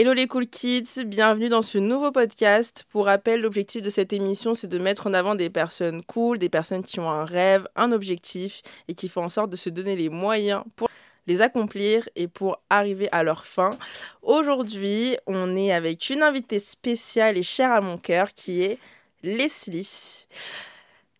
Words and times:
Hello 0.00 0.14
les 0.14 0.28
cool 0.28 0.46
kids, 0.46 1.04
bienvenue 1.04 1.50
dans 1.50 1.60
ce 1.60 1.76
nouveau 1.76 2.10
podcast. 2.10 2.86
Pour 2.88 3.04
rappel, 3.04 3.42
l'objectif 3.42 3.82
de 3.82 3.90
cette 3.90 4.14
émission, 4.14 4.54
c'est 4.54 4.66
de 4.66 4.78
mettre 4.78 5.06
en 5.08 5.12
avant 5.12 5.34
des 5.34 5.50
personnes 5.50 6.02
cool, 6.02 6.38
des 6.38 6.48
personnes 6.48 6.82
qui 6.82 7.00
ont 7.00 7.10
un 7.10 7.26
rêve, 7.26 7.68
un 7.76 7.92
objectif 7.92 8.62
et 8.88 8.94
qui 8.94 9.10
font 9.10 9.24
en 9.24 9.28
sorte 9.28 9.50
de 9.50 9.56
se 9.56 9.68
donner 9.68 9.96
les 9.96 10.08
moyens 10.08 10.62
pour 10.74 10.88
les 11.26 11.42
accomplir 11.42 12.08
et 12.16 12.28
pour 12.28 12.62
arriver 12.70 13.10
à 13.12 13.22
leur 13.22 13.44
fin. 13.44 13.76
Aujourd'hui, 14.22 15.18
on 15.26 15.54
est 15.54 15.70
avec 15.70 16.08
une 16.08 16.22
invitée 16.22 16.60
spéciale 16.60 17.36
et 17.36 17.42
chère 17.42 17.72
à 17.72 17.82
mon 17.82 17.98
cœur 17.98 18.32
qui 18.32 18.62
est 18.62 18.78
Leslie. 19.22 20.26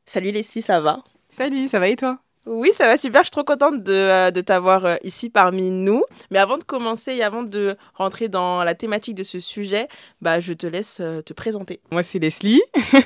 Salut 0.06 0.30
Leslie, 0.30 0.62
ça 0.62 0.80
va? 0.80 1.04
Salut, 1.28 1.68
ça 1.68 1.80
va 1.80 1.88
et 1.88 1.96
toi? 1.96 2.18
Oui, 2.46 2.70
ça 2.72 2.86
va 2.86 2.96
super. 2.96 3.20
Je 3.20 3.26
suis 3.26 3.30
trop 3.30 3.44
contente 3.44 3.82
de, 3.82 3.92
euh, 3.92 4.30
de 4.30 4.40
t'avoir 4.40 4.86
euh, 4.86 4.96
ici 5.02 5.28
parmi 5.28 5.70
nous. 5.70 6.04
Mais 6.30 6.38
avant 6.38 6.56
de 6.56 6.64
commencer 6.64 7.12
et 7.12 7.22
avant 7.22 7.42
de 7.42 7.76
rentrer 7.94 8.28
dans 8.28 8.64
la 8.64 8.74
thématique 8.74 9.14
de 9.14 9.22
ce 9.22 9.40
sujet, 9.40 9.88
bah, 10.22 10.40
je 10.40 10.54
te 10.54 10.66
laisse 10.66 10.98
euh, 11.00 11.20
te 11.20 11.34
présenter. 11.34 11.80
Moi, 11.92 12.02
c'est 12.02 12.18
Leslie. 12.18 12.62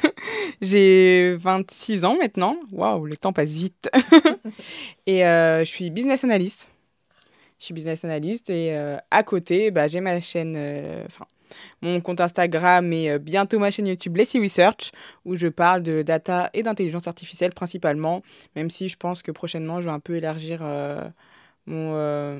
J'ai 0.60 1.34
26 1.36 2.04
ans 2.04 2.16
maintenant. 2.16 2.56
Waouh, 2.70 3.06
le 3.06 3.16
temps 3.16 3.32
passe 3.32 3.48
vite. 3.50 3.90
et 5.06 5.20
je 5.20 5.64
suis 5.64 5.90
business 5.90 6.22
analyst. 6.22 6.68
Je 7.58 7.66
suis 7.66 7.74
business 7.74 8.04
analyst 8.04 8.50
et 8.50 8.76
à 9.10 9.22
côté, 9.22 9.70
bah, 9.70 9.88
j'ai 9.88 10.00
ma 10.00 10.20
chaîne, 10.20 10.56
enfin, 11.06 11.24
mon 11.82 12.00
compte 12.00 12.20
Instagram 12.20 12.92
et 12.92 13.10
euh, 13.10 13.18
bientôt 13.18 13.58
ma 13.58 13.70
chaîne 13.70 13.86
YouTube 13.86 14.16
Leslie 14.16 14.42
Research 14.42 14.92
où 15.24 15.36
je 15.36 15.48
parle 15.48 15.82
de 15.82 16.02
data 16.02 16.50
et 16.54 16.62
d'intelligence 16.62 17.06
artificielle 17.06 17.52
principalement, 17.52 18.22
même 18.56 18.70
si 18.70 18.88
je 18.88 18.96
pense 18.96 19.22
que 19.22 19.30
prochainement 19.30 19.80
je 19.80 19.86
vais 19.86 19.92
un 19.92 20.00
peu 20.00 20.16
élargir 20.16 20.60
euh, 20.62 21.08
mon, 21.66 21.92
euh, 21.94 22.38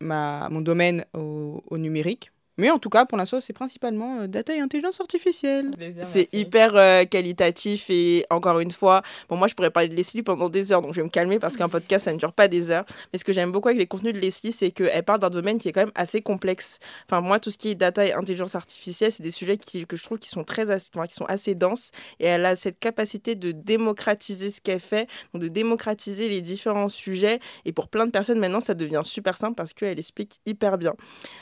mon 0.00 0.60
domaine 0.60 1.04
au 1.14 1.78
numérique. 1.78 2.30
Mais 2.60 2.70
en 2.70 2.78
tout 2.78 2.90
cas, 2.90 3.06
pour 3.06 3.16
l'instant, 3.16 3.40
c'est 3.40 3.54
principalement 3.54 4.20
euh, 4.20 4.26
data 4.26 4.54
et 4.54 4.60
intelligence 4.60 5.00
artificielle. 5.00 5.70
C'est 6.04 6.28
hyper 6.34 6.76
euh, 6.76 7.04
qualitatif 7.04 7.86
et 7.88 8.26
encore 8.28 8.60
une 8.60 8.70
fois, 8.70 9.02
bon, 9.30 9.36
moi 9.36 9.48
je 9.48 9.54
pourrais 9.54 9.70
parler 9.70 9.88
de 9.88 9.94
Leslie 9.94 10.22
pendant 10.22 10.50
des 10.50 10.70
heures, 10.70 10.82
donc 10.82 10.92
je 10.92 11.00
vais 11.00 11.04
me 11.04 11.10
calmer 11.10 11.38
parce 11.38 11.56
qu'un 11.56 11.70
podcast 11.70 12.04
ça 12.04 12.12
ne 12.12 12.18
dure 12.18 12.34
pas 12.34 12.48
des 12.48 12.70
heures. 12.70 12.84
Mais 13.12 13.18
ce 13.18 13.24
que 13.24 13.32
j'aime 13.32 13.50
beaucoup 13.50 13.68
avec 13.68 13.80
les 13.80 13.86
contenus 13.86 14.12
de 14.12 14.18
Leslie, 14.18 14.52
c'est 14.52 14.72
qu'elle 14.72 15.02
parle 15.02 15.20
d'un 15.20 15.30
domaine 15.30 15.58
qui 15.58 15.68
est 15.68 15.72
quand 15.72 15.80
même 15.80 15.92
assez 15.94 16.20
complexe. 16.20 16.80
Enfin, 17.06 17.22
moi, 17.22 17.40
tout 17.40 17.50
ce 17.50 17.56
qui 17.56 17.70
est 17.70 17.74
data 17.74 18.04
et 18.04 18.12
intelligence 18.12 18.54
artificielle, 18.54 19.10
c'est 19.10 19.22
des 19.22 19.30
sujets 19.30 19.56
qui, 19.56 19.86
que 19.86 19.96
je 19.96 20.04
trouve 20.04 20.18
qui 20.18 20.28
sont 20.28 20.44
très 20.44 20.66
qui 20.66 21.14
sont 21.14 21.24
assez 21.24 21.54
denses 21.54 21.92
et 22.18 22.26
elle 22.26 22.44
a 22.44 22.56
cette 22.56 22.78
capacité 22.78 23.34
de 23.36 23.52
démocratiser 23.52 24.50
ce 24.50 24.60
qu'elle 24.60 24.80
fait, 24.80 25.08
donc 25.32 25.42
de 25.42 25.48
démocratiser 25.48 26.28
les 26.28 26.42
différents 26.42 26.90
sujets. 26.90 27.40
Et 27.64 27.72
pour 27.72 27.88
plein 27.88 28.04
de 28.04 28.10
personnes, 28.10 28.38
maintenant, 28.38 28.60
ça 28.60 28.74
devient 28.74 29.00
super 29.02 29.38
simple 29.38 29.54
parce 29.54 29.72
qu'elle 29.72 29.98
explique 29.98 30.40
hyper 30.44 30.76
bien. 30.76 30.92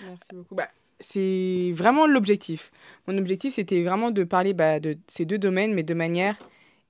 Merci 0.04 0.20
beaucoup. 0.34 0.54
Bah, 0.54 0.68
c'est 1.00 1.72
vraiment 1.74 2.06
l'objectif. 2.06 2.70
Mon 3.06 3.16
objectif, 3.18 3.54
c'était 3.54 3.82
vraiment 3.82 4.10
de 4.10 4.24
parler 4.24 4.54
bah, 4.54 4.80
de 4.80 4.96
ces 5.06 5.24
deux 5.24 5.38
domaines, 5.38 5.74
mais 5.74 5.82
de 5.82 5.94
manière 5.94 6.36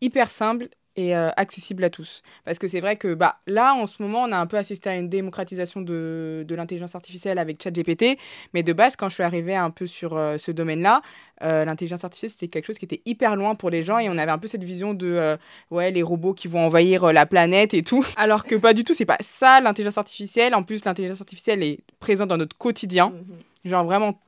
hyper 0.00 0.30
simple 0.30 0.68
et 0.98 1.14
euh, 1.14 1.30
accessible 1.36 1.84
à 1.84 1.90
tous. 1.90 2.22
Parce 2.44 2.58
que 2.58 2.66
c'est 2.66 2.80
vrai 2.80 2.96
que 2.96 3.14
bah, 3.14 3.36
là, 3.46 3.72
en 3.72 3.86
ce 3.86 4.02
moment, 4.02 4.24
on 4.24 4.32
a 4.32 4.36
un 4.36 4.46
peu 4.46 4.56
assisté 4.56 4.90
à 4.90 4.96
une 4.96 5.08
démocratisation 5.08 5.80
de, 5.80 6.44
de 6.46 6.54
l'intelligence 6.56 6.96
artificielle 6.96 7.38
avec 7.38 7.62
ChatGPT. 7.62 8.18
Mais 8.52 8.64
de 8.64 8.72
base, 8.72 8.96
quand 8.96 9.08
je 9.08 9.14
suis 9.14 9.22
arrivée 9.22 9.54
un 9.54 9.70
peu 9.70 9.86
sur 9.86 10.16
euh, 10.16 10.38
ce 10.38 10.50
domaine-là, 10.50 11.02
euh, 11.44 11.64
l'intelligence 11.64 12.02
artificielle, 12.02 12.32
c'était 12.32 12.48
quelque 12.48 12.66
chose 12.66 12.78
qui 12.78 12.84
était 12.84 13.00
hyper 13.06 13.36
loin 13.36 13.54
pour 13.54 13.70
les 13.70 13.84
gens. 13.84 14.00
Et 14.00 14.08
on 14.08 14.18
avait 14.18 14.32
un 14.32 14.38
peu 14.38 14.48
cette 14.48 14.64
vision 14.64 14.92
de 14.92 15.38
ouais, 15.70 15.92
les 15.92 16.02
robots 16.02 16.34
qui 16.34 16.48
vont 16.48 16.66
envahir 16.66 17.12
la 17.12 17.26
planète 17.26 17.74
et 17.74 17.84
tout. 17.84 18.04
Alors 18.16 18.44
que 18.44 18.56
pas 18.56 18.74
du 18.74 18.82
tout, 18.82 18.92
c'est 18.92 19.04
pas 19.04 19.18
ça 19.20 19.60
l'intelligence 19.60 19.98
artificielle. 19.98 20.52
En 20.56 20.64
plus, 20.64 20.84
l'intelligence 20.84 21.20
artificielle 21.20 21.62
est 21.62 21.78
présente 22.00 22.28
dans 22.28 22.38
notre 22.38 22.56
quotidien. 22.58 23.10
Mm-hmm. 23.10 23.47
Genre 23.64 23.84
vraiment 23.84 24.20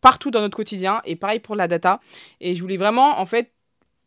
partout 0.00 0.30
dans 0.30 0.40
notre 0.40 0.56
quotidien. 0.56 1.00
Et 1.04 1.16
pareil 1.16 1.40
pour 1.40 1.56
la 1.56 1.68
data. 1.68 2.00
Et 2.40 2.54
je 2.54 2.62
voulais 2.62 2.76
vraiment, 2.76 3.18
en 3.20 3.26
fait, 3.26 3.50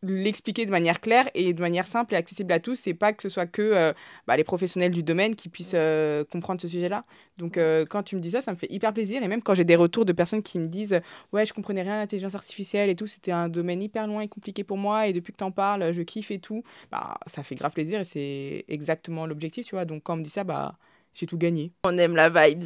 l'expliquer 0.02 0.64
de 0.64 0.70
manière 0.70 1.00
claire 1.00 1.28
et 1.34 1.52
de 1.52 1.60
manière 1.60 1.86
simple 1.86 2.14
et 2.14 2.16
accessible 2.16 2.52
à 2.52 2.60
tous. 2.60 2.76
C'est 2.76 2.94
pas 2.94 3.12
que 3.12 3.22
ce 3.22 3.28
soit 3.28 3.46
que 3.46 3.62
euh, 3.62 3.92
bah, 4.26 4.36
les 4.36 4.44
professionnels 4.44 4.92
du 4.92 5.02
domaine 5.02 5.34
qui 5.34 5.48
puissent 5.48 5.72
euh, 5.74 6.24
comprendre 6.24 6.60
ce 6.60 6.68
sujet-là. 6.68 7.02
Donc 7.36 7.58
euh, 7.58 7.84
quand 7.84 8.02
tu 8.02 8.16
me 8.16 8.20
dis 8.20 8.30
ça, 8.30 8.40
ça 8.40 8.52
me 8.52 8.56
fait 8.56 8.70
hyper 8.70 8.92
plaisir. 8.92 9.22
Et 9.22 9.28
même 9.28 9.42
quand 9.42 9.54
j'ai 9.54 9.64
des 9.64 9.76
retours 9.76 10.04
de 10.04 10.12
personnes 10.12 10.42
qui 10.42 10.58
me 10.58 10.68
disent 10.68 11.00
ouais, 11.32 11.44
je 11.46 11.52
comprenais 11.52 11.82
rien 11.82 11.94
à 11.94 11.98
l'intelligence 11.98 12.34
artificielle 12.34 12.90
et 12.90 12.94
tout, 12.94 13.06
c'était 13.06 13.32
un 13.32 13.48
domaine 13.48 13.82
hyper 13.82 14.06
loin 14.06 14.20
et 14.20 14.28
compliqué 14.28 14.62
pour 14.62 14.76
moi. 14.76 15.08
Et 15.08 15.12
depuis 15.12 15.32
que 15.32 15.38
tu 15.38 15.44
en 15.44 15.50
parles, 15.50 15.92
je 15.92 16.02
kiffe 16.02 16.30
et 16.30 16.38
tout. 16.38 16.62
Bah, 16.92 17.18
ça 17.26 17.42
fait 17.42 17.56
grave 17.56 17.72
plaisir 17.72 18.00
et 18.00 18.04
c'est 18.04 18.64
exactement 18.68 19.26
l'objectif, 19.26 19.66
tu 19.66 19.74
vois. 19.74 19.84
Donc 19.84 20.04
quand 20.04 20.14
on 20.14 20.18
me 20.18 20.22
dit 20.22 20.30
ça, 20.30 20.44
bah 20.44 20.76
j'ai 21.14 21.26
tout 21.26 21.38
gagné. 21.38 21.72
On 21.84 21.96
aime 21.98 22.16
la 22.16 22.28
vibes. 22.28 22.64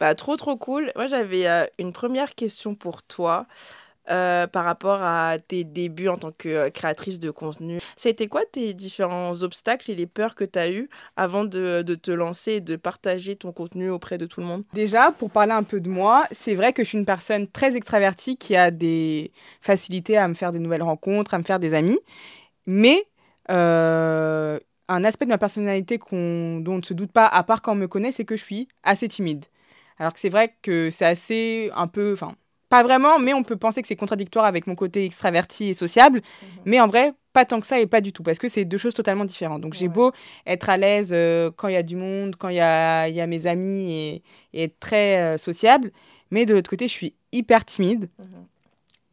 Bah, 0.00 0.14
trop, 0.14 0.36
trop 0.36 0.56
cool. 0.56 0.92
Moi, 0.96 1.06
j'avais 1.06 1.46
une 1.78 1.92
première 1.92 2.34
question 2.34 2.74
pour 2.74 3.02
toi. 3.02 3.46
Euh, 4.10 4.48
par 4.48 4.64
rapport 4.64 5.00
à 5.00 5.38
tes 5.38 5.62
débuts 5.62 6.08
en 6.08 6.16
tant 6.16 6.32
que 6.32 6.48
euh, 6.48 6.70
créatrice 6.70 7.20
de 7.20 7.30
contenu. 7.30 7.78
C'était 7.94 8.26
quoi 8.26 8.40
tes 8.50 8.74
différents 8.74 9.44
obstacles 9.44 9.92
et 9.92 9.94
les 9.94 10.08
peurs 10.08 10.34
que 10.34 10.42
tu 10.42 10.58
as 10.58 10.72
eues 10.72 10.90
avant 11.14 11.44
de, 11.44 11.82
de, 11.82 11.94
te 11.94 12.10
lancer 12.10 12.54
et 12.54 12.60
de 12.60 12.74
partager 12.74 13.36
ton 13.36 13.52
contenu 13.52 13.90
auprès 13.90 14.18
de 14.18 14.26
tout 14.26 14.40
le 14.40 14.46
monde? 14.46 14.64
Déjà, 14.72 15.12
pour 15.12 15.30
parler 15.30 15.52
un 15.52 15.62
peu 15.62 15.80
de 15.80 15.88
moi, 15.88 16.26
c'est 16.32 16.56
vrai 16.56 16.72
que 16.72 16.82
je 16.82 16.88
suis 16.88 16.98
une 16.98 17.06
personne 17.06 17.46
très 17.46 17.76
extravertie 17.76 18.36
qui 18.36 18.56
a 18.56 18.72
des 18.72 19.30
facilités 19.60 20.16
à 20.16 20.26
me 20.26 20.34
faire 20.34 20.50
de 20.50 20.58
nouvelles 20.58 20.82
rencontres, 20.82 21.34
à 21.34 21.38
me 21.38 21.44
faire 21.44 21.60
des 21.60 21.72
amis. 21.72 22.00
Mais 22.66 23.06
euh, 23.50 24.58
un 24.92 25.04
aspect 25.04 25.24
de 25.24 25.30
ma 25.30 25.38
personnalité 25.38 25.98
dont 25.98 26.72
on 26.72 26.76
ne 26.76 26.82
se 26.82 26.94
doute 26.94 27.12
pas, 27.12 27.26
à 27.26 27.42
part 27.42 27.62
quand 27.62 27.72
on 27.72 27.76
me 27.76 27.88
connaît, 27.88 28.12
c'est 28.12 28.24
que 28.24 28.36
je 28.36 28.44
suis 28.44 28.68
assez 28.82 29.08
timide. 29.08 29.44
Alors 29.98 30.12
que 30.12 30.20
c'est 30.20 30.28
vrai 30.28 30.54
que 30.62 30.90
c'est 30.90 31.04
assez 31.06 31.70
un 31.74 31.86
peu... 31.86 32.12
Enfin, 32.12 32.34
pas 32.68 32.82
vraiment, 32.82 33.18
mais 33.18 33.34
on 33.34 33.42
peut 33.42 33.56
penser 33.56 33.82
que 33.82 33.88
c'est 33.88 33.96
contradictoire 33.96 34.46
avec 34.46 34.66
mon 34.66 34.74
côté 34.74 35.04
extraverti 35.04 35.68
et 35.68 35.74
sociable. 35.74 36.18
Mhm. 36.18 36.48
Mais 36.64 36.80
en 36.80 36.86
vrai, 36.86 37.12
pas 37.32 37.44
tant 37.44 37.60
que 37.60 37.66
ça 37.66 37.78
et 37.78 37.86
pas 37.86 38.00
du 38.00 38.12
tout, 38.12 38.22
parce 38.22 38.38
que 38.38 38.48
c'est 38.48 38.64
deux 38.64 38.78
choses 38.78 38.94
totalement 38.94 39.24
différentes. 39.24 39.60
Donc 39.60 39.74
j'ai 39.74 39.88
beau 39.88 40.12
être 40.46 40.70
à 40.70 40.76
l'aise 40.76 41.10
euh, 41.12 41.50
quand 41.54 41.68
il 41.68 41.74
y 41.74 41.76
a 41.76 41.82
du 41.82 41.96
monde, 41.96 42.36
quand 42.36 42.48
il 42.48 42.56
y 42.56 42.60
a, 42.60 43.08
y 43.08 43.20
a, 43.20 43.26
mes 43.26 43.46
amis 43.46 43.92
et, 43.92 44.22
et 44.54 44.64
être 44.64 44.80
très 44.80 45.18
euh, 45.18 45.38
sociable, 45.38 45.92
mais 46.30 46.46
de 46.46 46.54
l'autre 46.54 46.70
côté, 46.70 46.88
je 46.88 46.92
suis 46.92 47.14
hyper 47.30 47.64
timide. 47.64 48.08
Mhm. 48.18 48.46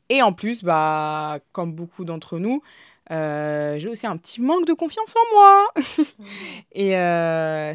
Et 0.09 0.21
en 0.23 0.33
plus, 0.33 0.63
bah, 0.63 1.39
comme 1.51 1.73
beaucoup 1.73 2.03
d'entre 2.03 2.39
nous, 2.39 2.63
j'ai 3.09 3.87
aussi 3.89 4.07
un 4.07 4.17
petit 4.17 4.41
manque 4.41 4.65
de 4.65 4.73
confiance 4.73 5.15
en 5.15 5.35
moi. 5.35 5.67
Et 6.73 6.91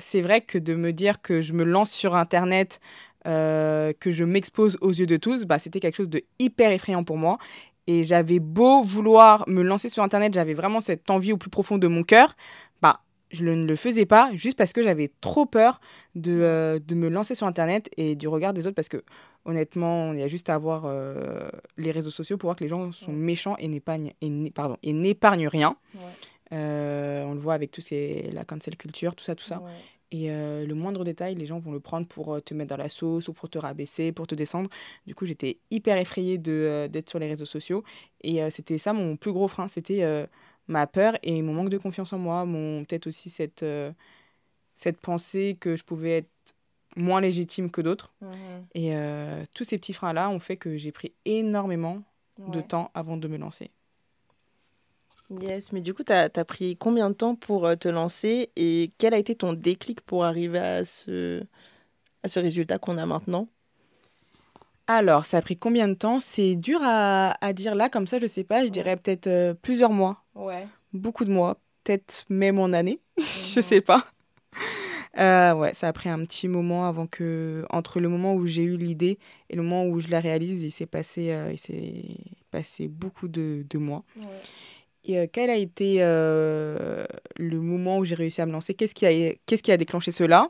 c'est 0.01 0.21
vrai 0.21 0.41
que 0.41 0.59
de 0.59 0.75
me 0.75 0.93
dire 0.93 1.21
que 1.23 1.41
je 1.41 1.53
me 1.53 1.65
lance 1.65 1.91
sur 1.91 2.15
Internet 2.15 2.81
euh, 3.27 3.95
que 3.99 4.11
je 4.11 4.23
m'expose 4.23 4.77
aux 4.83 4.93
yeux 4.93 5.07
de 5.07 5.17
tous, 5.17 5.47
bah, 5.47 5.59
c'était 5.59 5.81
quelque 5.81 5.97
chose 5.97 6.11
de 6.11 6.23
hyper 6.39 6.71
effrayant 6.73 7.05
pour 7.05 7.17
moi. 7.17 7.39
Et 7.87 8.05
j'avais 8.05 8.39
beau 8.39 8.83
vouloir 8.83 9.49
me 9.49 9.63
lancer 9.63 9.89
sur 9.89 10.03
Internet, 10.03 10.35
j'avais 10.35 10.53
vraiment 10.53 10.81
cette 10.81 11.11
envie 11.11 11.33
au 11.33 11.39
plus 11.39 11.49
profond 11.49 11.79
de 11.79 11.87
mon 11.87 12.03
cœur, 12.03 12.37
je 13.35 13.45
ne 13.45 13.67
le 13.67 13.77
faisais 13.77 14.07
pas 14.07 14.31
juste 14.35 14.57
parce 14.57 14.73
que 14.73 14.83
j'avais 14.83 15.11
trop 15.21 15.47
peur 15.47 15.81
de, 16.15 16.33
euh, 16.41 16.79
de, 16.79 16.95
me 16.95 17.09
lancer 17.09 17.35
sur 17.35 17.47
Internet 17.47 17.91
et 17.97 18.15
du 18.15 18.29
regard 18.29 18.53
des 18.53 18.67
autres 18.67 18.75
parce 18.77 18.89
que 18.89 19.03
honnêtement, 19.45 20.13
il 20.13 20.21
y 20.21 20.23
a 20.23 20.29
juste 20.29 20.49
à 20.49 20.57
voir 20.57 20.85
euh, 20.87 21.49
les 21.77 21.91
réseaux 21.91 22.11
sociaux 22.11 22.39
pour 22.39 22.49
voir 22.49 22.57
que 22.57 22.65
les 22.65 22.71
gens 22.71 22.93
sont 22.93 23.13
méchants 23.13 23.57
et 23.59 23.69
n'épargnent, 23.69 24.13
et, 24.21 24.51
pardon, 24.51 24.77
et 24.83 24.93
n'épargnent 24.93 25.49
rien. 25.49 25.77
on 26.51 27.33
le 27.35 27.39
voit 27.39 27.55
avec 27.55 27.71
tout 27.71 27.81
ces, 27.81 28.31
la 28.33 28.45
cancel 28.45 28.77
culture, 28.77 29.15
tout 29.15 29.25
ça, 29.25 29.35
tout 29.35 29.45
ça. 29.45 29.63
Et 30.15 30.31
euh, 30.31 30.65
le 30.65 30.75
moindre 30.77 31.03
détail, 31.03 31.35
les 31.35 31.45
gens 31.45 31.59
vont 31.59 31.73
le 31.73 31.81
prendre 31.81 32.07
pour 32.07 32.35
euh, 32.35 32.41
te 32.41 32.55
mettre 32.55 32.71
dans 32.71 32.77
la 32.77 32.89
sauce 32.89 33.27
ou 33.27 33.33
pour 33.33 33.49
te 33.49 33.59
rabaisser, 33.59 34.13
pour 34.13 34.29
te 34.29 34.37
descendre. 34.37 34.71
Du 35.09 35.15
coup, 35.17 35.27
j'étais 35.27 35.59
hyper 35.73 35.99
effrayée 35.99 36.41
euh, 36.47 36.87
d'être 36.87 37.11
sur 37.11 37.19
les 37.19 37.27
réseaux 37.27 37.47
sociaux. 37.47 37.83
Et 38.23 38.49
c'était 38.51 38.79
ça 38.79 38.93
mon 38.93 39.17
plus 39.17 39.33
gros 39.33 39.49
frein. 39.49 39.67
C'était 39.67 40.29
ma 40.69 40.87
peur 40.87 41.19
et 41.23 41.43
mon 41.43 41.53
manque 41.53 41.71
de 41.71 41.79
confiance 41.79 42.13
en 42.13 42.19
moi. 42.19 42.45
Mon, 42.45 42.85
peut-être 42.85 43.07
aussi 43.07 43.31
cette, 43.31 43.65
cette 44.75 44.99
pensée 44.99 45.57
que 45.59 45.77
je 45.77 45.85
pouvais 45.85 46.19
être 46.19 46.31
moins 46.97 47.21
légitime 47.21 47.71
que 47.71 47.81
d'autres. 47.81 48.13
Mmh 48.21 48.29
et 48.77 48.93
tous 49.55 49.65
ces 49.65 49.79
petits 49.79 49.93
freins-là 49.93 50.31
ont 50.31 50.41
fait 50.41 50.57
que 50.57 50.77
j'ai 50.77 50.91
pris 50.91 51.13
énormément 51.25 52.03
de 52.39 52.61
temps 52.61 52.91
avant 52.95 53.17
de 53.17 53.29
me 53.29 53.37
lancer. 53.37 53.71
Yes, 55.31 55.73
mais 55.73 55.81
du 55.81 55.95
coup, 55.95 56.03
tu 56.05 56.13
as, 56.13 56.29
pris 56.45 56.77
combien 56.77 57.11
de 57.11 57.15
temps 57.15 57.35
pour 57.35 57.67
euh, 57.67 57.77
te 57.77 57.89
lancer 57.89 58.51
et 58.57 58.91
quel 58.99 59.15
a 59.15 59.19
été 59.19 59.35
ton 59.35 59.55
déclic 59.55 60.01
pour 60.03 60.25
arriver 60.25 60.59
à 60.59 60.85
ce, 60.85 61.43
à 62.23 62.29
ce 62.29 62.41
résultat 62.41 62.79
qu'on 62.79 62.99
a 62.99 63.07
maintenant? 63.07 63.49
Alors, 64.87 65.25
ça 65.25 65.39
a 65.39 65.43
pris 65.43 65.57
combien 65.57 65.89
de 65.89 65.95
temps? 65.95 66.21
C'est 66.21 66.57
dur 66.57 66.81
à, 66.83 67.37
à, 67.45 67.53
dire 67.53 67.75
là, 67.75 67.89
comme 67.89 68.07
ça, 68.07 68.19
je 68.19 68.27
sais 68.27 68.45
pas, 68.45 68.65
je 68.65 68.71
dirais 68.71 68.97
peut-être 68.97 69.27
euh, 69.27 69.55
plusieurs 69.55 69.93
mois. 69.93 70.23
Ouais. 70.35 70.67
Beaucoup 70.93 71.25
de 71.25 71.33
mois, 71.33 71.59
peut-être 71.83 72.25
même 72.29 72.59
en 72.59 72.73
année, 72.73 73.01
je 73.19 73.61
sais 73.61 73.81
pas. 73.81 74.07
Euh, 75.17 75.55
ouais, 75.55 75.73
ça 75.75 75.89
a 75.89 75.93
pris 75.93 76.09
un 76.09 76.19
petit 76.21 76.49
moment 76.49 76.87
avant 76.87 77.07
que, 77.07 77.65
entre 77.71 78.01
le 78.01 78.09
moment 78.09 78.35
où 78.35 78.47
j'ai 78.47 78.63
eu 78.63 78.77
l'idée 78.77 79.19
et 79.49 79.57
le 79.57 79.63
moment 79.63 79.87
où 79.87 80.01
je 80.01 80.09
la 80.09 80.21
réalise, 80.21 80.63
il 80.63 80.73
s'est 80.73 80.87
passé, 80.87 81.35
il 81.53 81.59
s'est 81.59 82.03
passé 82.51 82.89
beaucoup 82.89 83.29
de, 83.29 83.65
de 83.69 83.79
mois. 83.79 84.05
Ouais. 84.17 84.27
Et 85.07 85.19
euh, 85.19 85.27
quel 85.31 85.51
a 85.51 85.57
été 85.57 85.97
euh, 86.01 87.05
le 87.37 87.61
moment 87.61 87.99
où 87.99 88.05
j'ai 88.05 88.15
réussi 88.15 88.41
à 88.41 88.47
me 88.47 88.53
lancer? 88.53 88.75
Qu'est-ce 88.75 88.95
qui, 88.95 89.07
a, 89.07 89.35
qu'est-ce 89.47 89.63
qui 89.63 89.71
a 89.71 89.77
déclenché 89.77 90.11
cela? 90.11 90.49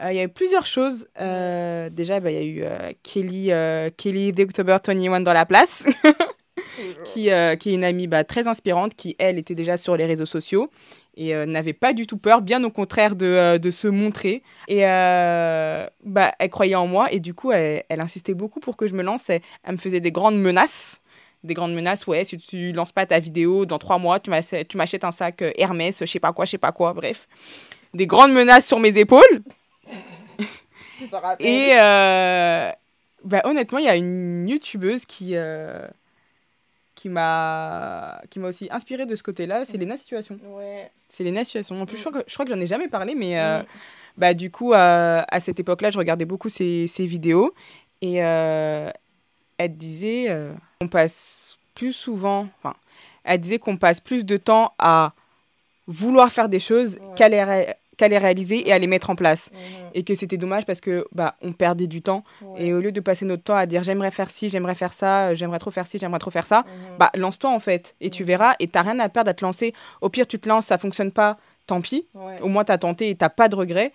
Il 0.00 0.14
y 0.14 0.20
a 0.20 0.24
eu 0.24 0.28
plusieurs 0.28 0.66
choses. 0.66 1.06
déjà, 1.16 2.20
bah, 2.20 2.30
il 2.30 2.34
y 2.34 2.38
a 2.38 2.44
eu 2.44 2.94
Kelly, 3.02 3.50
Kelly 3.96 4.32
d'October 4.32 4.78
21 4.84 5.20
dans 5.20 5.32
la 5.32 5.46
place. 5.46 5.86
qui, 7.04 7.30
euh, 7.30 7.56
qui 7.56 7.70
est 7.70 7.74
une 7.74 7.84
amie 7.84 8.06
bah, 8.06 8.24
très 8.24 8.46
inspirante, 8.46 8.94
qui, 8.94 9.16
elle, 9.18 9.38
était 9.38 9.54
déjà 9.54 9.76
sur 9.76 9.96
les 9.96 10.06
réseaux 10.06 10.26
sociaux 10.26 10.70
et 11.16 11.34
euh, 11.34 11.46
n'avait 11.46 11.72
pas 11.72 11.92
du 11.92 12.06
tout 12.06 12.18
peur, 12.18 12.42
bien 12.42 12.62
au 12.64 12.70
contraire 12.70 13.16
de, 13.16 13.26
euh, 13.26 13.58
de 13.58 13.70
se 13.70 13.88
montrer. 13.88 14.42
Et 14.68 14.80
bah, 14.80 16.34
elle 16.38 16.50
croyait 16.50 16.74
en 16.74 16.86
moi 16.86 17.12
et 17.12 17.20
du 17.20 17.34
coup, 17.34 17.52
elle, 17.52 17.84
elle, 17.88 18.00
insistait 18.00 18.34
beaucoup 18.34 18.60
pour 18.60 18.76
que 18.76 18.86
je 18.86 18.94
me 18.94 19.02
lance. 19.02 19.28
Elle, 19.28 19.42
me 19.68 19.76
faisait 19.76 20.00
des 20.00 20.12
grandes 20.12 20.38
menaces. 20.38 21.00
Des 21.44 21.54
grandes 21.54 21.74
menaces, 21.74 22.06
ouais, 22.08 22.24
si 22.24 22.36
tu 22.36 22.72
lances 22.72 22.90
pas 22.90 23.06
ta 23.06 23.20
vidéo, 23.20 23.64
dans 23.64 23.78
trois 23.78 23.98
mois, 23.98 24.18
tu 24.18 24.28
m'achètes 24.30 25.04
un 25.04 25.12
sac 25.12 25.44
Hermès, 25.56 26.00
je 26.00 26.04
sais 26.04 26.18
pas 26.18 26.32
quoi, 26.32 26.44
je 26.44 26.50
sais 26.50 26.58
pas 26.58 26.72
quoi, 26.72 26.92
bref. 26.92 27.28
Des 27.94 28.08
grandes 28.08 28.32
menaces 28.32 28.66
sur 28.66 28.80
mes 28.80 28.98
épaules. 28.98 29.42
Et 31.40 31.70
bah, 33.24 33.40
honnêtement, 33.44 33.78
il 33.78 33.84
y 33.84 33.88
a 33.88 33.96
une 33.96 34.48
youtubeuse 34.48 35.04
qui, 35.04 35.34
m'a 37.06 38.20
qui 38.30 38.38
m'a 38.38 38.48
aussi 38.48 38.68
inspiré 38.70 39.06
de 39.06 39.16
ce 39.16 39.22
côté-là, 39.22 39.64
c'est 39.64 39.76
mm. 39.76 39.80
Lena 39.80 39.96
Situation. 39.96 40.38
Ouais. 40.44 40.90
C'est 41.10 41.24
Lena 41.24 41.44
Situation. 41.44 41.80
En 41.80 41.86
plus, 41.86 41.96
je 41.96 42.04
crois 42.04 42.22
que, 42.22 42.28
je 42.28 42.34
crois 42.34 42.44
que 42.44 42.52
j'en 42.52 42.60
ai 42.60 42.66
jamais 42.66 42.88
parlé, 42.88 43.14
mais 43.14 43.40
euh, 43.40 43.62
bah, 44.16 44.34
du 44.34 44.50
coup, 44.50 44.72
à 44.74 45.40
cette 45.40 45.60
époque-là, 45.60 45.90
je 45.90 45.98
regardais 45.98 46.24
beaucoup 46.24 46.48
ses, 46.48 46.86
ses 46.86 47.06
vidéos. 47.06 47.54
Et 48.00 48.24
euh, 48.24 48.90
elle 49.58 49.76
disait 49.76 50.26
euh, 50.28 50.52
qu'on 50.80 50.88
passe 50.88 51.58
plus 51.74 51.92
souvent... 51.92 52.48
Enfin, 52.58 52.74
elle 53.24 53.40
disait 53.40 53.58
qu'on 53.58 53.76
passe 53.76 54.00
plus 54.00 54.24
de 54.24 54.36
temps 54.36 54.72
à 54.78 55.12
vouloir 55.86 56.32
faire 56.32 56.48
des 56.48 56.60
choses 56.60 56.98
qu'à 57.16 57.28
les, 57.28 57.74
qu'à 57.98 58.08
les 58.08 58.16
réaliser 58.16 58.66
et 58.66 58.72
à 58.72 58.78
les 58.78 58.86
mettre 58.86 59.10
en 59.10 59.16
place. 59.16 59.50
Mhm. 59.52 59.90
Et 59.94 60.02
que 60.04 60.14
c'était 60.14 60.38
dommage 60.38 60.64
parce 60.64 60.80
que 60.80 61.06
bah, 61.12 61.34
on 61.42 61.52
perdait 61.52 61.86
du 61.86 62.00
temps. 62.00 62.24
Et 62.56 62.72
au 62.72 62.80
lieu 62.80 62.92
de 62.92 63.00
passer 63.00 63.26
notre 63.26 63.42
temps 63.42 63.56
à 63.56 63.66
dire 63.66 63.82
j'aimerais 63.82 64.10
faire 64.10 64.30
ci, 64.30 64.48
j'aimerais 64.48 64.74
faire 64.74 64.94
ça, 64.94 65.28
euh, 65.28 65.34
j'aimerais 65.34 65.58
trop 65.58 65.70
faire 65.70 65.86
ci, 65.86 65.98
j'aimerais 65.98 66.20
trop 66.20 66.30
faire 66.30 66.46
ça, 66.46 66.60
mhm. 66.60 66.98
bah 66.98 67.10
lance-toi 67.14 67.50
en 67.50 67.58
fait. 67.58 67.94
Et 68.00 68.08
tu 68.08 68.22
mhm. 68.22 68.28
verras. 68.28 68.54
Et 68.60 68.68
t'as 68.68 68.82
rien 68.82 68.98
à 69.00 69.08
perdre 69.10 69.30
à 69.30 69.34
te 69.34 69.44
lancer. 69.44 69.74
Au 70.00 70.08
pire, 70.08 70.26
tu 70.26 70.38
te 70.38 70.48
lances, 70.48 70.66
ça 70.66 70.78
fonctionne 70.78 71.12
pas, 71.12 71.36
tant 71.66 71.82
pis. 71.82 72.06
Au 72.40 72.48
moins, 72.48 72.64
tu 72.64 72.72
as 72.72 72.78
tenté 72.78 73.10
et 73.10 73.14
t'as 73.14 73.28
pas 73.28 73.48
de 73.48 73.56
regrets. 73.56 73.92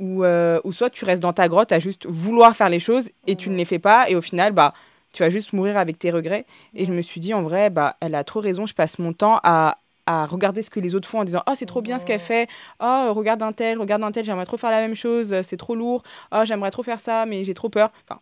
Ou, 0.00 0.24
euh, 0.24 0.60
ou 0.64 0.72
soit 0.72 0.90
tu 0.90 1.04
restes 1.04 1.22
dans 1.22 1.32
ta 1.32 1.46
grotte 1.46 1.70
à 1.70 1.78
juste 1.78 2.06
vouloir 2.06 2.56
faire 2.56 2.68
les 2.68 2.80
choses 2.80 3.10
et 3.28 3.36
tu 3.36 3.50
ne 3.50 3.56
les 3.56 3.64
fais 3.64 3.78
pas. 3.78 4.10
Et 4.10 4.16
au 4.16 4.22
final, 4.22 4.52
bah 4.52 4.72
tu 5.14 5.22
vas 5.22 5.30
juste 5.30 5.52
mourir 5.52 5.78
avec 5.78 5.98
tes 5.98 6.10
regrets. 6.10 6.44
Et 6.74 6.84
je 6.84 6.92
me 6.92 7.00
suis 7.00 7.20
dit, 7.20 7.32
en 7.32 7.42
vrai, 7.42 7.70
bah, 7.70 7.96
elle 8.00 8.16
a 8.16 8.24
trop 8.24 8.40
raison, 8.40 8.66
je 8.66 8.74
passe 8.74 8.98
mon 8.98 9.12
temps 9.12 9.38
à, 9.44 9.78
à 10.06 10.26
regarder 10.26 10.62
ce 10.62 10.70
que 10.70 10.80
les 10.80 10.94
autres 10.94 11.08
font 11.08 11.20
en 11.20 11.24
disant 11.24 11.42
oh 11.48 11.52
c'est 11.54 11.66
trop 11.66 11.80
bien 11.80 11.98
ce 11.98 12.04
qu'elle 12.04 12.20
fait 12.20 12.48
oh 12.80 13.12
regarde 13.12 13.42
un 13.42 13.52
tel 13.52 13.78
regarde 13.78 14.02
un 14.02 14.12
tel 14.12 14.24
j'aimerais 14.24 14.44
trop 14.44 14.56
faire 14.56 14.70
la 14.70 14.80
même 14.80 14.94
chose 14.94 15.34
c'est 15.42 15.56
trop 15.56 15.74
lourd 15.74 16.02
oh 16.32 16.42
j'aimerais 16.44 16.70
trop 16.70 16.82
faire 16.82 17.00
ça 17.00 17.26
mais 17.26 17.44
j'ai 17.44 17.54
trop 17.54 17.68
peur 17.68 17.90
enfin 18.06 18.20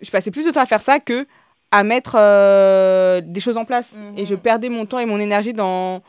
je 0.00 0.10
passais 0.10 0.30
plus 0.30 0.46
de 0.46 0.50
temps 0.50 0.62
à 0.62 0.66
faire 0.66 0.82
ça 0.82 0.98
que 0.98 1.26
à 1.70 1.84
mettre 1.84 2.16
euh, 2.18 3.20
des 3.24 3.40
choses 3.40 3.56
en 3.56 3.64
place 3.64 3.94
et 4.16 4.24
je 4.24 4.34
mhm. 4.34 4.40
perdais 4.40 4.68
mon 4.68 4.86
temps 4.86 4.98
et 4.98 5.06
mon 5.06 5.20
énergie 5.20 5.52
dans 5.52 6.02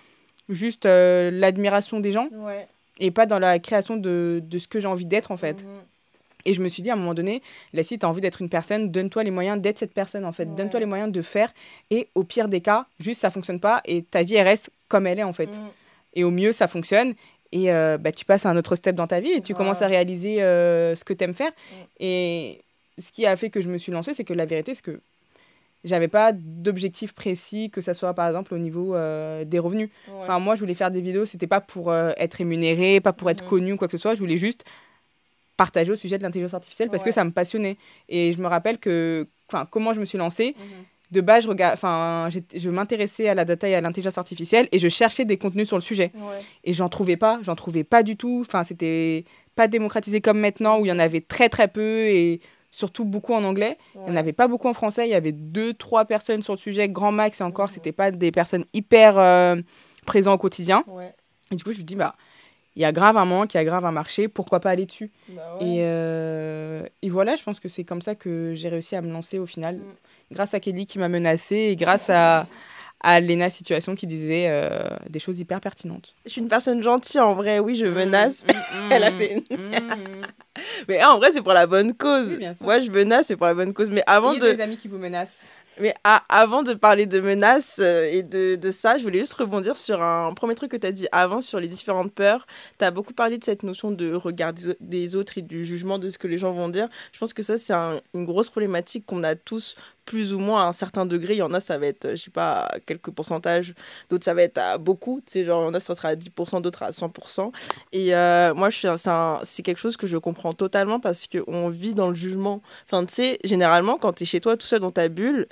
juste 0.49 0.85
euh, 0.85 1.29
l'admiration 1.31 1.99
des 1.99 2.11
gens 2.11 2.27
et 2.99 3.11
pas 3.11 3.25
dans 3.25 3.39
la 3.39 3.59
création 3.59 3.97
de, 3.97 4.41
de 4.43 4.59
ce 4.59 4.67
que 4.67 4.79
j'ai 4.79 4.87
envie 4.87 5.05
d'être 5.05 5.31
en 5.31 5.37
fait 5.37 5.63
mhm. 5.63 5.81
Et 6.45 6.53
je 6.53 6.61
me 6.61 6.67
suis 6.67 6.81
dit 6.81 6.89
à 6.89 6.93
un 6.93 6.97
moment 6.97 7.13
donné, 7.13 7.41
là, 7.73 7.83
si 7.83 7.97
tu 7.99 8.05
as 8.05 8.09
envie 8.09 8.21
d'être 8.21 8.41
une 8.41 8.49
personne, 8.49 8.91
donne-toi 8.91 9.23
les 9.23 9.31
moyens 9.31 9.61
d'être 9.61 9.77
cette 9.77 9.93
personne, 9.93 10.25
en 10.25 10.31
fait. 10.31 10.55
Donne-toi 10.55 10.79
les 10.79 10.85
moyens 10.85 11.11
de 11.11 11.21
faire. 11.21 11.53
Et 11.89 12.09
au 12.15 12.23
pire 12.23 12.47
des 12.47 12.61
cas, 12.61 12.85
juste 12.99 13.21
ça 13.21 13.29
fonctionne 13.29 13.59
pas 13.59 13.81
et 13.85 14.03
ta 14.03 14.23
vie, 14.23 14.35
elle 14.35 14.47
reste 14.47 14.71
comme 14.91 15.07
elle 15.07 15.19
est, 15.19 15.23
en 15.23 15.33
fait. 15.33 15.47
Mm. 15.47 15.69
Et 16.13 16.23
au 16.23 16.31
mieux, 16.31 16.51
ça 16.51 16.67
fonctionne. 16.67 17.15
Et 17.53 17.71
euh, 17.71 17.97
bah, 17.97 18.11
tu 18.11 18.25
passes 18.25 18.45
à 18.45 18.49
un 18.49 18.57
autre 18.57 18.75
step 18.75 18.95
dans 18.95 19.07
ta 19.07 19.19
vie 19.19 19.31
et 19.31 19.41
tu 19.41 19.53
commences 19.53 19.81
à 19.81 19.87
réaliser 19.87 20.41
euh, 20.41 20.95
ce 20.95 21.03
que 21.03 21.13
tu 21.13 21.23
aimes 21.23 21.33
faire. 21.33 21.51
Mm. 21.51 21.75
Et 22.01 22.61
ce 22.97 23.11
qui 23.11 23.25
a 23.25 23.35
fait 23.35 23.49
que 23.49 23.61
je 23.61 23.69
me 23.69 23.77
suis 23.77 23.91
lancée, 23.91 24.13
c'est 24.13 24.23
que 24.23 24.33
la 24.33 24.45
vérité, 24.45 24.73
c'est 24.75 24.83
que 24.83 24.99
j'avais 25.83 26.07
pas 26.07 26.31
d'objectif 26.33 27.13
précis, 27.13 27.71
que 27.71 27.81
ça 27.81 27.93
soit 27.93 28.13
par 28.13 28.27
exemple 28.27 28.53
au 28.53 28.59
niveau 28.59 28.95
euh, 28.95 29.43
des 29.45 29.57
revenus. 29.57 29.89
Enfin, 30.19 30.39
moi, 30.39 30.55
je 30.55 30.59
voulais 30.59 30.75
faire 30.75 30.91
des 30.91 31.01
vidéos, 31.01 31.25
c'était 31.25 31.47
pas 31.47 31.61
pour 31.61 31.93
être 31.93 32.35
rémunéré, 32.35 33.01
pas 33.01 33.13
pour 33.13 33.29
être 33.29 33.43
mm. 33.43 33.47
connu 33.47 33.73
ou 33.73 33.77
quoi 33.77 33.87
que 33.87 33.97
ce 33.97 33.97
soit. 33.97 34.13
Je 34.13 34.19
voulais 34.19 34.37
juste 34.37 34.63
partager 35.57 35.91
au 35.91 35.95
sujet 35.95 36.17
de 36.17 36.23
l'intelligence 36.23 36.53
artificielle 36.53 36.89
parce 36.89 37.03
que 37.03 37.11
ça 37.11 37.23
me 37.23 37.31
passionnait. 37.31 37.77
Et 38.09 38.31
je 38.31 38.41
me 38.41 38.47
rappelle 38.47 38.77
que, 38.77 39.27
enfin, 39.47 39.67
comment 39.69 39.93
je 39.93 39.99
me 39.99 40.05
suis 40.05 40.17
lancée. 40.17 40.55
Mhm. 40.57 40.85
De 41.11 41.21
base, 41.21 41.43
je, 41.43 42.39
je 42.57 42.69
m'intéressais 42.69 43.27
à 43.27 43.33
la 43.33 43.45
data 43.45 43.67
et 43.67 43.75
à 43.75 43.81
l'intelligence 43.81 44.17
artificielle 44.17 44.69
et 44.71 44.79
je 44.79 44.87
cherchais 44.87 45.25
des 45.25 45.37
contenus 45.37 45.67
sur 45.67 45.77
le 45.77 45.81
sujet. 45.81 46.11
Et 46.63 46.73
j'en 46.73 46.89
trouvais 46.89 47.17
pas, 47.17 47.39
j'en 47.43 47.55
trouvais 47.55 47.83
pas 47.83 48.01
du 48.01 48.15
tout. 48.15 48.43
Enfin, 48.47 48.63
c'était 48.63 49.25
pas 49.55 49.67
démocratisé 49.67 50.21
comme 50.21 50.39
maintenant 50.39 50.79
où 50.79 50.85
il 50.85 50.89
y 50.89 50.91
en 50.91 50.99
avait 50.99 51.21
très 51.21 51.49
très 51.49 51.67
peu 51.67 52.07
et 52.07 52.39
surtout 52.71 53.05
beaucoup 53.05 53.33
en 53.33 53.43
anglais. 53.43 53.77
Il 53.95 54.01
n'y 54.03 54.11
en 54.11 54.15
avait 54.15 54.33
pas 54.33 54.47
beaucoup 54.47 54.67
en 54.67 54.73
français. 54.73 55.07
Il 55.07 55.11
y 55.11 55.15
avait 55.15 55.33
deux, 55.33 55.73
trois 55.73 56.05
personnes 56.05 56.41
sur 56.41 56.53
le 56.53 56.57
sujet, 56.57 56.89
grand 56.89 57.11
max, 57.11 57.41
et 57.41 57.43
encore, 57.43 57.67
mhm. 57.67 57.73
c'était 57.73 57.91
pas 57.91 58.11
des 58.11 58.31
personnes 58.31 58.65
hyper 58.73 59.17
euh, 59.17 59.57
présentes 60.05 60.35
au 60.35 60.37
quotidien. 60.37 60.83
Et 61.51 61.55
du 61.55 61.63
coup, 61.63 61.73
je 61.73 61.79
me 61.79 61.83
dis, 61.83 61.95
bah, 61.95 62.13
il 62.75 62.81
y 62.81 62.85
a 62.85 62.91
grave 62.91 63.17
un 63.17 63.25
manque, 63.25 63.53
il 63.53 63.57
y 63.57 63.59
a 63.59 63.65
grave 63.65 63.85
un 63.85 63.91
marché, 63.91 64.27
pourquoi 64.29 64.61
pas 64.61 64.69
aller 64.69 64.85
dessus? 64.85 65.11
Bah 65.29 65.57
et, 65.59 65.79
euh, 65.81 66.85
et, 67.01 67.09
voilà, 67.09 67.35
je 67.35 67.43
pense 67.43 67.59
que 67.59 67.67
c'est 67.67 67.83
comme 67.83 68.01
ça 68.01 68.15
que 68.15 68.53
j'ai 68.55 68.69
réussi 68.69 68.95
à 68.95 69.01
me 69.01 69.11
lancer 69.11 69.39
au 69.39 69.45
final, 69.45 69.77
mm. 69.77 69.83
Grâce 70.31 70.53
à 70.53 70.59
Kelly 70.59 70.85
qui 70.85 70.99
m'a 70.99 71.09
menacée 71.09 71.69
et 71.71 71.75
grâce 71.75 72.09
à, 72.09 72.47
à 73.01 73.19
Lena 73.19 73.49
Situation 73.49 73.95
qui 73.95 74.07
disait 74.07 74.45
euh, 74.47 74.87
des 75.09 75.19
choses 75.19 75.39
hyper 75.39 75.59
pertinentes. 75.59 76.15
Je 76.25 76.31
suis 76.31 76.41
une 76.41 76.47
personne 76.47 76.81
gentille 76.81 77.19
en 77.19 77.33
vrai, 77.33 77.59
oui, 77.59 77.75
je 77.75 77.85
mm, 77.85 77.93
menace. 77.93 78.45
Mm, 78.45 78.91
Elle 78.91 79.03
a 79.03 79.11
fait 79.11 79.43
Mais 80.87 80.99
ah, 80.99 81.13
en 81.13 81.17
vrai, 81.17 81.31
c'est 81.33 81.41
pour 81.41 81.53
la 81.53 81.67
bonne 81.67 81.93
cause. 81.93 82.39
Moi, 82.59 82.79
je 82.79 82.91
menace, 82.91 83.27
c'est 83.27 83.35
pour 83.35 83.47
la 83.47 83.53
bonne 83.53 83.73
cause. 83.73 83.89
Mais 83.89 84.03
avant 84.05 84.33
il 84.33 84.41
y 84.41 84.45
a 84.45 84.53
des 84.53 84.61
amis 84.61 84.77
qui 84.77 84.87
vous 84.87 84.97
menacent. 84.97 85.53
Mais 85.79 85.95
avant 86.29 86.63
de 86.63 86.73
parler 86.73 87.05
de 87.05 87.19
menaces 87.21 87.77
euh, 87.79 88.07
et 88.11 88.23
de, 88.23 88.55
de, 88.55 88.71
ça, 88.71 88.97
je 88.97 89.03
voulais 89.03 89.19
juste 89.19 89.33
rebondir 89.33 89.77
sur 89.77 90.03
un 90.03 90.33
premier 90.33 90.53
truc 90.53 90.69
que 90.69 90.77
tu 90.77 90.85
as 90.85 90.91
dit 90.91 91.07
avant 91.11 91.41
sur 91.41 91.59
les 91.59 91.69
différentes 91.69 92.13
peurs. 92.13 92.45
Tu 92.77 92.85
as 92.85 92.91
beaucoup 92.91 93.13
parlé 93.13 93.37
de 93.37 93.43
cette 93.43 93.63
notion 93.63 93.89
de 93.89 94.13
regard 94.13 94.53
des 94.79 95.15
autres 95.15 95.37
et 95.37 95.41
du 95.41 95.65
jugement 95.65 95.97
de 95.97 96.09
ce 96.09 96.17
que 96.17 96.27
les 96.27 96.37
gens 96.37 96.51
vont 96.51 96.67
dire. 96.67 96.87
Je 97.13 97.19
pense 97.19 97.33
que 97.33 97.41
ça, 97.41 97.57
c'est 97.57 97.73
une 97.73 98.25
grosse 98.25 98.49
problématique 98.49 99.05
qu'on 99.05 99.23
a 99.23 99.35
tous 99.35 99.75
plus 100.05 100.33
ou 100.33 100.39
moins 100.39 100.65
à 100.65 100.67
un 100.67 100.71
certain 100.71 101.05
degré. 101.05 101.33
Il 101.33 101.37
y 101.37 101.41
en 101.41 101.53
a, 101.53 101.59
ça 101.59 101.77
va 101.77 101.87
être, 101.87 102.11
je 102.11 102.15
sais 102.15 102.31
pas, 102.31 102.69
quelques 102.85 103.11
pourcentages. 103.11 103.73
D'autres, 104.09 104.25
ça 104.25 104.33
va 104.33 104.43
être 104.43 104.57
à 104.57 104.77
beaucoup. 104.77 105.21
Tu 105.25 105.33
sais, 105.33 105.45
genre, 105.45 105.63
il 105.63 105.65
y 105.65 105.69
en 105.69 105.73
a, 105.73 105.79
ça 105.79 105.95
sera 105.95 106.09
à 106.09 106.15
10%, 106.15 106.61
d'autres 106.61 106.83
à 106.83 106.91
100%. 106.91 107.51
Et 107.91 108.15
euh, 108.15 108.53
moi, 108.53 108.69
c'est 108.71 109.63
quelque 109.63 109.79
chose 109.79 109.97
que 109.97 110.07
je 110.07 110.17
comprends 110.17 110.53
totalement 110.53 110.99
parce 110.99 111.27
qu'on 111.27 111.69
vit 111.69 111.93
dans 111.93 112.09
le 112.09 112.15
jugement. 112.15 112.61
Enfin, 112.85 113.05
tu 113.05 113.13
sais, 113.13 113.39
généralement, 113.43 113.97
quand 113.97 114.13
tu 114.13 114.23
es 114.23 114.25
chez 114.25 114.39
toi 114.39 114.57
tout 114.57 114.65
seul 114.65 114.79
dans 114.79 114.91
ta 114.91 115.07
bulle, 115.09 115.47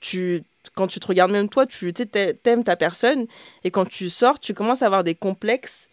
tu 0.00 0.42
quand 0.74 0.86
tu 0.86 1.00
te 1.00 1.06
regardes 1.06 1.32
même 1.32 1.48
toi, 1.48 1.66
tu 1.66 1.92
aimes 2.44 2.64
ta 2.64 2.76
personne 2.76 3.26
et 3.64 3.70
quand 3.70 3.88
tu 3.88 4.08
sors, 4.10 4.38
tu 4.38 4.54
commences 4.54 4.82
à 4.82 4.86
avoir 4.86 5.02
des 5.02 5.14
complexes 5.14 5.88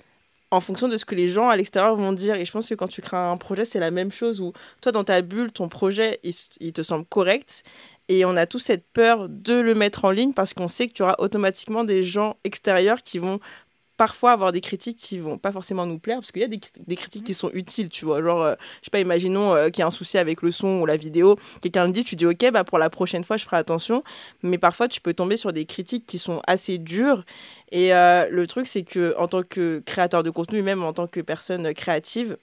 en 0.52 0.60
fonction 0.60 0.88
de 0.88 0.98
ce 0.98 1.06
que 1.06 1.16
les 1.16 1.28
gens 1.28 1.50
à 1.50 1.56
l'extérieur 1.56 1.96
vont 1.96 2.14
dire. 2.14 2.36
Et 2.36 2.46
je 2.46 2.52
pense 2.52 2.70
que 2.70 2.76
quand 2.76 2.88
tu 2.88 3.02
crées 3.02 3.18
un 3.18 3.38
projet, 3.38 3.66
c'est 3.66 3.80
la 3.80 3.92
même 3.92 4.12
chose 4.12 4.42
où 4.42 4.54
toi, 4.82 4.92
dans 4.92 5.04
ta 5.04 5.22
bulle, 5.22 5.52
ton 5.52 5.70
projet, 5.70 6.20
il, 6.24 6.74
te 6.74 6.82
semble 6.82 7.06
correct. 7.06 7.64
Et 8.08 8.24
on 8.26 8.36
a 8.36 8.46
tous 8.46 8.60
cette 8.60 8.86
peur 8.94 9.28
de 9.30 9.56
le 9.56 9.74
mettre 9.74 10.06
en 10.06 10.12
ligne 10.12 10.34
parce 10.34 10.54
qu'on 10.54 10.68
sait 10.68 10.88
que 10.88 10.94
tu 10.94 11.02
auras 11.02 11.16
automatiquement 11.20 11.84
des 11.84 12.04
gens 12.04 12.38
extérieurs 12.44 13.02
qui 13.02 13.18
vont 13.18 13.40
parfois 13.98 14.32
avoir 14.32 14.52
des 14.52 14.62
critiques 14.62 14.98
qui 14.98 15.20
vont 15.20 15.38
pas 15.38 15.52
forcément 15.52 15.86
nous 15.86 16.00
plaire 16.00 16.18
parce 16.18 16.32
qu'il 16.32 16.42
y 16.42 16.46
a 16.46 16.50
des, 16.50 16.60
des, 16.86 16.96
critiques 16.96 17.24
qui 17.24 17.34
sont 17.34 17.50
utiles 17.54 17.90
tu 17.90 18.06
vois. 18.06 18.22
Genre 18.22 18.42
euh, 18.42 18.56
je 18.82 18.86
sais 18.86 18.92
pas 18.92 19.00
imaginons 19.00 19.56
euh, 19.56 19.70
qu'il 19.70 19.80
y 19.80 19.84
a 19.84 19.88
un 19.88 19.92
souci 19.92 20.18
avec 20.18 20.42
le 20.42 20.52
son 20.52 20.82
ou 20.82 20.86
la 20.86 20.98
vidéo 20.98 21.38
quelqu'un 21.62 21.86
le 21.86 21.92
dit 21.92 22.04
tu 22.04 22.16
dis 22.16 22.26
ok 22.26 22.52
bah 22.52 22.64
pour 22.64 22.78
la 22.78 22.90
prochaine 22.90 23.24
fois 23.24 23.38
je 23.38 23.46
ferai 23.46 23.58
attention. 23.58 24.04
Mais 24.44 24.58
parfois 24.58 24.88
tu 24.88 25.02
peux 25.02 25.14
tomber 25.14 25.38
sur 25.38 25.54
des 25.54 25.66
critiques 25.66 26.06
qui 26.06 26.20
sont 26.20 26.42
assez 26.48 26.78
dures. 26.78 27.24
Et 27.72 27.94
euh, 27.94 28.28
le 28.30 28.48
truc 28.48 28.68
c'est 28.68 28.84
que 28.84 29.16
en 29.18 29.28
tant 29.28 29.44
que 29.44 29.82
créateur 29.86 30.24
de 30.24 30.30
contenu 30.30 30.62
même 30.62 30.84
en 30.84 30.94
tant 30.94 31.08
que 31.08 31.22
personne 31.22 31.74
créative 31.74 32.38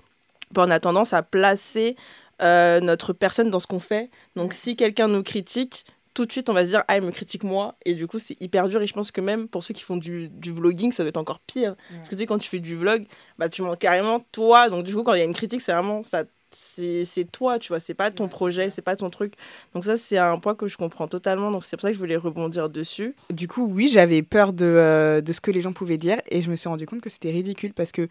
bah, 0.52 0.64
on 0.66 0.71
a 0.71 0.81
tendance 0.81 1.12
à 1.12 1.23
placer 1.23 1.97
notre 2.41 3.12
personne 3.12 3.51
dans 3.51 3.61
ce 3.61 3.67
qu'on 3.67 3.81
fait 3.81 4.11
donc 4.37 4.53
si 4.53 4.77
quelqu'un 4.77 5.09
nous 5.09 5.23
critique 5.23 5.85
tout 6.15 6.27
de 6.27 6.33
suite, 6.33 6.49
on 6.51 6.53
va 6.53 6.65
se 6.65 6.69
dire, 6.69 6.85
ah, 6.89 6.97
il 6.97 7.03
me 7.03 7.11
critique 7.11 7.43
moi. 7.43 7.77
Et 7.85 7.95
du 7.95 8.07
coup, 8.07 8.19
c'est 8.19 8.41
hyper 8.41 8.69
dur. 8.69 8.83
Et 8.83 8.87
je 8.87 8.93
pense 8.93 9.11
que 9.11 9.21
même 9.21 9.49
pour 9.49 9.62
ceux 9.62 9.73
qui 9.75 9.83
font 9.83 9.97
du, 9.97 10.29
du 10.29 10.53
vlogging, 10.53 10.93
ça 10.93 11.03
doit 11.03 11.09
être 11.09 11.17
encore 11.17 11.41
pire. 11.41 11.75
Parce 11.97 12.09
que 12.11 12.15
tu 12.15 12.21
sais, 12.21 12.27
quand 12.27 12.39
tu 12.39 12.49
fais 12.49 12.61
du 12.61 12.77
vlog, 12.77 13.07
bah, 13.39 13.49
tu 13.49 13.62
montres 13.62 13.79
carrément 13.79 14.21
toi. 14.33 14.69
Donc, 14.69 14.85
du 14.85 14.95
coup, 14.95 15.03
quand 15.05 15.15
il 15.15 15.19
y 15.19 15.23
a 15.23 15.25
une 15.25 15.35
critique, 15.35 15.61
c'est 15.62 15.73
vraiment 15.73 16.05
ça. 16.05 16.25
C'est 16.54 17.30
toi, 17.30 17.59
tu 17.59 17.68
vois, 17.68 17.80
c'est 17.80 17.94
pas 17.94 18.11
ton 18.11 18.28
projet, 18.28 18.71
c'est 18.71 18.82
pas 18.82 18.97
ton 18.97 19.11
truc. 19.11 19.35
Donc, 19.75 19.85
ça, 19.85 19.97
c'est 19.97 20.18
un 20.18 20.38
point 20.38 20.54
que 20.54 20.66
je 20.66 20.76
comprends 20.76 21.09
totalement. 21.09 21.50
Donc, 21.50 21.64
c'est 21.64 21.76
pour 21.76 21.82
ça 21.82 21.88
que 21.88 21.94
je 21.94 21.99
voulais 21.99 22.16
rebondir 22.16 22.68
dessus. 22.68 23.14
Du 23.30 23.49
coup, 23.49 23.66
oui, 23.66 23.88
j'avais 23.88 24.23
peur 24.23 24.52
de, 24.52 24.66
euh, 24.66 25.21
de 25.21 25.32
ce 25.32 25.40
que 25.40 25.50
les 25.50 25.61
gens 25.61 25.73
pouvaient 25.73 25.99
dire. 25.99 26.21
Et 26.28 26.42
je 26.42 26.50
me 26.50 26.56
suis 26.56 26.68
rendu 26.68 26.87
compte 26.87 27.00
que 27.00 27.11
c'était 27.11 27.30
ridicule 27.30 27.73
parce 27.73 27.92
que 27.92 28.09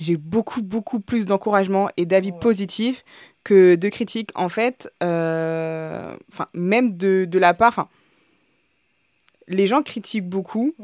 j'ai 0.00 0.16
beaucoup, 0.16 0.62
beaucoup 0.62 1.00
plus 1.00 1.26
d'encouragement 1.26 1.88
et 1.96 2.06
d'avis 2.06 2.32
positifs 2.32 3.04
que 3.44 3.74
de 3.74 3.88
critiques. 3.88 4.30
En 4.34 4.48
fait, 4.48 4.90
euh, 5.02 6.16
même 6.54 6.96
de, 6.96 7.26
de, 7.28 7.38
la 7.38 7.54
part. 7.54 7.88
Les 9.48 9.66
gens 9.66 9.82
critiquent 9.82 10.28
beaucoup, 10.28 10.74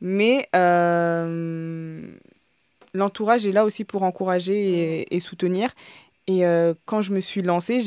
mais 0.00 0.48
euh, 0.54 2.02
l'entourage 2.92 3.46
est 3.46 3.52
là 3.52 3.64
aussi 3.64 3.84
pour 3.84 4.02
encourager 4.02 5.00
et, 5.02 5.16
et 5.16 5.20
soutenir. 5.20 5.70
Et 6.26 6.46
euh, 6.46 6.72
quand 6.86 7.02
je 7.02 7.12
me 7.12 7.20
suis 7.20 7.42
lancée, 7.42 7.80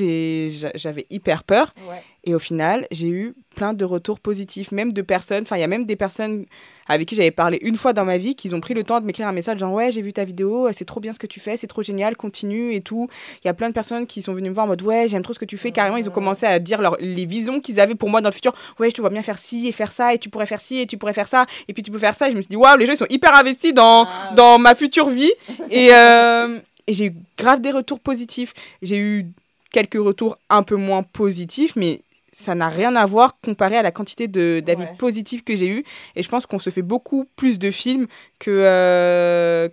j'avais 0.75 1.08
hyper 1.10 1.44
peur. 1.44 1.74
Ouais. 1.89 2.01
Et 2.24 2.36
au 2.36 2.39
final, 2.39 2.86
j'ai 2.91 3.08
eu 3.08 3.34
plein 3.56 3.74
de 3.74 3.84
retours 3.84 4.20
positifs, 4.20 4.72
même 4.72 4.91
de 4.94 5.01
personnes. 5.01 5.41
Enfin, 5.44 5.58
il 5.58 5.62
y 5.62 5.63
a 5.63 5.67
même 5.67 5.86
des 5.86 5.96
personnes 5.96 6.46
avec 6.89 7.08
qui 7.08 7.15
j'avais 7.15 7.32
parlé 7.32 7.58
une 7.62 7.75
fois 7.77 7.94
dans 7.94 8.06
ma 8.06 8.17
vie 8.17 8.36
qui 8.36 8.53
ont 8.53 8.60
pris 8.60 8.74
le 8.74 8.84
temps 8.84 9.00
de 9.01 9.06
m'écrire 9.06 9.27
un 9.27 9.32
message 9.32 9.58
genre 9.60 9.74
Ouais, 9.74 9.91
j'ai 9.91 10.01
vu 10.03 10.13
ta 10.13 10.24
vidéo, 10.24 10.70
c'est 10.72 10.86
trop 10.86 11.00
bien 11.00 11.13
ce 11.13 11.20
que 11.20 11.25
tu 11.25 11.39
fais, 11.39 11.58
c'est 11.58 11.67
trop 11.67 11.82
génial, 11.84 12.15
continue 12.15 12.74
et 12.75 12.82
tout. 12.82 13.08
Il 13.44 13.48
y 13.48 13.50
a 13.50 13.53
plein 13.56 13.70
de 13.70 13.74
personnes 13.74 14.06
qui 14.06 14.22
sont 14.22 14.34
venues 14.34 14.50
me 14.50 14.53
voir 14.53 14.65
en 14.65 14.70
mode 14.70 14.82
Ouais, 14.84 15.08
j'aime 15.08 15.24
trop 15.24 15.34
ce 15.34 15.39
que 15.39 15.46
tu 15.46 15.58
fais. 15.58 15.72
Carrément, 15.72 15.98
ils 15.98 16.08
ont 16.08 16.12
commencé 16.12 16.46
à 16.46 16.60
dire 16.60 16.82
leur, 16.82 16.96
les 17.00 17.25
visions 17.25 17.60
qu'ils 17.60 17.79
avaient 17.79 17.96
pour 17.96 18.10
moi 18.10 18.22
dans 18.22 18.29
le 18.29 18.36
futur. 18.36 18.53
Ouais, 18.79 18.89
je 18.89 18.94
te 18.96 19.01
vois 19.01 19.10
bien 19.10 19.24
faire 19.24 19.39
ci 19.39 19.67
et 19.67 19.72
faire 19.72 19.91
ça, 19.91 20.13
et 20.13 20.20
tu 20.20 20.29
pourrais 20.29 20.46
faire 20.46 20.62
ci 20.62 20.79
et 20.79 20.86
tu 20.86 20.98
pourrais 20.98 21.13
faire 21.13 21.27
ça, 21.27 21.46
et 21.67 21.74
puis 21.74 21.82
tu 21.82 21.89
peux 21.91 21.98
faire 22.00 22.13
ça. 22.15 22.27
Et 22.27 22.32
je 22.34 22.38
me 22.38 22.41
suis 22.41 22.50
dit 22.50 22.56
Waouh, 22.56 22.77
les 22.77 22.86
gens, 22.86 22.94
ils 22.94 22.98
sont 22.98 23.08
hyper 23.10 23.34
investis 23.36 23.74
dans, 23.74 24.06
Ah, 24.06 24.34
dans 24.36 24.60
ma 24.60 24.75
future 24.75 25.10
vie. 25.10 25.32
et 25.72 25.89
euh, 25.94 26.60
et 26.88 26.94
j'ai 26.94 27.06
eu 27.08 27.13
grave 27.38 27.62
des 27.62 27.72
retours 27.72 28.00
positifs. 28.00 28.53
J'ai 28.82 28.98
eu 28.98 29.25
quelques 29.72 29.96
retours 30.00 30.38
un 30.50 30.63
peu 30.63 30.75
moins 30.75 31.03
positifs, 31.03 31.75
mais 31.75 32.01
ça 32.34 32.56
n'a 32.56 32.70
rien 32.70 32.96
à 32.96 33.06
voir 33.06 33.38
comparé 33.41 33.77
à 33.77 33.82
la 33.82 33.91
quantité 33.91 34.27
de 34.27 34.62
d'avis 34.65 34.84
Ouais. 34.84 34.96
positifs 34.98 35.44
que 35.44 35.56
j'ai 35.56 35.67
eu. 35.67 35.84
Et 36.15 36.24
je 36.24 36.29
pense 36.29 36.46
qu'on 36.46 36.60
se 36.60 36.70
fait 36.70 36.82
beaucoup 36.84 37.25
plus 37.36 37.58
de 37.60 37.72
films 37.72 38.08
que, 38.39 38.51
euh, 38.51 39.70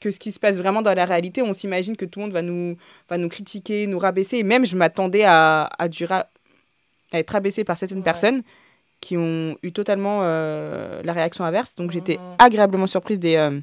que 0.00 0.10
ce 0.10 0.18
qui 0.18 0.32
se 0.32 0.40
passe 0.40 0.56
vraiment 0.56 0.82
dans 0.82 0.94
la 0.94 1.04
réalité. 1.04 1.42
On 1.42 1.52
s'imagine 1.52 1.96
que 1.96 2.04
tout 2.04 2.18
le 2.18 2.24
monde 2.26 2.32
va 2.32 2.42
nous, 2.42 2.76
va 3.08 3.16
nous 3.18 3.28
critiquer, 3.28 3.86
nous 3.86 3.98
rabaisser. 4.00 4.38
Et 4.38 4.42
même, 4.42 4.66
je 4.66 4.76
m'attendais 4.76 5.22
à, 5.24 5.70
à, 5.78 5.88
du 5.88 6.04
ra- 6.04 6.26
à 7.12 7.18
être 7.20 7.30
rabaissée 7.30 7.62
par 7.64 7.76
certaines 7.76 7.98
Ouais. 7.98 8.04
personnes 8.04 8.42
qui 9.00 9.16
ont 9.16 9.56
eu 9.62 9.72
totalement 9.72 10.20
euh, 10.22 11.00
la 11.04 11.12
réaction 11.12 11.44
inverse. 11.44 11.74
Donc 11.76 11.90
j'étais 11.92 12.18
Mhm. 12.18 12.34
agréablement 12.38 12.86
surprise 12.88 13.18
des, 13.20 13.36
euh, 13.36 13.60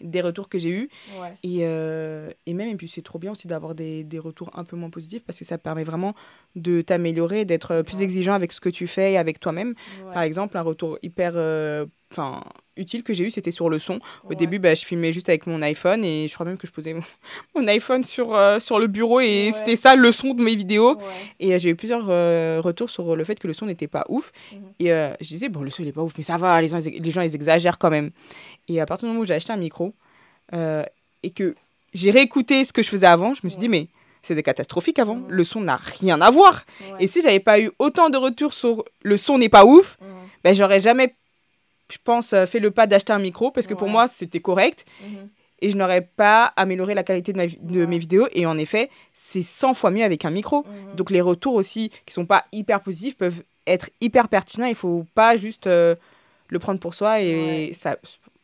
des 0.00 0.20
retours 0.20 0.48
que 0.48 0.58
j'ai 0.58 0.70
eus. 0.70 0.88
Ouais. 1.20 1.32
Et, 1.42 1.60
euh, 1.62 2.30
et 2.46 2.54
même, 2.54 2.68
et 2.68 2.76
puis 2.76 2.88
c'est 2.88 3.02
trop 3.02 3.18
bien 3.18 3.32
aussi 3.32 3.46
d'avoir 3.48 3.74
des, 3.74 4.04
des 4.04 4.18
retours 4.18 4.50
un 4.54 4.64
peu 4.64 4.76
moins 4.76 4.90
positifs 4.90 5.22
parce 5.24 5.38
que 5.38 5.44
ça 5.44 5.58
permet 5.58 5.84
vraiment 5.84 6.14
de 6.56 6.80
t'améliorer, 6.82 7.44
d'être 7.44 7.70
euh, 7.72 7.82
plus 7.82 7.98
Ouais. 7.98 8.04
exigeant 8.04 8.34
avec 8.34 8.52
ce 8.52 8.60
que 8.60 8.68
tu 8.68 8.86
fais 8.86 9.12
et 9.12 9.18
avec 9.18 9.40
toi-même. 9.40 9.74
Ouais. 10.06 10.14
Par 10.14 10.22
exemple, 10.22 10.56
un 10.56 10.62
retour 10.62 10.98
hyper 11.02 11.32
euh, 11.36 11.86
enfin 12.10 12.42
utile 12.76 13.02
que 13.02 13.12
j'ai 13.14 13.24
eu, 13.24 13.30
c'était 13.30 13.50
sur 13.50 13.68
le 13.68 13.78
son. 13.78 13.98
Au 14.24 14.30
Ouais. 14.30 14.36
début, 14.36 14.58
bah, 14.58 14.74
je 14.74 14.84
filmais 14.84 15.12
juste 15.12 15.28
avec 15.28 15.46
mon 15.46 15.60
iPhone 15.62 16.02
et 16.04 16.26
je 16.28 16.34
crois 16.34 16.46
même 16.46 16.56
que 16.56 16.66
je 16.66 16.72
posais 16.72 16.94
mon, 16.94 17.02
mon 17.54 17.66
iPhone 17.68 18.02
sur, 18.04 18.34
euh, 18.34 18.58
sur 18.58 18.78
le 18.78 18.86
bureau 18.86 19.20
et 19.20 19.46
Ouais. 19.46 19.52
c'était 19.52 19.76
ça 19.76 19.94
le 19.96 20.10
son 20.12 20.32
de 20.34 20.42
mes 20.42 20.54
vidéos. 20.54 20.96
Ouais. 20.96 21.02
Et 21.40 21.54
euh, 21.54 21.58
j'ai 21.58 21.70
eu 21.70 21.76
plusieurs 21.76 22.06
euh, 22.08 22.60
retours 22.62 22.88
sur 22.90 23.14
le 23.16 23.22
fait 23.24 23.38
que 23.38 23.46
le 23.46 23.52
son 23.52 23.66
n'était 23.66 23.86
pas 23.86 24.04
ouf. 24.08 24.32
Mhm. 24.52 24.58
Et 24.80 24.86
je 24.88 25.26
disais, 25.28 25.48
bon, 25.48 25.60
le 25.62 25.70
son 25.70 25.82
il 25.82 25.88
est 25.88 25.92
pas 25.92 26.02
ouf, 26.02 26.12
mais 26.16 26.24
ça 26.24 26.36
va, 26.38 26.60
les 26.60 26.68
gens, 26.68 26.78
ils- 26.80 27.02
les 27.02 27.10
gens 27.10 27.20
ils 27.20 27.34
exagèrent 27.34 27.78
quand 27.78 27.90
même. 27.90 28.10
Et 28.68 28.80
à 28.80 28.86
partir 28.86 29.06
du 29.06 29.10
moment 29.12 29.22
où 29.22 29.26
j'ai 29.26 29.34
acheté 29.34 29.52
un 29.52 29.56
micro 29.56 29.94
et 31.22 31.30
que 31.30 31.54
j'ai 31.92 32.10
réécouté 32.10 32.64
ce 32.64 32.72
que 32.72 32.82
je 32.82 32.88
faisais 32.88 33.06
avant, 33.06 33.34
je 33.34 33.40
me 33.44 33.48
suis 33.48 33.58
dit, 33.58 33.68
mais 33.68 33.88
c'était 34.22 34.42
catastrophique 34.42 34.98
avant. 34.98 35.20
Le 35.28 35.44
son 35.44 35.60
n'a 35.60 35.76
rien 35.76 36.20
à 36.20 36.30
voir. 36.30 36.64
Ouais. 36.80 36.96
Et 37.00 37.06
si 37.08 37.20
j'avais 37.20 37.40
pas 37.40 37.60
eu 37.60 37.70
autant 37.78 38.10
de 38.10 38.16
retours 38.16 38.52
sur 38.52 38.84
le 39.02 39.16
son 39.16 39.38
n'est 39.38 39.48
pas 39.48 39.64
ouf, 39.64 39.96
ben 40.44 40.54
j'aurais 40.54 40.80
jamais, 40.80 41.14
je 41.90 41.98
pense, 42.02 42.32
euh, 42.32 42.46
fait 42.46 42.60
le 42.60 42.70
pas 42.70 42.86
d'acheter 42.86 43.12
un 43.12 43.18
micro 43.18 43.50
parce 43.50 43.66
que 43.66 43.74
pour 43.74 43.88
moi 43.88 44.08
c'était 44.08 44.40
correct 44.40 44.84
Mhm. 45.02 45.28
et 45.62 45.70
je 45.70 45.76
n'aurais 45.76 46.00
pas 46.02 46.52
amélioré 46.56 46.94
la 46.94 47.02
qualité 47.02 47.32
de, 47.32 47.36
ma 47.36 47.46
vi- 47.46 47.58
de 47.60 47.80
Ouais. 47.80 47.86
mes 47.86 47.98
vidéos. 47.98 48.28
Et 48.32 48.46
en 48.46 48.56
effet, 48.58 48.88
c'est 49.12 49.42
100 49.42 49.74
fois 49.74 49.90
mieux 49.90 50.04
avec 50.04 50.24
un 50.24 50.30
micro. 50.30 50.64
Mhm. 50.64 50.96
Donc 50.96 51.10
les 51.10 51.20
retours 51.20 51.54
aussi 51.54 51.90
qui 52.06 52.14
sont 52.14 52.26
pas 52.26 52.44
hyper 52.52 52.80
positifs 52.80 53.16
peuvent 53.16 53.42
être 53.66 53.90
hyper 54.00 54.28
pertinents. 54.28 54.66
Il 54.66 54.74
faut 54.74 55.04
pas 55.14 55.36
juste 55.36 55.66
euh, 55.66 55.94
le 56.48 56.58
prendre 56.58 56.80
pour 56.80 56.94
soi 56.94 57.20
et 57.20 57.34
Ouais. 57.68 57.70
ça 57.74 57.96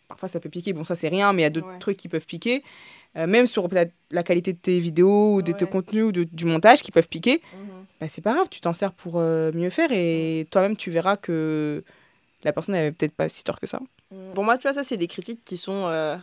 parfois 0.08 0.28
ça 0.28 0.38
peut 0.40 0.48
piquer. 0.50 0.72
Bon 0.72 0.84
ça 0.84 0.94
c'est 0.94 1.08
rien, 1.08 1.32
mais 1.32 1.42
il 1.42 1.44
y 1.44 1.46
a 1.46 1.50
d'autres 1.50 1.78
trucs 1.80 1.96
qui 1.96 2.08
peuvent 2.08 2.26
piquer. 2.26 2.62
Euh, 3.16 3.26
même 3.26 3.46
sur 3.46 3.66
la 4.10 4.22
qualité 4.22 4.52
de 4.52 4.58
tes 4.58 4.78
vidéos 4.78 5.36
ou 5.36 5.42
de 5.42 5.50
tes 5.52 5.66
contenus 5.66 6.04
ou 6.04 6.12
de- 6.12 6.24
du 6.24 6.44
montage 6.44 6.82
qui 6.82 6.90
peuvent 6.92 7.08
piquer. 7.08 7.40
Mhm. 7.54 7.84
Bah, 7.98 8.08
c'est 8.08 8.20
pas 8.20 8.34
grave, 8.34 8.48
tu 8.50 8.60
t'en 8.60 8.74
sers 8.74 8.92
pour 8.92 9.14
euh, 9.16 9.50
mieux 9.54 9.70
faire 9.70 9.88
et 9.90 10.46
toi-même 10.50 10.76
tu 10.76 10.90
verras 10.90 11.16
que 11.16 11.82
la 12.46 12.52
personne 12.52 12.74
n'avait 12.74 12.92
peut-être 12.92 13.14
pas 13.14 13.28
si 13.28 13.44
tort 13.44 13.60
que 13.60 13.66
ça. 13.66 13.80
Pour 14.34 14.44
moi, 14.44 14.56
tu 14.56 14.62
vois, 14.62 14.72
ça, 14.72 14.84
c'est 14.84 14.96
des 14.96 15.08
critiques 15.08 15.44
qui 15.44 15.56
sont 15.56 15.88
euh, 15.88 16.16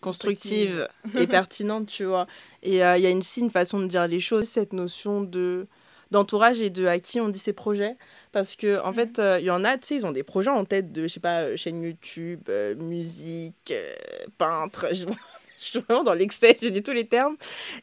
constructives 0.00 0.86
et 1.18 1.26
pertinentes, 1.26 1.86
tu 1.86 2.04
vois. 2.04 2.26
Et 2.62 2.84
euh, 2.84 2.96
il 2.98 3.02
y 3.02 3.06
a 3.06 3.10
une, 3.10 3.18
aussi 3.18 3.40
une 3.40 3.50
façon 3.50 3.80
de 3.80 3.86
dire 3.86 4.06
les 4.06 4.20
choses, 4.20 4.46
cette 4.46 4.72
notion 4.72 5.22
de 5.22 5.66
d'entourage 6.10 6.60
et 6.60 6.70
de 6.70 6.86
à 6.86 6.98
qui 6.98 7.20
on 7.20 7.28
dit 7.28 7.38
ses 7.38 7.52
projets. 7.52 7.96
Parce 8.32 8.56
que 8.56 8.82
en 8.84 8.92
fait 8.92 9.18
euh, 9.18 9.38
il 9.40 9.46
y 9.46 9.50
en 9.50 9.64
a 9.64 9.78
tu 9.78 9.86
sais 9.86 9.96
ils 9.96 10.06
ont 10.06 10.12
des 10.12 10.24
projets 10.24 10.50
en 10.50 10.64
tête 10.64 10.92
de 10.92 11.02
je 11.02 11.08
sais 11.08 11.20
pas 11.20 11.42
euh, 11.42 11.56
chaîne 11.56 11.82
YouTube 11.82 12.42
euh, 12.48 12.74
musique 12.74 13.70
euh, 13.70 13.92
peintre. 14.36 14.88
Je, 14.92 15.04
je 15.58 15.64
suis 15.64 15.78
vraiment 15.78 16.02
dans 16.02 16.14
l'excès 16.14 16.56
j'ai 16.60 16.72
dit 16.72 16.82
tous 16.82 16.92
les 16.92 17.06
termes. 17.06 17.36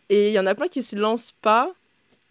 Et 0.10 0.28
il 0.28 0.34
y 0.34 0.40
en 0.40 0.46
a 0.46 0.56
plein 0.56 0.68
qui 0.68 0.84
se 0.84 0.96
lancent 0.96 1.34
pas 1.42 1.72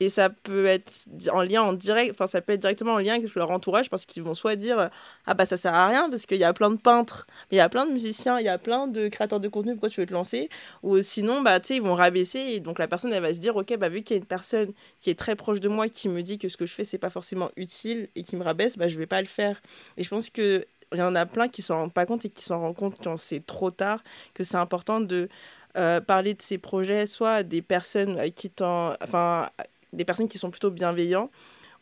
et 0.00 0.10
ça 0.10 0.30
peut 0.30 0.66
être 0.66 1.06
en 1.32 1.42
lien 1.42 1.62
en 1.62 1.72
direct 1.72 2.12
enfin 2.12 2.26
ça 2.26 2.40
peut 2.40 2.52
être 2.52 2.60
directement 2.60 2.94
en 2.94 2.98
lien 2.98 3.14
avec 3.14 3.34
leur 3.34 3.50
entourage 3.50 3.88
parce 3.88 4.04
qu'ils 4.04 4.22
vont 4.22 4.34
soit 4.34 4.56
dire 4.56 4.78
euh, 4.78 4.88
ah 5.26 5.34
bah 5.34 5.46
ça 5.46 5.56
sert 5.56 5.74
à 5.74 5.86
rien 5.88 6.10
parce 6.10 6.26
qu'il 6.26 6.38
y 6.38 6.44
a 6.44 6.52
plein 6.52 6.70
de 6.70 6.76
peintres 6.76 7.26
il 7.50 7.56
y 7.56 7.60
a 7.60 7.68
plein 7.68 7.86
de 7.86 7.92
musiciens 7.92 8.38
il 8.38 8.44
y 8.44 8.48
a 8.48 8.58
plein 8.58 8.86
de 8.86 9.08
créateurs 9.08 9.40
de 9.40 9.48
contenu 9.48 9.72
pourquoi 9.72 9.88
tu 9.88 10.00
veux 10.00 10.06
te 10.06 10.12
lancer? 10.12 10.48
Ou 10.82 11.00
sinon 11.02 11.42
bah 11.42 11.60
tu 11.60 11.68
sais 11.68 11.76
ils 11.76 11.82
vont 11.82 11.94
rabaisser 11.94 12.38
et 12.38 12.60
donc 12.60 12.78
la 12.78 12.88
personne 12.88 13.12
elle 13.12 13.22
va 13.22 13.32
se 13.32 13.38
dire 13.38 13.56
ok 13.56 13.76
bah 13.78 13.88
vu 13.88 14.02
qu'il 14.02 14.16
y 14.16 14.18
a 14.18 14.20
une 14.20 14.26
personne 14.26 14.72
qui 15.00 15.10
est 15.10 15.18
très 15.18 15.36
proche 15.36 15.60
de 15.60 15.68
moi 15.68 15.88
qui 15.88 16.08
me 16.08 16.22
dit 16.22 16.38
que 16.38 16.48
ce 16.48 16.56
que 16.56 16.66
je 16.66 16.74
fais 16.74 16.84
c'est 16.84 16.98
pas 16.98 17.10
forcément 17.10 17.50
utile 17.56 18.08
et 18.14 18.22
qui 18.22 18.36
me 18.36 18.44
rabaisse 18.44 18.76
bah 18.76 18.88
je 18.88 18.98
vais 18.98 19.06
pas 19.06 19.20
le 19.20 19.26
faire 19.26 19.60
et 19.96 20.02
je 20.02 20.08
pense 20.08 20.30
que 20.30 20.66
il 20.92 20.98
y 20.98 21.02
en 21.02 21.14
a 21.14 21.26
plein 21.26 21.48
qui 21.48 21.62
s'en 21.62 21.78
rendent 21.78 21.92
pas 21.92 22.06
compte 22.06 22.24
et 22.24 22.28
qui 22.28 22.42
s'en 22.42 22.60
rendent 22.60 22.76
compte 22.76 22.96
quand 23.02 23.16
c'est 23.16 23.44
trop 23.44 23.70
tard 23.70 24.02
que 24.34 24.44
c'est 24.44 24.56
important 24.56 25.00
de 25.00 25.28
euh, 25.76 26.00
parler 26.00 26.34
de 26.34 26.42
ces 26.42 26.58
projets 26.58 27.06
soit 27.06 27.32
à 27.32 27.42
des 27.42 27.60
personnes 27.60 28.18
à 28.18 28.30
qui 28.30 28.50
t'en 28.50 28.92
enfin 29.02 29.48
des 29.96 30.04
personnes 30.04 30.28
qui 30.28 30.38
sont 30.38 30.50
plutôt 30.50 30.70
bienveillants 30.70 31.30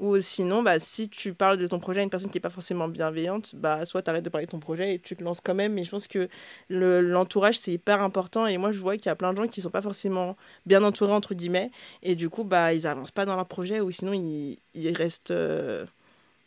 ou 0.00 0.20
sinon 0.20 0.62
bah 0.62 0.78
si 0.78 1.08
tu 1.08 1.34
parles 1.34 1.56
de 1.56 1.66
ton 1.66 1.78
projet 1.78 2.00
à 2.00 2.02
une 2.02 2.10
personne 2.10 2.30
qui 2.30 2.38
est 2.38 2.40
pas 2.40 2.50
forcément 2.50 2.88
bienveillante 2.88 3.54
bah 3.54 3.84
soit 3.84 4.02
t'arrêtes 4.02 4.24
de 4.24 4.28
parler 4.28 4.46
de 4.46 4.50
ton 4.50 4.58
projet 4.58 4.94
et 4.94 4.98
tu 4.98 5.14
te 5.16 5.22
lances 5.22 5.40
quand 5.40 5.54
même. 5.54 5.72
Mais 5.74 5.84
je 5.84 5.90
pense 5.90 6.08
que 6.08 6.28
le- 6.68 7.00
l'entourage 7.00 7.58
c'est 7.58 7.72
hyper 7.72 8.02
important. 8.02 8.46
Et 8.46 8.58
moi 8.58 8.72
je 8.72 8.80
vois 8.80 8.96
qu'il 8.96 9.06
y 9.06 9.10
a 9.10 9.14
plein 9.14 9.32
de 9.32 9.36
gens 9.38 9.46
qui 9.46 9.60
sont 9.60 9.70
pas 9.70 9.82
forcément 9.82 10.36
bien 10.66 10.82
entourés 10.82 11.12
entre 11.12 11.34
guillemets. 11.34 11.70
Et 12.02 12.16
du 12.16 12.28
coup 12.28 12.44
bah 12.44 12.74
ils 12.74 12.86
avancent 12.86 13.12
pas 13.12 13.24
dans 13.24 13.36
leur 13.36 13.46
projet 13.46 13.80
ou 13.80 13.90
sinon 13.90 14.12
ils, 14.12 14.58
ils 14.74 14.92
restent 14.96 15.30
euh, 15.30 15.84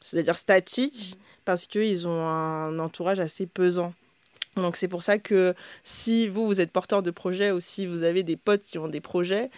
c'est-à-dire 0.01 0.37
statiques 0.37 1.17
parce 1.45 1.65
qu'ils 1.67 2.07
ont 2.07 2.27
un 2.27 2.77
entourage 2.79 3.19
assez 3.19 3.47
pesant. 3.47 3.93
Donc 4.57 4.75
c'est 4.75 4.87
pour 4.87 5.03
ça 5.03 5.19
que 5.19 5.53
si 5.83 6.27
vous 6.27 6.47
vous 6.47 6.59
êtes 6.59 6.71
porteur 6.71 7.03
de 7.03 7.11
projet 7.11 7.51
ou 7.51 7.59
si 7.59 7.85
vous 7.85 8.03
avez 8.03 8.23
des 8.23 8.35
potes 8.35 8.63
qui 8.63 8.77
ont 8.79 8.87
des 8.87 9.01
projets 9.01 9.49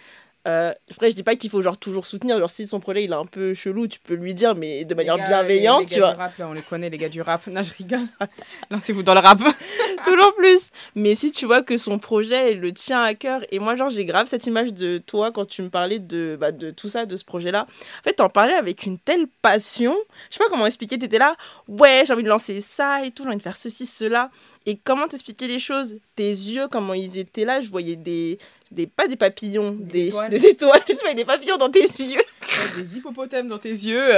euh, 0.50 0.72
après 0.90 1.10
je 1.10 1.16
dis 1.16 1.22
pas 1.22 1.36
qu'il 1.36 1.50
faut 1.50 1.62
genre 1.62 1.78
toujours 1.78 2.06
soutenir 2.06 2.38
genre 2.38 2.50
si 2.50 2.66
son 2.66 2.80
projet 2.80 3.04
il 3.04 3.12
est 3.12 3.14
un 3.14 3.26
peu 3.26 3.54
chelou 3.54 3.86
tu 3.86 3.98
peux 4.00 4.14
lui 4.14 4.34
dire 4.34 4.54
mais 4.54 4.84
de 4.84 4.94
manière 4.94 5.16
bienveillante 5.16 5.86
tu 5.86 5.98
vois 5.98 6.12
Du 6.12 6.18
rap, 6.18 6.38
là, 6.38 6.48
on 6.48 6.52
les 6.52 6.62
connaît, 6.62 6.90
les 6.90 6.98
gars 6.98 7.08
du 7.08 7.22
rap. 7.22 7.46
Non, 7.50 7.62
je 7.62 7.72
rigole. 7.72 8.06
Lancez-vous 8.70 9.02
dans 9.02 9.14
le 9.14 9.20
rap. 9.20 9.38
toujours 10.04 10.34
plus. 10.34 10.70
Mais 10.94 11.14
si 11.14 11.32
tu 11.32 11.46
vois 11.46 11.62
que 11.62 11.76
son 11.76 11.98
projet 11.98 12.54
le 12.54 12.72
tient 12.72 13.02
à 13.02 13.14
cœur, 13.14 13.40
et 13.50 13.58
moi, 13.58 13.74
genre, 13.76 13.90
j'ai 13.90 14.04
grave 14.04 14.26
cette 14.26 14.46
image 14.46 14.72
de 14.72 14.98
toi 14.98 15.32
quand 15.32 15.46
tu 15.46 15.62
me 15.62 15.68
parlais 15.68 15.98
de, 15.98 16.36
bah, 16.40 16.52
de 16.52 16.70
tout 16.70 16.88
ça, 16.88 17.06
de 17.06 17.16
ce 17.16 17.24
projet-là. 17.24 17.66
En 18.00 18.02
fait, 18.04 18.14
t'en 18.14 18.28
parlais 18.28 18.54
avec 18.54 18.84
une 18.84 18.98
telle 18.98 19.26
passion. 19.42 19.96
Je 20.30 20.36
sais 20.36 20.44
pas 20.44 20.50
comment 20.50 20.66
expliquer, 20.66 20.98
t'étais 20.98 21.18
là, 21.18 21.34
ouais, 21.68 22.04
j'ai 22.06 22.12
envie 22.12 22.22
de 22.22 22.28
lancer 22.28 22.60
ça 22.60 23.04
et 23.04 23.10
tout, 23.10 23.24
j'ai 23.24 23.28
envie 23.28 23.38
de 23.38 23.42
faire 23.42 23.56
ceci, 23.56 23.86
cela. 23.86 24.30
Et 24.66 24.76
comment 24.76 25.08
t'expliquer 25.08 25.46
les 25.48 25.58
choses? 25.58 25.96
Tes 26.16 26.28
yeux, 26.30 26.68
comment 26.68 26.94
ils 26.94 27.18
étaient 27.18 27.44
là, 27.44 27.60
je 27.60 27.68
voyais 27.68 27.96
des. 27.96 28.38
des 28.70 28.86
pas 28.86 29.06
des 29.08 29.16
papillons, 29.16 29.72
Des 29.72 29.86
des, 29.88 30.08
étoiles. 30.08 30.30
des 30.30 30.46
étoiles. 30.46 30.82
Je 30.88 30.94
voyais 30.96 31.14
des 31.14 31.24
papillons 31.24 31.56
dans 31.56 31.70
tes 31.70 31.80
yeux. 31.80 32.22
des 32.76 32.96
hippopotames 32.98 33.48
dans 33.48 33.58
tes 33.58 33.70
yeux. 33.70 34.10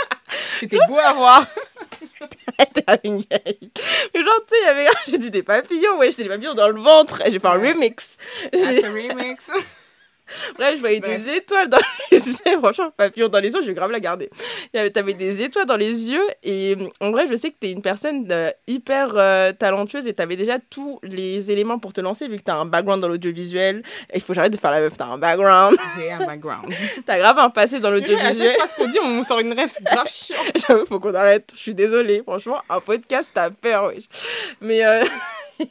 C'était 0.60 0.78
beau 0.88 0.98
à 0.98 1.12
voir. 1.12 1.46
Une 3.04 3.20
genre, 3.20 4.44
tu 4.46 4.54
sais, 4.54 4.60
il 4.62 4.64
y 4.64 4.68
avait. 4.68 4.86
J'ai 5.08 5.18
dit 5.18 5.30
des 5.30 5.42
papillons, 5.42 5.98
ouais, 5.98 6.10
j'étais 6.10 6.22
des 6.24 6.28
papillons 6.28 6.54
dans 6.54 6.68
le 6.68 6.80
ventre. 6.80 7.22
J'ai 7.26 7.38
fait 7.38 7.46
un 7.46 7.52
remix. 7.52 8.16
That's 8.52 8.84
a 8.84 8.90
remix. 8.90 9.50
Bref, 10.56 10.74
je 10.76 10.80
voyais 10.80 11.00
Bref. 11.00 11.24
des 11.24 11.36
étoiles 11.36 11.68
dans 11.68 11.78
les 12.12 12.18
yeux. 12.18 12.58
Franchement, 12.58 12.90
papillon 12.96 13.28
dans 13.28 13.40
les 13.40 13.52
yeux, 13.52 13.60
je 13.62 13.66
vais 13.66 13.74
grave 13.74 13.90
la 13.90 14.00
garder. 14.00 14.30
T'avais 14.94 15.14
des 15.14 15.42
étoiles 15.42 15.66
dans 15.66 15.76
les 15.76 16.10
yeux. 16.10 16.24
Et 16.42 16.76
euh, 16.78 16.88
en 17.00 17.10
vrai, 17.10 17.26
je 17.30 17.36
sais 17.36 17.50
que 17.50 17.56
t'es 17.60 17.72
une 17.72 17.82
personne 17.82 18.26
euh, 18.30 18.50
hyper 18.66 19.12
euh, 19.16 19.52
talentueuse 19.52 20.06
et 20.06 20.12
t'avais 20.12 20.36
déjà 20.36 20.58
tous 20.58 20.98
les 21.02 21.50
éléments 21.50 21.78
pour 21.78 21.92
te 21.92 22.00
lancer 22.00 22.28
vu 22.28 22.36
que 22.36 22.42
t'as 22.42 22.54
un 22.54 22.64
background 22.66 23.00
dans 23.02 23.08
l'audiovisuel. 23.08 23.82
Il 24.14 24.20
faut 24.20 24.28
que 24.28 24.34
j'arrête 24.34 24.52
de 24.52 24.58
faire 24.58 24.70
la 24.70 24.80
meuf, 24.80 24.96
t'as 24.96 25.06
un 25.06 25.18
background. 25.18 25.76
J'ai 25.98 26.12
un 26.12 26.26
background. 26.26 26.72
T'as 27.06 27.18
grave 27.18 27.38
un 27.38 27.50
passé 27.50 27.80
dans 27.80 27.90
l'audiovisuel. 27.90 28.54
fois 28.56 28.66
ce 28.68 28.74
qu'on 28.74 28.88
dit, 28.88 28.98
on 29.02 29.22
sort 29.22 29.40
une 29.40 29.52
rêve, 29.52 29.68
c'est 29.68 29.82
grave 29.84 30.08
chiant. 30.08 30.36
J'avoue, 30.54 30.86
faut 30.86 31.00
qu'on 31.00 31.14
arrête. 31.14 31.50
Je 31.54 31.60
suis 31.60 31.74
désolée. 31.74 32.22
Franchement, 32.26 32.60
un 32.68 32.80
podcast, 32.80 33.30
t'as 33.34 33.50
peur, 33.50 33.86
wesh. 33.86 34.04
Mais, 34.60 34.84
euh, 34.84 35.02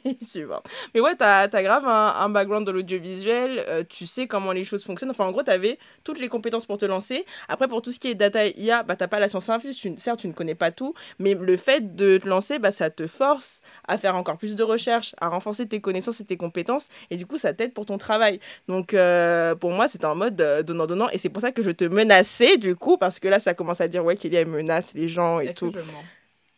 je 0.04 0.26
sais 0.26 0.42
pas. 0.42 0.62
Mais 0.94 1.00
ouais, 1.00 1.14
t'as 1.16 1.42
as 1.52 1.62
grave 1.62 1.86
un, 1.86 2.14
un 2.20 2.28
background 2.28 2.66
dans 2.66 2.72
l'audiovisuel. 2.72 3.62
euh, 3.68 3.82
tu 3.88 4.06
sais 4.06 4.26
comment 4.26 4.47
comment 4.48 4.52
les 4.58 4.64
choses 4.64 4.84
fonctionnent. 4.84 5.10
Enfin, 5.10 5.26
en 5.26 5.32
gros, 5.32 5.42
tu 5.42 5.50
avais 5.50 5.78
toutes 6.04 6.18
les 6.18 6.28
compétences 6.28 6.64
pour 6.64 6.78
te 6.78 6.86
lancer. 6.86 7.24
Après, 7.48 7.68
pour 7.68 7.82
tout 7.82 7.92
ce 7.92 8.00
qui 8.00 8.08
est 8.08 8.14
data 8.14 8.46
IA, 8.46 8.82
bah, 8.82 8.96
tu 8.96 9.02
n'as 9.02 9.08
pas 9.08 9.20
la 9.20 9.28
science 9.28 9.48
infuse. 9.48 9.78
certes, 9.96 10.20
tu 10.20 10.28
ne 10.28 10.32
connais 10.32 10.54
pas 10.54 10.70
tout, 10.70 10.94
mais 11.18 11.34
le 11.34 11.56
fait 11.56 11.94
de 11.96 12.16
te 12.16 12.28
lancer, 12.28 12.58
bah, 12.58 12.72
ça 12.72 12.90
te 12.90 13.06
force 13.06 13.60
à 13.86 13.98
faire 13.98 14.16
encore 14.16 14.38
plus 14.38 14.56
de 14.56 14.62
recherches, 14.62 15.14
à 15.20 15.28
renforcer 15.28 15.66
tes 15.66 15.80
connaissances 15.80 16.20
et 16.20 16.24
tes 16.24 16.36
compétences. 16.36 16.88
Et 17.10 17.16
du 17.16 17.26
coup, 17.26 17.38
ça 17.38 17.52
t'aide 17.52 17.74
pour 17.74 17.86
ton 17.86 17.98
travail. 17.98 18.40
Donc, 18.68 18.94
euh, 18.94 19.54
pour 19.54 19.70
moi, 19.70 19.88
c'était 19.88 20.06
en 20.06 20.16
mode 20.16 20.36
donnant-donnant. 20.64 21.08
et 21.10 21.18
c'est 21.18 21.28
pour 21.28 21.42
ça 21.42 21.52
que 21.52 21.62
je 21.62 21.70
te 21.70 21.84
menaçais, 21.84 22.56
du 22.56 22.74
coup, 22.74 22.96
parce 22.96 23.18
que 23.18 23.28
là, 23.28 23.38
ça 23.38 23.54
commence 23.54 23.80
à 23.80 23.88
dire, 23.88 24.04
ouais, 24.04 24.16
qu'il 24.16 24.32
y 24.32 24.38
a 24.38 24.44
menace 24.44 24.94
les 24.94 25.08
gens 25.08 25.40
et 25.40 25.52
tout. 25.52 25.72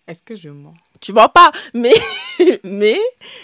Est-ce 0.06 0.22
que 0.22 0.36
je 0.36 0.48
mens? 0.48 0.74
Tu 1.00 1.12
mens 1.12 1.28
pas, 1.28 1.50
mais, 1.74 1.94
mais 2.64 2.98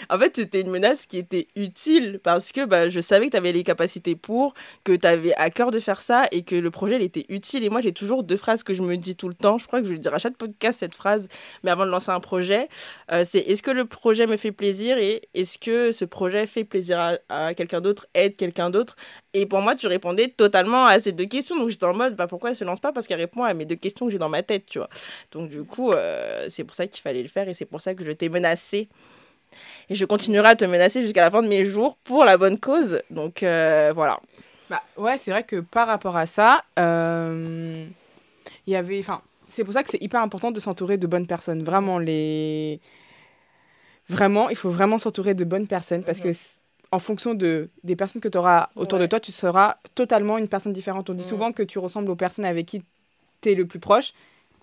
en 0.09 0.19
fait, 0.19 0.35
c'était 0.35 0.61
une 0.61 0.69
menace 0.69 1.05
qui 1.05 1.17
était 1.17 1.47
utile 1.55 2.19
parce 2.23 2.51
que 2.51 2.65
bah, 2.65 2.89
je 2.89 2.99
savais 2.99 3.25
que 3.25 3.31
tu 3.31 3.37
avais 3.37 3.51
les 3.51 3.63
capacités 3.63 4.15
pour, 4.15 4.53
que 4.83 4.93
tu 4.93 5.07
avais 5.07 5.33
à 5.35 5.49
cœur 5.49 5.71
de 5.71 5.79
faire 5.79 6.01
ça 6.01 6.25
et 6.31 6.43
que 6.43 6.55
le 6.55 6.71
projet 6.71 6.97
il 6.97 7.01
était 7.01 7.25
utile. 7.29 7.63
Et 7.63 7.69
moi, 7.69 7.81
j'ai 7.81 7.93
toujours 7.93 8.23
deux 8.23 8.37
phrases 8.37 8.63
que 8.63 8.73
je 8.73 8.81
me 8.81 8.95
dis 8.95 9.15
tout 9.15 9.27
le 9.27 9.33
temps. 9.33 9.57
Je 9.57 9.67
crois 9.67 9.81
que 9.81 9.87
je 9.87 9.93
vais 9.93 9.99
dire 9.99 10.13
à 10.13 10.19
chaque 10.19 10.37
podcast 10.37 10.79
cette 10.79 10.95
phrase, 10.95 11.27
mais 11.63 11.71
avant 11.71 11.85
de 11.85 11.91
lancer 11.91 12.11
un 12.11 12.19
projet, 12.19 12.69
euh, 13.11 13.23
c'est 13.25 13.39
est-ce 13.39 13.63
que 13.63 13.71
le 13.71 13.85
projet 13.85 14.27
me 14.27 14.37
fait 14.37 14.51
plaisir 14.51 14.97
et 14.97 15.21
est-ce 15.33 15.57
que 15.57 15.91
ce 15.91 16.05
projet 16.05 16.45
fait 16.47 16.63
plaisir 16.63 17.17
à, 17.29 17.53
quelqu'un 17.53 17.81
d'autre, 17.81 18.07
aide 18.13 18.35
quelqu'un 18.35 18.69
d'autre? 18.69 18.95
Et 19.33 19.45
pour 19.45 19.61
moi, 19.61 19.75
tu 19.75 19.87
répondais 19.87 20.27
totalement 20.27 20.85
à 20.85 20.99
ces 20.99 21.11
deux 21.11 21.25
questions. 21.25 21.57
Donc 21.57 21.69
j'étais 21.69 21.85
en 21.85 21.93
mode, 21.93 22.15
bah, 22.15 22.27
pourquoi 22.27 22.51
elle 22.51 22.55
se 22.55 22.63
lance 22.63 22.79
pas? 22.79 22.91
Parce 22.91 23.07
qu'elle 23.07 23.19
répond 23.19 23.43
à 23.43 23.53
mes 23.53 23.65
deux 23.65 23.75
questions 23.75 24.05
que 24.05 24.11
j'ai 24.11 24.17
dans 24.17 24.29
ma 24.29 24.43
tête, 24.43 24.65
tu 24.67 24.79
vois. 24.79 24.89
Donc 25.31 25.49
du 25.49 25.63
coup, 25.63 25.91
euh, 25.91 26.45
c'est 26.49 26.63
pour 26.63 26.75
ça 26.75 26.87
qu'il 26.87 27.01
fallait 27.01 27.23
le 27.23 27.29
faire 27.29 27.46
et 27.47 27.53
c'est 27.53 27.65
pour 27.65 27.81
ça 27.81 27.95
que 27.95 28.03
je 28.03 28.11
t'ai 28.11 28.29
menacé. 28.29 28.87
Et 29.89 29.95
je 29.95 30.05
continuerai 30.05 30.49
à 30.49 30.55
te 30.55 30.65
menacer 30.65 31.01
jusqu'à 31.01 31.21
la 31.21 31.31
fin 31.31 31.41
de 31.41 31.47
mes 31.47 31.65
jours 31.65 31.97
pour 32.03 32.25
la 32.25 32.37
bonne 32.37 32.59
cause. 32.59 33.01
Donc 33.09 33.43
euh, 33.43 33.91
voilà. 33.93 34.19
Bah 34.69 34.83
ouais, 34.97 35.17
c'est 35.17 35.31
vrai 35.31 35.43
que 35.43 35.57
par 35.57 35.87
rapport 35.87 36.17
à 36.17 36.25
ça, 36.25 36.63
euh, 36.77 37.85
il 38.65 38.73
y 38.73 38.75
avait. 38.75 38.99
Enfin, 38.99 39.21
c'est 39.49 39.63
pour 39.63 39.73
ça 39.73 39.83
que 39.83 39.89
c'est 39.89 40.01
hyper 40.01 40.21
important 40.21 40.51
de 40.51 40.59
s'entourer 40.59 40.97
de 40.97 41.07
bonnes 41.07 41.27
personnes. 41.27 41.63
Vraiment, 41.63 41.99
les. 41.99 42.79
Vraiment, 44.09 44.49
il 44.49 44.55
faut 44.55 44.69
vraiment 44.69 44.97
s'entourer 44.97 45.33
de 45.33 45.43
bonnes 45.43 45.67
personnes 45.67 46.03
parce 46.03 46.19
que 46.19 46.31
en 46.91 46.99
fonction 46.99 47.33
de, 47.33 47.69
des 47.83 47.97
personnes 47.97 48.21
que 48.21 48.29
tu 48.29 48.37
auras 48.37 48.69
autour 48.75 48.99
de 48.99 49.05
toi, 49.05 49.19
tu 49.19 49.33
seras 49.33 49.75
totalement 49.95 50.37
une 50.37 50.47
personne 50.47 50.71
différente. 50.71 51.09
On 51.09 51.13
dit 51.13 51.23
souvent 51.23 51.51
que 51.51 51.63
tu 51.63 51.79
ressembles 51.79 52.09
aux 52.09 52.15
personnes 52.15 52.45
avec 52.45 52.65
qui 52.65 52.83
tu 53.41 53.51
es 53.51 53.55
le 53.55 53.65
plus 53.65 53.79
proche. 53.79 54.13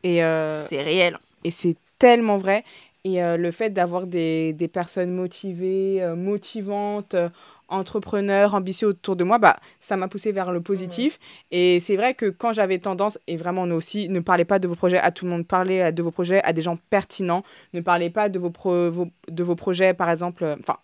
Et 0.02 0.24
euh, 0.24 0.66
c'est 0.68 0.82
réel. 0.82 1.18
Et 1.44 1.50
c'est 1.50 1.76
tellement 2.04 2.36
vrai. 2.36 2.64
Et 3.04 3.22
euh, 3.22 3.38
le 3.38 3.50
fait 3.50 3.70
d'avoir 3.70 4.06
des, 4.06 4.52
des, 4.52 4.68
personnes 4.68 5.10
motivées, 5.10 6.02
euh, 6.02 6.14
motivantes, 6.14 7.14
euh, 7.14 7.30
entrepreneurs, 7.68 8.54
ambitieux 8.54 8.88
autour 8.88 9.16
de 9.16 9.24
moi, 9.24 9.38
bah, 9.38 9.56
ça 9.80 9.96
m'a 9.96 10.06
poussé 10.06 10.30
vers 10.30 10.52
le 10.52 10.60
positif. 10.60 11.18
Et 11.50 11.80
c'est 11.80 11.96
vrai 11.96 12.12
que 12.12 12.26
quand 12.26 12.52
j'avais 12.52 12.78
tendance, 12.78 13.18
et 13.26 13.38
vraiment 13.38 13.66
nous 13.66 13.76
aussi, 13.76 14.10
ne 14.10 14.20
parlez 14.20 14.44
pas 14.44 14.58
de 14.58 14.68
vos 14.68 14.74
projets 14.74 14.98
à 14.98 15.12
tout 15.12 15.24
le 15.24 15.30
monde, 15.30 15.46
parlez 15.46 15.92
de 15.92 16.02
vos 16.02 16.10
projets 16.10 16.42
à 16.44 16.52
des 16.52 16.60
gens 16.60 16.76
pertinents, 16.90 17.42
ne 17.72 17.80
parlez 17.80 18.10
pas 18.10 18.28
de 18.28 18.38
vos, 18.38 18.52
vos 18.90 19.08
de 19.28 19.42
vos 19.42 19.56
projets, 19.56 19.94
par 19.94 20.10
exemple, 20.10 20.44
enfin, 20.60 20.76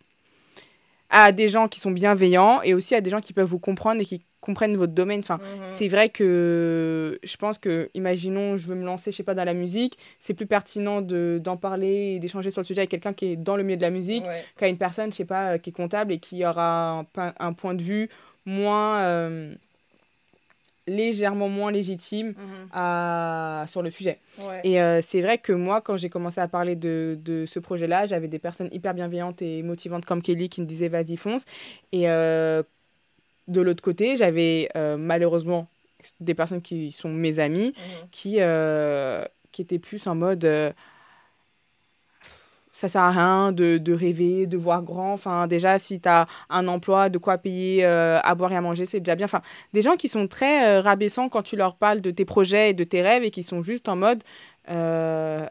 à 1.10 1.32
des 1.32 1.48
gens 1.48 1.68
qui 1.68 1.80
sont 1.80 1.90
bienveillants 1.90 2.62
et 2.62 2.72
aussi 2.72 2.94
à 2.94 3.02
des 3.02 3.10
gens 3.10 3.20
qui 3.20 3.34
peuvent 3.34 3.50
vous 3.50 3.58
comprendre 3.58 4.00
et 4.00 4.06
qui 4.06 4.24
comprennent 4.40 4.76
votre 4.76 4.92
domaine. 4.92 5.20
Enfin, 5.20 5.38
mhm. 5.38 5.64
c'est 5.68 5.88
vrai 5.88 6.08
que 6.08 7.18
je 7.22 7.36
pense 7.36 7.58
que, 7.58 7.90
imaginons, 7.94 8.56
je 8.56 8.66
veux 8.66 8.74
me 8.74 8.84
lancer, 8.84 9.12
je 9.12 9.16
sais 9.16 9.22
pas, 9.22 9.34
dans 9.34 9.44
la 9.44 9.54
musique, 9.54 9.98
c'est 10.18 10.34
plus 10.34 10.46
pertinent 10.46 11.02
d'en 11.02 11.56
parler 11.56 12.14
et 12.14 12.18
d'échanger 12.18 12.50
sur 12.50 12.60
le 12.60 12.66
sujet 12.66 12.80
avec 12.80 12.90
quelqu'un 12.90 13.12
qui 13.12 13.32
est 13.32 13.36
dans 13.36 13.56
le 13.56 13.62
milieu 13.62 13.76
de 13.76 13.82
la 13.82 13.90
musique 13.90 14.24
qu'à 14.56 14.68
une 14.68 14.78
personne, 14.78 15.12
je 15.12 15.16
sais 15.16 15.24
pas, 15.24 15.58
qui 15.58 15.70
est 15.70 15.72
comptable 15.74 16.12
et 16.12 16.18
qui 16.18 16.44
aura 16.44 17.04
un, 17.16 17.34
un 17.38 17.52
point 17.52 17.74
de 17.74 17.82
vue 17.82 18.08
moins. 18.46 19.00
Euh, 19.00 19.54
légèrement 20.86 21.48
moins 21.48 21.70
légitime 21.70 22.28
mhm. 22.28 22.68
à, 22.72 23.64
sur 23.68 23.82
le 23.82 23.90
sujet. 23.90 24.18
Et 24.64 24.80
euh, 24.80 25.00
c'est 25.02 25.22
vrai 25.22 25.38
que 25.38 25.52
moi, 25.52 25.80
quand 25.80 25.96
j'ai 25.96 26.10
commencé 26.10 26.40
à 26.40 26.48
parler 26.48 26.76
de, 26.76 27.18
de 27.24 27.46
ce 27.46 27.58
projet-là, 27.58 28.06
j'avais 28.06 28.28
des 28.28 28.38
personnes 28.38 28.68
hyper 28.72 28.94
bienveillantes 28.94 29.40
et 29.42 29.62
motivantes 29.62 30.04
comme 30.04 30.22
Kelly 30.22 30.48
qui 30.48 30.60
me 30.60 30.66
disaient 30.66 30.88
vas-y, 30.88 31.16
fonce. 31.16 31.44
Et 31.92 32.10
euh, 32.10 32.62
de 33.48 33.60
l'autre 33.60 33.82
côté, 33.82 34.16
j'avais 34.16 34.68
euh, 34.76 34.96
malheureusement 34.96 35.68
des 36.18 36.34
personnes 36.34 36.62
qui 36.62 36.92
sont 36.92 37.10
mes 37.10 37.38
amis 37.38 37.74
mhm. 37.76 38.08
qui, 38.10 38.38
qui 39.52 39.62
étaient 39.62 39.78
plus 39.78 40.06
en 40.06 40.14
mode 40.14 40.74
ça 42.80 42.88
sert 42.88 43.02
à 43.02 43.10
rien 43.10 43.52
de, 43.52 43.76
de, 43.76 43.92
rêver, 43.92 44.46
de 44.46 44.56
voir 44.56 44.82
grand. 44.82 45.12
Enfin, 45.12 45.46
déjà, 45.46 45.78
si 45.78 46.00
tu 46.00 46.08
as 46.08 46.26
un 46.48 46.66
emploi, 46.66 47.10
de 47.10 47.18
quoi 47.18 47.36
payer 47.36 47.84
euh, 47.84 48.18
à 48.22 48.34
boire 48.34 48.52
et 48.52 48.56
à 48.56 48.62
manger, 48.62 48.86
c'est 48.86 49.00
déjà 49.00 49.14
bien. 49.16 49.26
Enfin, 49.26 49.42
des 49.74 49.82
gens 49.82 49.96
qui 49.96 50.08
sont 50.08 50.26
très 50.26 50.66
euh, 50.66 50.80
rabaissants 50.80 51.28
quand 51.28 51.42
tu 51.42 51.56
leur 51.56 51.76
parles 51.76 52.00
de 52.00 52.10
tes 52.10 52.24
projets 52.24 52.70
et 52.70 52.74
de 52.74 52.84
tes 52.84 53.02
rêves 53.02 53.22
et 53.22 53.30
qui 53.30 53.42
sont 53.42 53.62
juste 53.62 53.88
en 53.90 53.96
mode 53.96 54.22
euh, 54.70 55.46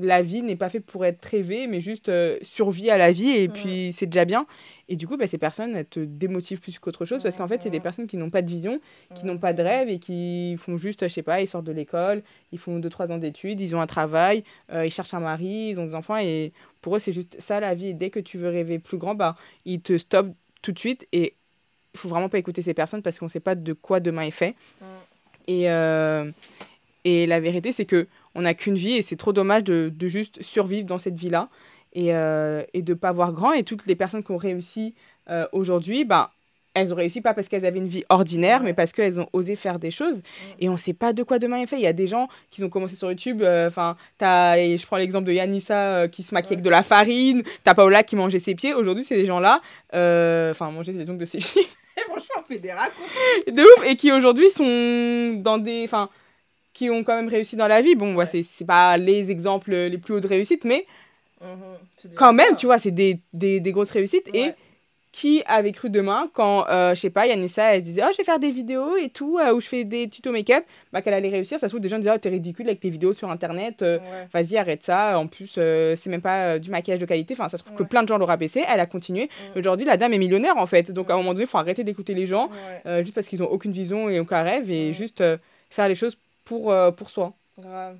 la 0.00 0.22
vie 0.22 0.42
n'est 0.42 0.56
pas 0.56 0.68
faite 0.68 0.86
pour 0.86 1.04
être 1.04 1.22
rêvée, 1.24 1.66
mais 1.66 1.80
juste 1.80 2.08
euh, 2.08 2.38
survie 2.42 2.88
à 2.88 2.96
la 2.96 3.10
vie, 3.10 3.30
et 3.30 3.48
puis 3.48 3.90
c'est 3.92 4.06
déjà 4.06 4.24
bien. 4.24 4.46
Et 4.88 4.96
du 4.96 5.06
coup, 5.06 5.16
bah, 5.16 5.26
ces 5.26 5.38
personnes, 5.38 5.74
elles 5.76 5.86
te 5.86 6.00
démotivent 6.00 6.60
plus 6.60 6.78
qu'autre 6.78 7.04
chose, 7.04 7.22
parce 7.22 7.36
qu'en 7.36 7.48
fait, 7.48 7.62
c'est 7.62 7.70
des 7.70 7.80
personnes 7.80 8.06
qui 8.06 8.16
n'ont 8.16 8.30
pas 8.30 8.40
de 8.40 8.48
vision, 8.48 8.80
qui 9.16 9.26
n'ont 9.26 9.38
pas 9.38 9.52
de 9.52 9.62
rêve, 9.62 9.88
et 9.88 9.98
qui 9.98 10.56
font 10.58 10.76
juste, 10.76 11.06
je 11.06 11.12
sais 11.12 11.22
pas, 11.22 11.40
ils 11.40 11.48
sortent 11.48 11.64
de 11.64 11.72
l'école, 11.72 12.22
ils 12.52 12.58
font 12.58 12.78
2-3 12.78 13.12
ans 13.12 13.18
d'études, 13.18 13.60
ils 13.60 13.74
ont 13.74 13.80
un 13.80 13.86
travail, 13.86 14.44
euh, 14.72 14.86
ils 14.86 14.92
cherchent 14.92 15.14
un 15.14 15.20
mari, 15.20 15.70
ils 15.70 15.80
ont 15.80 15.86
des 15.86 15.94
enfants, 15.94 16.16
et 16.16 16.52
pour 16.80 16.94
eux, 16.96 17.00
c'est 17.00 17.12
juste 17.12 17.36
ça 17.40 17.58
la 17.58 17.74
vie. 17.74 17.88
Et 17.88 17.94
dès 17.94 18.10
que 18.10 18.20
tu 18.20 18.38
veux 18.38 18.48
rêver 18.48 18.78
plus 18.78 18.98
grand, 18.98 19.14
bah, 19.14 19.34
ils 19.64 19.80
te 19.80 19.98
stoppent 19.98 20.32
tout 20.62 20.72
de 20.72 20.78
suite, 20.78 21.08
et 21.12 21.34
il 21.94 21.98
faut 21.98 22.08
vraiment 22.08 22.28
pas 22.28 22.38
écouter 22.38 22.62
ces 22.62 22.74
personnes, 22.74 23.02
parce 23.02 23.18
qu'on 23.18 23.26
ne 23.26 23.30
sait 23.30 23.40
pas 23.40 23.56
de 23.56 23.72
quoi 23.72 23.98
demain 23.98 24.22
est 24.22 24.30
fait. 24.30 24.54
Et, 25.48 25.68
euh, 25.70 26.30
et 27.04 27.26
la 27.26 27.40
vérité, 27.40 27.72
c'est 27.72 27.86
que 27.86 28.06
on 28.38 28.42
n'a 28.42 28.54
qu'une 28.54 28.76
vie 28.76 28.96
et 28.96 29.02
c'est 29.02 29.16
trop 29.16 29.32
dommage 29.32 29.64
de, 29.64 29.92
de, 29.94 30.08
juste 30.08 30.40
survivre 30.42 30.86
dans 30.86 30.98
cette 30.98 31.16
vie-là 31.16 31.48
et, 31.92 32.14
euh, 32.14 32.62
et 32.72 32.82
de 32.82 32.92
ne 32.92 32.98
pas 32.98 33.10
voir 33.10 33.32
grand. 33.32 33.52
Et 33.52 33.64
toutes 33.64 33.86
les 33.86 33.96
personnes 33.96 34.22
qui 34.22 34.30
ont 34.30 34.36
réussi 34.36 34.94
euh, 35.28 35.46
aujourd'hui, 35.52 36.04
ben, 36.04 36.30
elles 36.74 36.92
ont 36.94 36.96
réussi 36.96 37.20
pas 37.20 37.34
parce 37.34 37.48
qu'elles 37.48 37.66
avaient 37.66 37.80
une 37.80 37.88
vie 37.88 38.04
ordinaire, 38.08 38.62
mais 38.62 38.74
parce 38.74 38.92
qu'elles 38.92 39.18
ont 39.18 39.28
osé 39.32 39.56
faire 39.56 39.80
des 39.80 39.90
choses. 39.90 40.22
Et 40.60 40.68
on 40.68 40.72
ne 40.72 40.78
sait 40.78 40.92
pas 40.92 41.12
de 41.12 41.24
quoi 41.24 41.40
demain 41.40 41.60
est 41.60 41.66
fait. 41.66 41.78
Il 41.78 41.82
y 41.82 41.88
a 41.88 41.92
des 41.92 42.06
gens 42.06 42.28
qui 42.50 42.62
ont 42.62 42.68
commencé 42.68 42.94
sur 42.94 43.10
YouTube. 43.10 43.42
Euh, 43.42 43.66
enfin, 43.66 43.96
je 44.20 44.86
prends 44.86 44.98
l'exemple 44.98 45.26
de 45.26 45.32
Yanissa 45.32 46.06
qui 46.06 46.22
se 46.22 46.32
maquille 46.32 46.52
avec 46.52 46.64
de 46.64 46.70
la 46.70 46.84
farine. 46.84 47.42
T'as 47.64 47.74
Paola 47.74 48.04
qui 48.04 48.14
mangeait 48.14 48.38
ses 48.38 48.54
pieds. 48.54 48.72
Aujourd'hui, 48.72 49.02
c'est 49.02 49.16
des 49.16 49.26
gens-là. 49.26 49.60
Enfin, 49.90 50.70
manger 50.70 50.92
les 50.92 51.10
ongles 51.10 51.18
de 51.18 51.24
ses 51.24 51.38
pieds. 51.38 51.66
Franchement, 52.06 52.36
on 52.38 52.42
fait 52.44 52.60
des 52.60 52.70
raccourcis. 52.70 53.50
De 53.52 53.62
ouf. 53.62 53.90
Et 53.90 53.96
qui 53.96 54.12
aujourd'hui 54.12 54.48
sont 54.50 55.40
dans 55.42 55.58
des. 55.58 55.82
Enfin, 55.84 56.08
qui 56.78 56.90
ont 56.90 57.02
quand 57.02 57.16
même 57.16 57.28
réussi 57.28 57.56
dans 57.56 57.66
la 57.66 57.80
vie. 57.80 57.96
Bon, 57.96 58.14
ouais. 58.14 58.26
c'est 58.26 58.64
pas 58.64 58.96
les 58.96 59.32
exemples 59.32 59.72
les 59.72 59.98
plus 59.98 60.14
hauts 60.14 60.20
de 60.20 60.28
réussite, 60.28 60.64
mais 60.64 60.86
mhm. 61.40 62.12
quand 62.14 62.32
même, 62.32 62.54
tu 62.54 62.66
vois, 62.66 62.78
c'est 62.78 62.92
des, 62.92 63.18
des, 63.32 63.58
des, 63.58 63.72
grosses 63.72 63.90
réussites. 63.90 64.28
Et 64.32 64.52
qui 65.10 65.42
avait 65.46 65.72
cru 65.72 65.90
demain 65.90 66.30
quand, 66.34 66.66
euh, 66.68 66.94
je 66.94 67.00
sais 67.00 67.10
pas, 67.10 67.26
Yanissa, 67.26 67.74
elle 67.74 67.82
disait, 67.82 68.02
oh, 68.04 68.10
je 68.12 68.18
vais 68.18 68.24
faire 68.24 68.38
des 68.38 68.52
vidéos 68.52 68.94
et 68.96 69.08
tout, 69.08 69.38
euh, 69.38 69.52
où 69.54 69.60
je 69.60 69.66
fais 69.66 69.82
des 69.82 70.08
tutos 70.08 70.30
make-up, 70.30 70.62
bah, 70.92 71.02
qu'elle 71.02 71.14
allait 71.14 71.30
réussir. 71.30 71.58
Ça 71.58 71.66
se 71.66 71.72
trouve, 71.72 71.80
des 71.80 71.88
gens 71.88 71.96
disaient, 71.96 72.12
oh, 72.14 72.18
t'es 72.18 72.28
ridicule 72.28 72.68
avec 72.68 72.78
tes 72.78 72.90
vidéos 72.90 73.12
sur 73.12 73.28
Internet, 73.28 73.82
euh, 73.82 73.98
vas-y, 74.32 74.56
arrête 74.56 74.84
ça. 74.84 75.18
En 75.18 75.26
plus, 75.26 75.48
c'est 75.48 76.06
même 76.06 76.20
pas 76.20 76.60
du 76.60 76.70
maquillage 76.70 77.00
de 77.00 77.06
qualité. 77.06 77.34
Enfin, 77.34 77.48
ça 77.48 77.58
se 77.58 77.64
trouve 77.64 77.76
que 77.76 77.82
plein 77.82 78.04
de 78.04 78.08
gens 78.08 78.18
l'auraient 78.18 78.36
baissé. 78.36 78.62
Elle 78.68 78.78
a 78.78 78.86
continué. 78.86 79.30
Aujourd'hui, 79.56 79.86
la 79.86 79.96
dame 79.96 80.12
est 80.12 80.18
millionnaire, 80.18 80.58
en 80.58 80.66
fait. 80.66 80.92
Donc, 80.92 81.10
à 81.10 81.14
un 81.14 81.16
moment 81.16 81.32
donné, 81.32 81.46
il 81.46 81.48
faut 81.48 81.58
arrêter 81.58 81.82
d'écouter 81.82 82.14
les 82.14 82.28
gens, 82.28 82.48
juste 82.84 83.14
parce 83.14 83.26
qu'ils 83.26 83.42
ont 83.42 83.50
aucune 83.50 83.72
vision 83.72 84.08
et 84.08 84.20
aucun 84.20 84.42
rêve, 84.42 84.70
et 84.70 84.92
juste 84.92 85.24
faire 85.70 85.88
les 85.88 85.96
choses 85.96 86.16
pour, 86.48 86.72
euh, 86.72 86.90
pour 86.90 87.10
soi. 87.10 87.34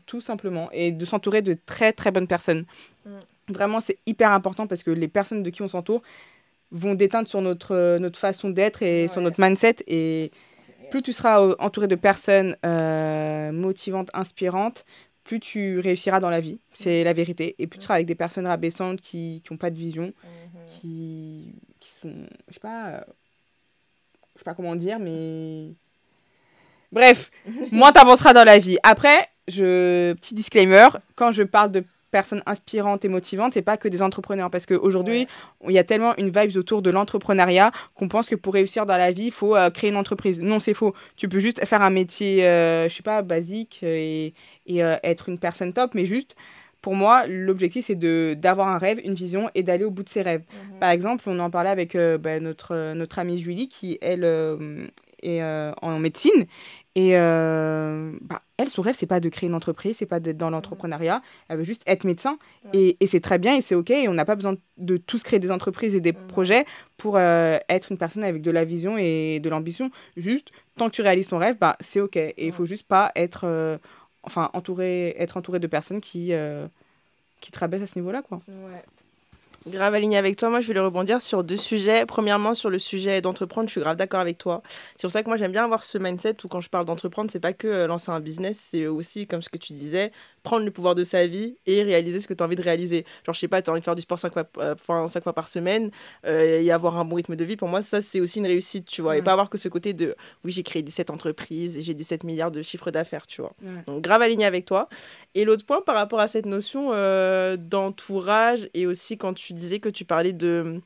Tout 0.07 0.21
simplement. 0.21 0.71
Et 0.73 0.93
de 0.93 1.05
s'entourer 1.05 1.43
de 1.43 1.55
très 1.67 1.93
très 1.93 2.11
bonnes 2.11 2.27
personnes. 2.29 2.65
Mm. 3.05 3.11
Vraiment, 3.49 3.81
c'est 3.81 3.99
hyper 4.07 4.31
important 4.33 4.67
parce 4.67 4.83
que 4.83 4.91
les 4.91 5.09
personnes 5.09 5.43
de 5.43 5.51
qui 5.51 5.63
on 5.63 5.69
s'entoure 5.69 6.03
vont 6.71 6.95
déteindre 6.95 7.29
sur 7.29 7.43
notre, 7.43 7.75
euh, 7.75 7.99
notre 7.99 8.19
façon 8.19 8.51
d'être 8.51 8.83
et 8.83 9.09
sur 9.09 9.21
notre 9.21 9.41
mindset. 9.41 9.77
Et 9.87 10.31
plus 10.91 11.03
tu 11.03 11.13
seras 11.13 11.43
euh, 11.43 11.55
entouré 11.59 11.89
de 11.89 11.97
personnes 11.97 12.57
motivantes, 13.53 14.11
inspirantes, 14.15 14.85
plus 15.25 15.41
tu 15.41 15.79
réussiras 15.81 16.21
dans 16.21 16.31
la 16.31 16.41
vie. 16.41 16.59
C'est 16.71 17.05
la 17.05 17.13
vérité. 17.13 17.55
Et 17.59 17.67
plus 17.67 17.79
tu 17.79 17.85
seras 17.85 17.97
avec 17.97 18.07
des 18.07 18.15
personnes 18.15 18.47
rabaissantes 18.47 19.01
qui 19.01 19.43
n'ont 19.51 19.59
pas 19.59 19.71
de 19.71 19.77
vision, 19.77 20.07
mm-hmm. 20.07 20.81
qui, 20.81 21.55
qui 21.81 21.91
sont, 21.91 22.15
je 22.49 22.55
sais 22.55 22.61
pas, 22.61 23.05
je 24.35 24.39
sais 24.39 24.45
pas 24.45 24.55
comment 24.55 24.77
dire, 24.77 24.99
mais 25.01 25.73
Bref, 26.93 27.31
moins 27.73 27.93
t'avanceras 27.93 28.33
dans 28.33 28.45
la 28.45 28.59
vie. 28.59 28.79
Après, 28.83 29.29
je, 29.49 30.13
petit 30.15 30.35
disclaimer, 30.35 30.89
quand 31.15 31.33
je 31.33 31.43
parle 31.43 31.73
de 31.73 31.85
personnes 32.11 32.43
inspirantes 32.47 33.05
et 33.05 33.09
motivantes, 33.09 33.53
c'est 33.55 33.63
pas 33.63 33.77
que 33.77 33.89
des 33.89 34.03
entrepreneurs. 34.03 34.51
Parce 34.51 34.67
qu'aujourd'hui, 34.67 35.27
il 35.67 35.73
y 35.73 35.79
a 35.79 35.85
tellement 35.85 36.17
une 36.17 36.31
vibe 36.31 36.57
autour 36.57 36.83
de 36.83 36.91
l'entrepreneuriat 36.91 37.71
qu'on 37.95 38.09
pense 38.09 38.29
que 38.29 38.35
pour 38.35 38.55
réussir 38.55 38.87
dans 38.87 38.97
la 38.97 39.13
vie, 39.13 39.27
il 39.27 39.33
faut 39.33 39.57
euh, 39.57 39.71
créer 39.71 39.91
une 39.91 39.97
entreprise. 39.97 40.41
Non, 40.41 40.59
c'est 40.59 40.75
faux. 40.75 40.95
Tu 41.17 41.29
peux 41.29 41.39
juste 41.41 41.65
faire 41.67 41.83
un 41.83 41.91
métier, 41.91 42.47
euh, 42.47 42.89
je 42.89 42.95
sais 42.95 43.03
pas, 43.03 43.23
basique 43.23 43.83
et, 43.83 44.33
et 44.67 44.83
euh, 44.83 44.97
être 45.03 45.29
une 45.29 45.39
personne 45.39 45.73
top, 45.73 45.95
mais 45.95 46.07
juste 46.07 46.35
pour 46.81 46.95
moi, 46.95 47.27
l'objectif, 47.27 47.87
c'est 47.87 47.97
d'avoir 48.37 48.69
un 48.69 48.79
rêve, 48.79 49.01
une 49.05 49.15
vision 49.15 49.51
et 49.55 49.63
d'aller 49.65 49.85
au 49.85 49.91
bout 49.91 50.05
de 50.05 50.09
ses 50.09 50.23
rêves. 50.23 50.45
Mhm. 50.73 50.79
Par 50.79 50.91
exemple, 50.91 51.25
on 51.27 51.39
en 51.41 51.51
parlait 51.51 51.71
avec 51.71 51.97
euh, 51.97 52.19
bah, 52.19 52.39
notre, 52.39 52.95
notre 52.95 53.19
amie 53.19 53.39
Julie, 53.39 53.69
qui, 53.69 53.99
elle, 54.01 54.25
est 55.23 55.43
euh, 55.43 55.73
en 55.83 55.99
médecine. 55.99 56.47
Et 56.95 57.17
euh, 57.17 58.13
bah, 58.23 58.41
elle, 58.57 58.69
son 58.69 58.83
rêve, 58.83 58.95
c'est 58.95 59.07
pas 59.07 59.21
de 59.21 59.29
créer 59.29 59.49
une 59.49 59.55
entreprise, 59.55 59.97
c'est 59.99 60.07
pas 60.07 60.21
d'être 60.21 60.37
dans 60.37 60.51
l'entrepreneuriat. 60.51 61.23
Elle 61.49 61.59
veut 61.59 61.65
juste 61.65 61.83
être 61.87 62.05
médecin. 62.05 62.39
Et, 62.73 62.97
et 63.01 63.07
c'est 63.07 63.21
très 63.21 63.39
bien 63.39 63.57
et 63.57 63.61
c'est 63.61 63.75
OK. 63.75 63.91
Et 63.91 64.09
on 64.09 64.15
n'a 64.15 64.25
pas 64.25 64.35
besoin 64.35 64.57
de 64.77 64.97
tous 64.97 65.23
créer 65.23 65.39
des 65.39 65.51
entreprises 65.51 65.95
et 65.95 66.01
des 66.01 66.13
projets 66.13 66.65
pour 66.97 67.17
euh, 67.17 67.59
être 67.69 67.93
une 67.93 67.99
personne 67.99 68.25
avec 68.25 68.43
de 68.43 68.51
la 68.51 68.65
vision 68.65 68.97
et 68.99 69.41
de 69.41 69.49
l'ambition. 69.49 69.91
Juste, 70.17 70.51
tant 70.77 70.87
que 70.87 70.95
tu 70.95 71.03
réalises 71.03 71.29
ton 71.29 71.39
rêve, 71.39 71.57
bah, 71.59 71.77
c'est 71.81 72.01
OK. 72.01 72.17
Et 72.17 72.35
il 72.39 72.53
faut 72.53 72.67
juste 72.67 72.87
pas 72.87 73.13
être, 73.15 73.79
enfin, 74.25 74.51
entouré, 74.53 75.15
être 75.19 75.37
entouré 75.37 75.61
de 75.61 75.67
personnes 75.67 76.01
qui, 76.01 76.33
qui 77.41 77.53
te 77.53 77.59
rabaissent 77.59 77.83
à 77.83 77.87
ce 77.87 77.99
niveau-là, 77.99 78.23
quoi. 78.23 78.41
Ouais. 78.49 78.83
Grave 79.71 79.95
aligné 79.95 80.17
avec 80.17 80.37
toi. 80.37 80.49
Moi, 80.51 80.61
je 80.61 80.67
voulais 80.67 80.81
rebondir 80.81 81.21
sur 81.23 81.45
deux 81.45 81.57
sujets. 81.57 82.07
Premièrement, 82.07 82.55
sur 82.55 82.71
le 82.71 82.79
sujet 82.79 83.21
d'entreprendre, 83.21 83.69
je 83.69 83.73
suis 83.73 83.81
grave 83.81 83.97
d'accord 83.97 84.21
avec 84.21 84.39
toi. 84.39 84.63
C'est 84.95 85.03
pour 85.03 85.11
ça 85.11 85.23
que 85.23 85.29
moi, 85.29 85.37
j'aime 85.37 85.53
bien 85.53 85.65
avoir 85.65 85.83
ce 85.83 85.99
mindset 85.99 86.37
où 86.45 86.49
quand 86.49 86.61
je 86.61 86.71
parle 86.71 86.85
d'entreprendre, 86.87 87.31
c'est 87.31 87.41
pas 87.41 87.53
que 87.53 87.67
euh, 87.67 87.87
lancer 87.87 88.11
un 88.11 88.21
business, 88.21 88.59
c'est 88.71 88.87
aussi, 88.87 89.27
comme 89.27 89.43
ce 89.43 89.49
que 89.49 89.59
tu 89.59 89.73
disais, 89.73 90.13
prendre 90.43 90.65
le 90.65 90.71
pouvoir 90.71 90.95
de 90.95 91.05
sa 91.05 91.27
vie 91.27 91.57
et 91.67 91.83
réaliser 91.83 92.21
ce 92.21 92.27
que 92.27 92.35
tu 92.35 92.43
as 92.43 92.47
envie 92.47 92.57
de 92.57 92.63
réaliser. 92.63 93.05
Genre, 93.27 93.35
je 93.35 93.41
sais 93.41 93.49
pas, 93.49 93.61
tu 93.63 93.69
as 93.71 93.73
envie 93.73 93.81
de 93.81 93.85
faire 93.85 93.95
du 93.95 94.03
sport 94.03 94.19
cinq 94.19 94.33
fois, 94.33 94.45
euh, 94.59 94.75
cinq 95.09 95.23
fois 95.23 95.33
par 95.35 95.49
semaine 95.49 95.91
euh, 96.27 96.61
et 96.61 96.71
avoir 96.71 96.97
un 96.97 97.05
bon 97.05 97.17
rythme 97.17 97.37
de 97.37 97.45
vie. 97.45 97.57
Pour 97.57 97.69
moi, 97.69 97.83
ça, 97.83 98.01
c'est 98.03 98.21
aussi 98.21 98.39
une 98.39 98.47
réussite, 98.47 98.87
tu 98.87 99.03
vois. 99.03 99.17
Et 99.17 99.19
Ouais. 99.19 99.25
pas 99.25 99.33
avoir 99.33 99.51
que 99.51 99.59
ce 99.59 99.69
côté 99.69 99.93
de 99.93 100.15
oui, 100.45 100.53
j'ai 100.53 100.63
créé 100.63 100.83
17 100.83 101.11
entreprises 101.11 101.77
et 101.77 101.83
j'ai 101.83 101.95
17 101.95 102.25
milliards 102.25 102.51
de 102.51 102.63
chiffres 102.63 102.91
d'affaires, 102.91 103.27
tu 103.27 103.41
vois. 103.43 103.53
Ouais. 103.63 103.83
Donc, 103.87 104.03
grave 104.03 104.23
aligné 104.23 104.47
avec 104.47 104.65
toi. 104.65 104.89
Et 105.35 105.45
l'autre 105.45 105.67
point 105.67 105.81
par 105.83 105.95
rapport 105.97 106.21
à 106.21 106.29
cette 106.29 106.47
notion 106.47 106.91
euh, 106.93 107.57
d'entourage 107.59 108.69
et 108.75 108.87
aussi 108.87 109.19
quand 109.19 109.35
tu 109.35 109.53
disais 109.59 109.79
que 109.81 109.89
tu 109.89 110.05
parlais 110.05 110.33
de 110.33 110.81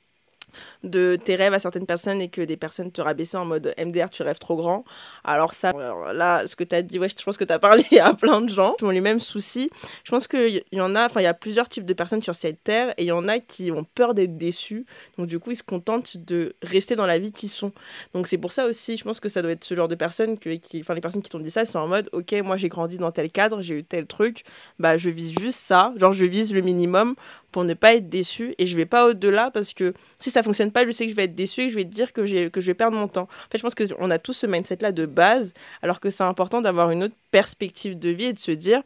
de 0.82 1.16
tes 1.22 1.36
rêves 1.36 1.54
à 1.54 1.58
certaines 1.58 1.86
personnes 1.86 2.20
et 2.20 2.28
que 2.28 2.40
des 2.40 2.56
personnes 2.56 2.90
te 2.92 3.00
rabaissaient 3.00 3.36
en 3.36 3.44
mode 3.44 3.74
MDR, 3.78 4.10
tu 4.10 4.22
rêves 4.22 4.38
trop 4.38 4.56
grand. 4.56 4.84
Alors 5.24 5.54
ça, 5.54 5.72
là, 6.12 6.46
ce 6.46 6.56
que 6.56 6.64
tu 6.64 6.74
as 6.74 6.82
dit, 6.82 6.98
ouais, 6.98 7.08
je 7.08 7.24
pense 7.24 7.36
que 7.36 7.44
tu 7.44 7.52
as 7.52 7.58
parlé 7.58 7.84
à 8.00 8.14
plein 8.14 8.40
de 8.40 8.48
gens 8.48 8.74
qui 8.78 8.84
ont 8.84 8.90
les 8.90 9.00
mêmes 9.00 9.20
soucis. 9.20 9.70
Je 10.04 10.10
pense 10.10 10.26
qu'il 10.26 10.62
y 10.72 10.80
en 10.80 10.94
a, 10.94 11.06
enfin, 11.06 11.20
il 11.20 11.24
y 11.24 11.28
a 11.28 11.34
plusieurs 11.34 11.68
types 11.68 11.84
de 11.84 11.94
personnes 11.94 12.22
sur 12.22 12.34
cette 12.34 12.62
terre 12.62 12.90
et 12.96 13.02
il 13.02 13.06
y 13.06 13.12
en 13.12 13.28
a 13.28 13.38
qui 13.38 13.70
ont 13.72 13.84
peur 13.84 14.14
d'être 14.14 14.36
déçus. 14.36 14.86
Donc 15.18 15.26
du 15.26 15.38
coup, 15.38 15.52
ils 15.52 15.56
se 15.56 15.62
contentent 15.62 16.16
de 16.16 16.54
rester 16.62 16.96
dans 16.96 17.06
la 17.06 17.18
vie 17.18 17.32
qu'ils 17.32 17.50
sont. 17.50 17.72
Donc 18.14 18.26
c'est 18.26 18.38
pour 18.38 18.52
ça 18.52 18.66
aussi, 18.66 18.96
je 18.96 19.04
pense 19.04 19.20
que 19.20 19.28
ça 19.28 19.42
doit 19.42 19.52
être 19.52 19.64
ce 19.64 19.74
genre 19.74 19.88
de 19.88 19.94
personnes 19.94 20.38
qui, 20.38 20.80
enfin, 20.80 20.94
les 20.94 21.00
personnes 21.00 21.22
qui 21.22 21.30
t'ont 21.30 21.40
dit 21.40 21.50
ça, 21.50 21.64
c'est 21.64 21.78
en 21.78 21.88
mode, 21.88 22.08
ok, 22.12 22.32
moi 22.44 22.56
j'ai 22.56 22.68
grandi 22.68 22.98
dans 22.98 23.10
tel 23.10 23.30
cadre, 23.30 23.62
j'ai 23.62 23.78
eu 23.78 23.84
tel 23.84 24.06
truc, 24.06 24.44
bah 24.78 24.96
je 24.96 25.10
vise 25.10 25.38
juste 25.38 25.60
ça, 25.60 25.92
genre 25.96 26.12
je 26.12 26.24
vise 26.24 26.52
le 26.52 26.60
minimum 26.60 27.14
pour 27.52 27.64
ne 27.64 27.74
pas 27.74 27.94
être 27.94 28.08
déçu 28.08 28.54
et 28.58 28.66
je 28.66 28.76
vais 28.76 28.86
pas 28.86 29.06
au-delà 29.06 29.50
parce 29.50 29.74
que 29.74 29.94
si 30.18 30.30
ça 30.30 30.42
fonctionne 30.42 30.72
pas, 30.72 30.84
je 30.86 30.90
sais 30.90 31.04
que 31.04 31.10
je 31.10 31.16
vais 31.16 31.24
être 31.24 31.34
déçu 31.34 31.60
et 31.60 31.66
que 31.66 31.72
je 31.72 31.76
vais 31.76 31.84
te 31.84 31.90
dire 31.90 32.12
que, 32.12 32.24
je 32.26 32.66
vais 32.66 32.74
perdre 32.74 32.96
mon 32.96 33.08
temps. 33.08 33.22
En 33.22 33.50
fait, 33.50 33.58
je 33.58 33.62
pense 33.62 33.74
qu'on 33.74 34.10
a 34.10 34.18
tous 34.18 34.32
ce 34.32 34.46
mindset-là 34.46 34.90
de 34.90 35.06
base, 35.06 35.52
alors 35.82 36.00
que 36.00 36.10
c'est 36.10 36.24
important 36.24 36.60
d'avoir 36.60 36.90
une 36.90 37.04
autre 37.04 37.14
perspective 37.30 37.98
de 37.98 38.08
vie 38.08 38.26
et 38.26 38.32
de 38.32 38.38
se 38.38 38.50
dire, 38.50 38.82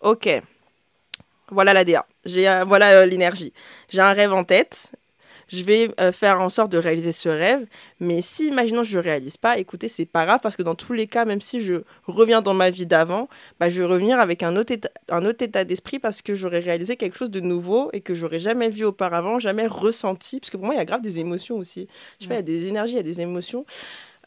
ok, 0.00 0.28
voilà 1.50 1.72
la 1.72 1.84
DA, 1.84 2.06
euh, 2.26 2.64
voilà 2.66 2.90
euh, 3.00 3.06
l'énergie, 3.06 3.52
j'ai 3.88 4.00
un 4.00 4.12
rêve 4.12 4.32
en 4.32 4.44
tête, 4.44 4.92
je 5.50 5.64
vais 5.64 5.90
euh, 6.00 6.12
faire 6.12 6.40
en 6.40 6.48
sorte 6.48 6.70
de 6.72 6.78
réaliser 6.78 7.12
ce 7.12 7.28
rêve, 7.28 7.66
mais 7.98 8.22
si, 8.22 8.46
imaginons, 8.48 8.84
je 8.84 8.96
ne 8.98 9.02
réalise 9.02 9.36
pas, 9.36 9.58
écoutez, 9.58 9.88
c'est 9.88 10.06
pas 10.06 10.24
grave, 10.24 10.40
parce 10.42 10.56
que 10.56 10.62
dans 10.62 10.74
tous 10.74 10.92
les 10.92 11.06
cas, 11.06 11.24
même 11.24 11.40
si 11.40 11.60
je 11.60 11.82
reviens 12.06 12.40
dans 12.40 12.54
ma 12.54 12.70
vie 12.70 12.86
d'avant, 12.86 13.28
bah, 13.58 13.68
je 13.68 13.82
vais 13.82 13.86
revenir 13.86 14.20
avec 14.20 14.42
un 14.42 14.56
autre 14.56 14.72
état, 14.72 14.90
un 15.08 15.24
autre 15.24 15.42
état 15.42 15.64
d'esprit 15.64 15.98
parce 15.98 16.22
que 16.22 16.34
j'aurais 16.34 16.60
réalisé 16.60 16.96
quelque 16.96 17.16
chose 17.16 17.30
de 17.30 17.40
nouveau 17.40 17.90
et 17.92 18.00
que 18.00 18.14
j'aurais 18.14 18.38
jamais 18.38 18.68
vu 18.68 18.84
auparavant, 18.84 19.38
jamais 19.38 19.66
ressenti, 19.66 20.40
parce 20.40 20.50
que 20.50 20.56
pour 20.56 20.66
moi, 20.66 20.74
il 20.74 20.78
y 20.78 20.82
a 20.82 20.84
grave 20.84 21.02
des 21.02 21.18
émotions 21.18 21.56
aussi. 21.56 21.88
Je 22.18 22.24
sais 22.24 22.28
pas, 22.28 22.34
il 22.34 22.38
y 22.38 22.40
a 22.40 22.42
des 22.42 22.68
énergies, 22.68 22.92
il 22.92 22.96
y 22.96 23.00
a 23.00 23.02
des 23.02 23.20
émotions. 23.20 23.64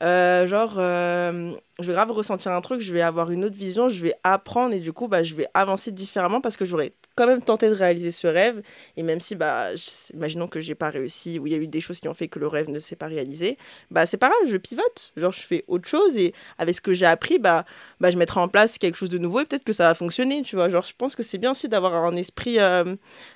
Euh, 0.01 0.45
genre, 0.47 0.75
euh, 0.79 1.53
je 1.79 1.87
vais 1.87 1.93
grave 1.93 2.11
ressentir 2.11 2.51
un 2.51 2.61
truc, 2.61 2.81
je 2.81 2.93
vais 2.93 3.01
avoir 3.01 3.31
une 3.31 3.45
autre 3.45 3.55
vision, 3.55 3.87
je 3.87 4.03
vais 4.03 4.13
apprendre 4.23 4.73
et 4.73 4.79
du 4.79 4.91
coup, 4.91 5.07
bah, 5.07 5.23
je 5.23 5.33
vais 5.33 5.47
avancer 5.53 5.91
différemment 5.91 6.41
parce 6.41 6.57
que 6.57 6.65
j'aurais 6.65 6.91
quand 7.15 7.27
même 7.27 7.41
tenté 7.41 7.69
de 7.69 7.73
réaliser 7.73 8.11
ce 8.11 8.27
rêve. 8.27 8.61
Et 8.97 9.03
même 9.03 9.19
si, 9.19 9.35
bah, 9.35 9.69
imaginons 10.13 10.47
que 10.47 10.59
j'ai 10.59 10.75
pas 10.75 10.89
réussi 10.89 11.39
ou 11.39 11.47
il 11.47 11.53
y 11.53 11.55
a 11.55 11.59
eu 11.59 11.67
des 11.67 11.81
choses 11.81 11.99
qui 11.99 12.07
ont 12.07 12.13
fait 12.13 12.27
que 12.27 12.39
le 12.39 12.47
rêve 12.47 12.69
ne 12.69 12.79
s'est 12.79 12.95
pas 12.95 13.07
réalisé, 13.07 13.57
bah, 13.91 14.05
c'est 14.05 14.17
pas 14.17 14.29
grave, 14.29 14.49
je 14.49 14.57
pivote. 14.57 15.13
Genre, 15.17 15.31
je 15.31 15.41
fais 15.41 15.63
autre 15.67 15.87
chose 15.87 16.15
et 16.17 16.33
avec 16.57 16.75
ce 16.75 16.81
que 16.81 16.93
j'ai 16.93 17.05
appris, 17.05 17.39
bah, 17.39 17.65
bah, 17.99 18.09
je 18.11 18.17
mettrai 18.17 18.39
en 18.39 18.47
place 18.47 18.77
quelque 18.77 18.95
chose 18.95 19.09
de 19.09 19.17
nouveau 19.17 19.41
et 19.41 19.45
peut-être 19.45 19.63
que 19.63 19.73
ça 19.73 19.87
va 19.87 19.93
fonctionner, 19.95 20.41
tu 20.41 20.55
vois. 20.55 20.69
Genre, 20.69 20.85
je 20.85 20.93
pense 20.97 21.15
que 21.15 21.23
c'est 21.23 21.37
bien 21.37 21.51
aussi 21.51 21.69
d'avoir 21.69 21.93
un 21.93 22.15
esprit 22.15 22.59
euh, 22.59 22.95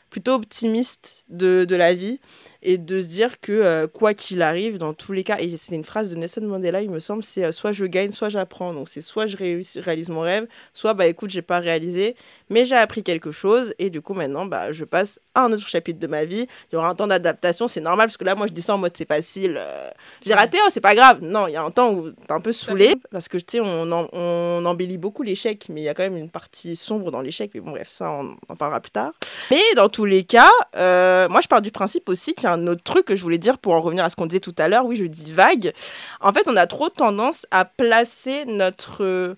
plutôt 0.09 0.33
optimiste 0.33 1.25
de, 1.29 1.65
de 1.65 1.75
la 1.75 1.93
vie 1.93 2.19
et 2.61 2.77
de 2.77 3.01
se 3.01 3.07
dire 3.07 3.39
que 3.39 3.51
euh, 3.51 3.87
quoi 3.87 4.13
qu'il 4.13 4.41
arrive, 4.41 4.77
dans 4.77 4.93
tous 4.93 5.13
les 5.13 5.23
cas, 5.23 5.37
et 5.39 5.49
c'est 5.49 5.75
une 5.75 5.83
phrase 5.83 6.09
de 6.09 6.15
Nelson 6.15 6.41
Mandela, 6.41 6.81
il 6.81 6.89
me 6.89 6.99
semble, 6.99 7.23
c'est 7.23 7.45
euh, 7.45 7.51
soit 7.51 7.71
je 7.71 7.85
gagne, 7.85 8.11
soit 8.11 8.29
j'apprends. 8.29 8.73
Donc 8.73 8.89
c'est 8.89 9.01
soit 9.01 9.25
je 9.25 9.37
réalise 9.79 10.09
mon 10.09 10.21
rêve, 10.21 10.47
soit 10.73 10.93
bah 10.93 11.07
écoute, 11.07 11.29
j'ai 11.29 11.41
pas 11.41 11.59
réalisé, 11.59 12.15
mais 12.49 12.65
j'ai 12.65 12.75
appris 12.75 13.03
quelque 13.03 13.31
chose 13.31 13.66
et 13.79 13.89
du 13.89 14.01
coup 14.01 14.13
maintenant 14.13 14.45
bah 14.45 14.71
je 14.71 14.83
passe 14.83 15.19
à 15.35 15.43
un 15.45 15.51
autre 15.51 15.67
chapitre 15.67 15.99
de 15.99 16.07
ma 16.07 16.25
vie. 16.25 16.47
Il 16.71 16.75
y 16.75 16.77
aura 16.77 16.89
un 16.89 16.95
temps 16.95 17.07
d'adaptation, 17.07 17.67
c'est 17.67 17.81
normal 17.81 18.07
parce 18.07 18.17
que 18.17 18.23
là 18.23 18.35
moi 18.35 18.47
je 18.47 18.53
dis 18.53 18.61
ça 18.61 18.73
en 18.75 18.77
mode 18.77 18.93
c'est 18.95 19.07
facile, 19.07 19.55
euh, 19.57 19.89
j'ai 20.25 20.33
raté, 20.33 20.57
oh, 20.65 20.69
c'est 20.71 20.81
pas 20.81 20.95
grave. 20.95 21.19
Non, 21.21 21.47
il 21.47 21.53
y 21.53 21.55
a 21.55 21.63
un 21.63 21.71
temps 21.71 21.91
où 21.91 22.11
t'es 22.11 22.31
un 22.31 22.39
peu 22.41 22.51
saoulé 22.51 22.95
parce 23.11 23.27
que 23.27 23.37
tu 23.37 23.43
sais 23.57 23.59
on, 23.59 23.91
en- 23.91 24.07
on 24.13 24.65
embellit 24.65 24.97
beaucoup 24.97 25.23
l'échec, 25.23 25.67
mais 25.69 25.81
il 25.81 25.83
y 25.85 25.89
a 25.89 25.93
quand 25.93 26.03
même 26.03 26.17
une 26.17 26.29
partie 26.29 26.75
sombre 26.75 27.11
dans 27.11 27.21
l'échec. 27.21 27.51
Mais 27.53 27.59
bon 27.61 27.71
bref, 27.71 27.89
ça 27.89 28.11
on 28.11 28.35
en 28.49 28.55
parlera 28.55 28.79
plus 28.79 28.91
tard. 28.91 29.11
Mais 29.51 29.61
dans 29.75 29.89
tous 29.89 30.05
les 30.05 30.23
cas, 30.23 30.49
euh, 30.75 31.27
moi 31.29 31.41
je 31.41 31.47
pars 31.47 31.61
du 31.61 31.71
principe 31.71 32.09
aussi 32.09 32.33
qu'il 32.33 32.45
y 32.45 32.47
a 32.47 32.53
un 32.53 32.67
autre 32.67 32.83
truc 32.83 33.05
que 33.05 33.15
je 33.15 33.21
voulais 33.23 33.37
dire 33.37 33.57
pour 33.57 33.73
en 33.73 33.81
revenir 33.81 34.03
à 34.03 34.09
ce 34.09 34.15
qu'on 34.15 34.25
disait 34.25 34.39
tout 34.39 34.55
à 34.57 34.67
l'heure. 34.67 34.85
Oui, 34.85 34.95
je 34.95 35.05
dis 35.05 35.31
vague. 35.31 35.73
En 36.21 36.33
fait, 36.33 36.47
on 36.47 36.55
a 36.55 36.67
trop 36.67 36.89
tendance 36.89 37.45
à 37.51 37.65
placer 37.65 38.45
notre, 38.45 39.35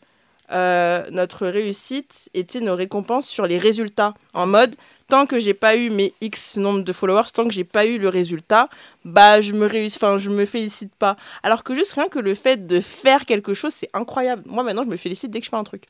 euh, 0.51 1.05
notre 1.11 1.47
réussite 1.47 2.29
sais, 2.59 2.59
nos 2.61 2.75
récompenses 2.75 3.27
sur 3.27 3.45
les 3.47 3.57
résultats. 3.57 4.13
En 4.33 4.45
mode, 4.45 4.75
tant 5.09 5.25
que 5.25 5.39
j'ai 5.39 5.53
pas 5.55 5.75
eu 5.75 5.89
mes 5.89 6.13
X 6.21 6.55
nombre 6.55 6.83
de 6.83 6.93
followers, 6.93 7.31
tant 7.33 7.45
que 7.45 7.51
j'ai 7.51 7.63
pas 7.63 7.85
eu 7.85 7.97
le 7.97 8.07
résultat, 8.07 8.69
bah 9.03 9.41
je 9.41 9.53
me 9.53 9.65
réussis, 9.65 9.97
enfin 9.97 10.17
je 10.17 10.29
me 10.29 10.45
félicite 10.45 10.93
pas. 10.95 11.17
Alors 11.41 11.63
que 11.63 11.73
juste 11.73 11.93
rien 11.93 12.07
que 12.07 12.19
le 12.19 12.35
fait 12.35 12.67
de 12.67 12.79
faire 12.79 13.25
quelque 13.25 13.53
chose, 13.53 13.73
c'est 13.75 13.89
incroyable. 13.93 14.43
Moi 14.45 14.63
maintenant, 14.63 14.83
je 14.83 14.89
me 14.89 14.97
félicite 14.97 15.31
dès 15.31 15.39
que 15.39 15.45
je 15.45 15.49
fais 15.49 15.57
un 15.57 15.63
truc. 15.63 15.83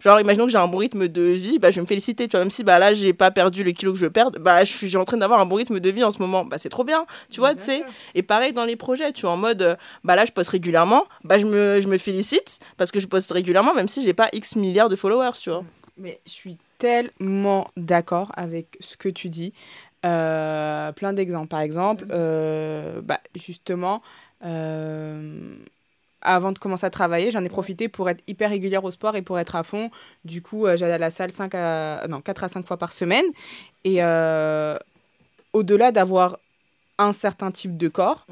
Genre, 0.00 0.20
imaginons 0.20 0.44
que 0.44 0.52
j'ai 0.52 0.58
un 0.58 0.68
bon 0.68 0.78
rythme 0.78 1.08
de 1.08 1.22
vie, 1.22 1.58
bah, 1.58 1.70
je 1.70 1.76
vais 1.76 1.80
me 1.80 1.86
féliciter, 1.86 2.28
tu 2.28 2.32
vois, 2.32 2.40
même 2.40 2.50
si 2.50 2.62
bah, 2.62 2.78
là, 2.78 2.92
j'ai 2.94 3.12
pas 3.12 3.30
perdu 3.30 3.64
le 3.64 3.72
kilo 3.72 3.92
que 3.92 3.98
je 3.98 4.04
veux 4.04 4.12
perdre, 4.12 4.38
bah, 4.38 4.64
je 4.64 4.72
suis 4.72 4.96
en 4.96 5.04
train 5.04 5.16
d'avoir 5.16 5.40
un 5.40 5.46
bon 5.46 5.56
rythme 5.56 5.80
de 5.80 5.90
vie 5.90 6.04
en 6.04 6.10
ce 6.10 6.18
moment, 6.18 6.44
bah, 6.44 6.58
c'est 6.58 6.68
trop 6.68 6.84
bien, 6.84 7.06
tu 7.30 7.40
vois, 7.40 7.54
tu 7.54 7.62
sais. 7.62 7.82
Et 8.14 8.22
pareil 8.22 8.52
dans 8.52 8.64
les 8.64 8.76
projets, 8.76 9.12
tu 9.12 9.22
vois, 9.22 9.30
en 9.30 9.36
mode, 9.36 9.78
bah 10.04 10.14
là, 10.14 10.24
je 10.26 10.32
poste 10.32 10.50
régulièrement, 10.50 11.06
bah, 11.24 11.38
je 11.38 11.46
me, 11.46 11.80
je 11.80 11.88
me 11.88 11.96
félicite 11.96 12.58
parce 12.76 12.92
que 12.92 13.00
je 13.00 13.06
poste 13.06 13.32
régulièrement, 13.32 13.74
même 13.74 13.88
si 13.88 14.02
j'ai 14.02 14.14
pas 14.14 14.28
X 14.32 14.56
milliards 14.56 14.90
de 14.90 14.96
followers, 14.96 15.38
tu 15.40 15.50
vois. 15.50 15.64
Mais 15.96 16.20
je 16.26 16.30
suis 16.30 16.58
tellement 16.78 17.70
d'accord 17.76 18.32
avec 18.36 18.76
ce 18.80 18.96
que 18.96 19.08
tu 19.08 19.28
dis. 19.28 19.52
Euh, 20.06 20.92
plein 20.92 21.12
d'exemples. 21.12 21.48
Par 21.48 21.60
exemple, 21.60 22.06
euh, 22.10 23.00
bah, 23.02 23.20
justement, 23.34 24.02
euh, 24.44 25.54
avant 26.22 26.52
de 26.52 26.58
commencer 26.58 26.86
à 26.86 26.90
travailler, 26.90 27.30
j'en 27.30 27.44
ai 27.44 27.48
profité 27.48 27.88
pour 27.88 28.08
être 28.08 28.22
hyper 28.26 28.50
régulière 28.50 28.84
au 28.84 28.90
sport 28.90 29.16
et 29.16 29.22
pour 29.22 29.38
être 29.38 29.56
à 29.56 29.64
fond. 29.64 29.90
Du 30.24 30.40
coup, 30.42 30.66
j'allais 30.74 30.94
à 30.94 30.98
la 30.98 31.10
salle 31.10 31.30
5 31.30 31.54
à, 31.54 32.06
non, 32.08 32.20
4 32.20 32.44
à 32.44 32.48
5 32.48 32.66
fois 32.66 32.76
par 32.76 32.92
semaine. 32.92 33.26
Et 33.84 34.00
au-delà 35.52 35.92
d'avoir 35.92 36.38
un 36.98 37.12
certain 37.12 37.50
type 37.50 37.76
de 37.76 37.88
corps, 37.88 38.26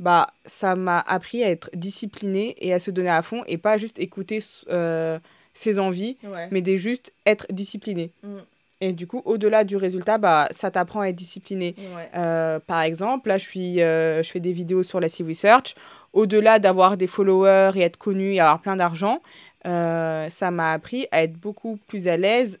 bah, 0.00 0.28
ça 0.44 0.74
m'a 0.76 0.98
appris 1.00 1.42
à 1.44 1.50
être 1.50 1.70
disciplinée 1.74 2.56
et 2.58 2.72
à 2.74 2.80
se 2.80 2.90
donner 2.90 3.10
à 3.10 3.22
fond 3.22 3.42
et 3.46 3.58
pas 3.58 3.78
juste 3.78 3.98
écouter 3.98 4.40
euh, 4.70 5.18
ses 5.58 5.78
envies, 5.80 6.16
Ouais. 6.22 6.48
mais 6.52 6.62
de 6.62 6.76
juste 6.76 7.12
être 7.26 7.46
discipliné. 7.50 8.10
Mm. 8.22 8.36
Et 8.80 8.92
du 8.92 9.08
coup, 9.08 9.22
au-delà 9.24 9.64
du 9.64 9.76
résultat, 9.76 10.18
bah, 10.18 10.46
ça 10.52 10.70
t'apprend 10.70 11.00
à 11.00 11.08
être 11.08 11.16
discipliné. 11.16 11.74
Ouais. 11.76 12.08
Euh, 12.14 12.60
par 12.64 12.82
exemple, 12.82 13.28
là, 13.28 13.36
je, 13.36 13.44
suis, 13.44 13.82
euh, 13.82 14.22
je 14.22 14.30
fais 14.30 14.38
des 14.38 14.52
vidéos 14.52 14.84
sur 14.84 15.00
la 15.00 15.08
Sea 15.08 15.24
Research. 15.24 15.74
Au-delà 16.12 16.60
d'avoir 16.60 16.96
des 16.96 17.08
followers 17.08 17.72
et 17.74 17.80
être 17.80 17.96
connu 17.96 18.34
et 18.34 18.40
avoir 18.40 18.60
plein 18.60 18.76
d'argent, 18.76 19.20
euh, 19.66 20.28
ça 20.28 20.52
m'a 20.52 20.72
appris 20.72 21.08
à 21.10 21.24
être 21.24 21.34
beaucoup 21.34 21.76
plus 21.88 22.06
à 22.06 22.16
l'aise 22.16 22.60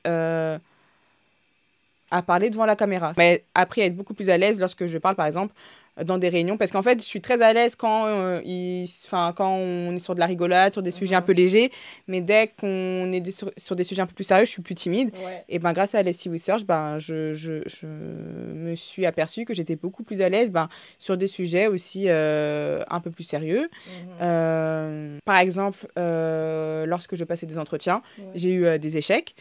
à 2.10 2.22
parler 2.22 2.50
devant 2.50 2.66
la 2.66 2.74
caméra. 2.74 3.12
Mais 3.16 3.44
appris 3.54 3.82
à 3.82 3.84
être 3.84 3.96
beaucoup 3.96 4.14
plus 4.14 4.30
à 4.30 4.38
l'aise 4.38 4.58
lorsque 4.58 4.86
je 4.86 4.98
parle, 4.98 5.14
par 5.14 5.26
exemple, 5.26 5.54
dans 6.04 6.18
des 6.18 6.28
réunions 6.28 6.56
parce 6.56 6.70
qu'en 6.70 6.82
fait, 6.82 7.00
je 7.00 7.04
suis 7.06 7.20
très 7.20 7.42
à 7.42 7.52
l'aise 7.52 7.74
quand, 7.76 8.06
euh, 8.06 8.40
il, 8.44 8.86
enfin, 9.06 9.32
quand 9.36 9.50
on 9.52 9.94
est 9.96 9.98
sur 9.98 10.14
de 10.14 10.20
la 10.20 10.26
rigolade, 10.26 10.72
sur 10.72 10.82
des 10.82 10.90
sujets 10.90 11.14
un 11.14 11.20
Mhm. 11.20 11.26
peu 11.26 11.32
légers, 11.32 11.70
mais 12.06 12.20
dès 12.20 12.48
qu'on 12.60 13.10
est 13.10 13.20
des- 13.20 13.30
sur, 13.32 13.50
sur 13.56 13.76
des 13.76 13.84
sujets 13.84 14.02
un 14.02 14.06
peu 14.06 14.14
plus 14.14 14.24
sérieux, 14.24 14.44
je 14.44 14.50
suis 14.50 14.62
plus 14.62 14.74
timide. 14.74 15.10
Ouais. 15.24 15.44
Et 15.48 15.58
ben, 15.58 15.72
grâce 15.72 15.94
à 15.94 16.02
Leslie 16.02 16.30
Research, 16.30 16.64
ben, 16.64 16.98
je, 16.98 17.34
je, 17.34 17.62
je 17.66 17.86
me 17.86 18.74
suis 18.74 19.06
aperçue 19.06 19.44
que 19.44 19.54
j'étais 19.54 19.76
beaucoup 19.76 20.02
plus 20.04 20.20
à 20.20 20.28
l'aise 20.28 20.50
ben, 20.50 20.68
sur 20.98 21.16
des 21.16 21.26
sujets 21.28 21.66
aussi 21.66 22.04
euh, 22.08 22.82
un 22.88 23.00
peu 23.00 23.10
plus 23.10 23.24
sérieux. 23.24 23.68
Mhm. 23.86 24.08
Euh, 24.22 25.18
par 25.24 25.38
exemple, 25.38 25.86
euh, 25.98 26.86
lorsque 26.86 27.16
je 27.16 27.24
passais 27.24 27.46
des 27.46 27.58
entretiens, 27.58 28.02
Ouais. 28.18 28.24
j'ai 28.34 28.52
eu 28.52 28.78
des 28.78 28.96
échecs. 28.96 29.34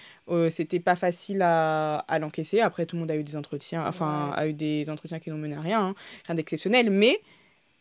C'était 0.49 0.79
pas 0.81 0.95
facile 0.95 1.41
à, 1.41 1.99
à 1.99 2.19
l'encaisser. 2.19 2.59
Après, 2.59 2.85
tout 2.85 2.95
le 2.95 3.01
monde 3.01 3.11
a 3.11 3.15
eu 3.15 3.23
des 3.23 3.35
entretiens, 3.37 3.85
enfin, 3.87 4.31
Ouais. 4.31 4.39
a 4.39 4.47
eu 4.47 4.53
des 4.53 4.89
entretiens 4.89 5.19
qui 5.19 5.29
n'ont 5.29 5.37
mené 5.37 5.55
à 5.55 5.61
rien, 5.61 5.81
hein, 5.81 5.95
rien 6.25 6.35
d'exceptionnel. 6.51 6.89
Mais 6.89 7.19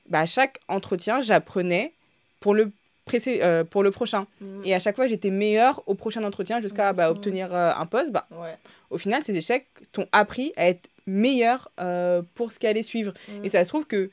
bah, 0.08 0.20
à 0.20 0.26
chaque 0.26 0.58
entretien, 0.68 1.20
j'apprenais 1.20 1.92
pour 2.40 2.54
le 2.54 2.70
pressé- 3.06 3.40
euh, 3.42 3.62
pour 3.64 3.82
le 3.82 3.90
prochain. 3.90 4.26
Mhm. 4.40 4.62
Et 4.64 4.74
à 4.74 4.80
chaque 4.80 4.96
fois, 4.96 5.06
j'étais 5.06 5.30
meilleure 5.30 5.82
au 5.86 5.94
prochain 5.94 6.22
entretien 6.24 6.60
jusqu'à 6.60 6.92
bah, 6.92 7.06
Mhm. 7.08 7.16
obtenir 7.16 7.54
euh, 7.54 7.72
un 7.76 7.86
poste. 7.86 8.10
Bah, 8.12 8.26
Ouais. 8.32 8.56
au 8.90 8.98
final, 8.98 9.22
ces 9.22 9.36
échecs 9.36 9.66
t'ont 9.92 10.06
appris 10.12 10.52
à 10.56 10.68
être 10.68 10.88
meilleur 11.06 11.70
euh, 11.80 12.22
pour 12.34 12.50
ce 12.52 12.58
qui 12.58 12.66
allait 12.66 12.82
suivre. 12.82 13.12
Mhm. 13.28 13.44
Et 13.44 13.48
ça 13.48 13.62
se 13.64 13.68
trouve 13.68 13.86
que, 13.86 14.10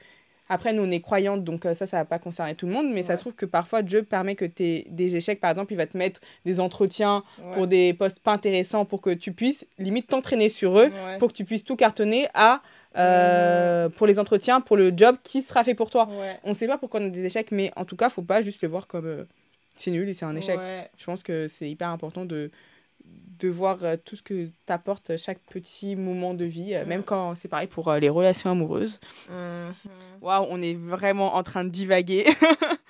après, 0.49 0.73
nous, 0.73 0.83
on 0.83 0.91
est 0.91 0.99
croyantes, 0.99 1.43
donc 1.43 1.63
ça, 1.63 1.87
ça 1.87 1.97
va 1.97 2.05
pas 2.05 2.19
concerner 2.19 2.53
tout 2.53 2.67
le 2.67 2.73
monde, 2.73 2.91
mais 2.93 3.01
ça 3.01 3.15
se 3.15 3.21
trouve 3.21 3.33
que 3.33 3.47
parfois, 3.47 3.81
Dieu 3.81 4.03
permet 4.03 4.35
que 4.35 4.45
tu 4.45 4.83
des 4.87 5.15
échecs. 5.15 5.39
Par 5.41 5.49
exemple, 5.49 5.73
il 5.73 5.77
va 5.77 5.87
te 5.87 5.97
mettre 5.97 6.19
des 6.45 6.59
entretiens 6.59 7.23
Ouais. 7.41 7.53
pour 7.53 7.65
des 7.65 7.93
postes 7.95 8.19
pas 8.19 8.33
intéressants 8.33 8.85
pour 8.85 9.01
que 9.01 9.09
tu 9.11 9.31
puisses 9.31 9.65
limite 9.79 10.07
t'entraîner 10.07 10.49
sur 10.49 10.77
eux, 10.79 10.91
pour 11.17 11.29
que 11.31 11.33
tu 11.37 11.45
puisses 11.45 11.63
tout 11.63 11.75
cartonner 11.75 12.27
à, 12.35 12.61
euh, 12.97 13.89
pour 13.89 14.07
les 14.07 14.19
entretiens, 14.19 14.61
pour 14.61 14.77
le 14.77 14.91
job 14.95 15.17
qui 15.23 15.41
sera 15.41 15.63
fait 15.63 15.73
pour 15.75 15.89
toi. 15.89 16.07
Ouais. 16.09 16.39
On 16.43 16.53
sait 16.53 16.67
pas 16.67 16.77
pourquoi 16.77 16.99
on 16.99 17.05
a 17.05 17.09
des 17.09 17.25
échecs, 17.25 17.51
mais 17.51 17.71
en 17.75 17.85
tout 17.85 17.95
cas, 17.95 18.09
faut 18.09 18.21
pas 18.21 18.41
juste 18.41 18.61
le 18.61 18.67
voir 18.67 18.87
comme 18.87 19.05
euh, 19.05 19.23
c'est 19.75 19.91
nul 19.91 20.07
et 20.07 20.13
c'est 20.13 20.25
un 20.25 20.35
échec. 20.35 20.57
Ouais. 20.57 20.89
Je 20.97 21.05
pense 21.05 21.23
que 21.23 21.47
c'est 21.47 21.69
hyper 21.69 21.89
important 21.89 22.25
de, 22.25 22.51
de 23.39 23.49
voir 23.49 23.79
euh, 23.83 23.95
tout 24.03 24.15
ce 24.15 24.21
que 24.21 24.49
t'apporte 24.65 25.17
chaque 25.17 25.39
petit 25.49 25.95
moment 25.95 26.33
de 26.33 26.45
vie, 26.45 26.75
Mm. 26.75 26.87
même 26.87 27.03
quand 27.03 27.35
c'est 27.35 27.47
pareil 27.47 27.67
pour 27.67 27.91
les 27.93 28.09
relations 28.09 28.51
amoureuses. 28.51 28.99
Mhm. 29.29 29.73
Waouh, 30.21 30.45
on 30.49 30.61
est 30.61 30.75
vraiment 30.75 31.35
en 31.35 31.43
train 31.43 31.63
de 31.63 31.69
divaguer. 31.69 32.25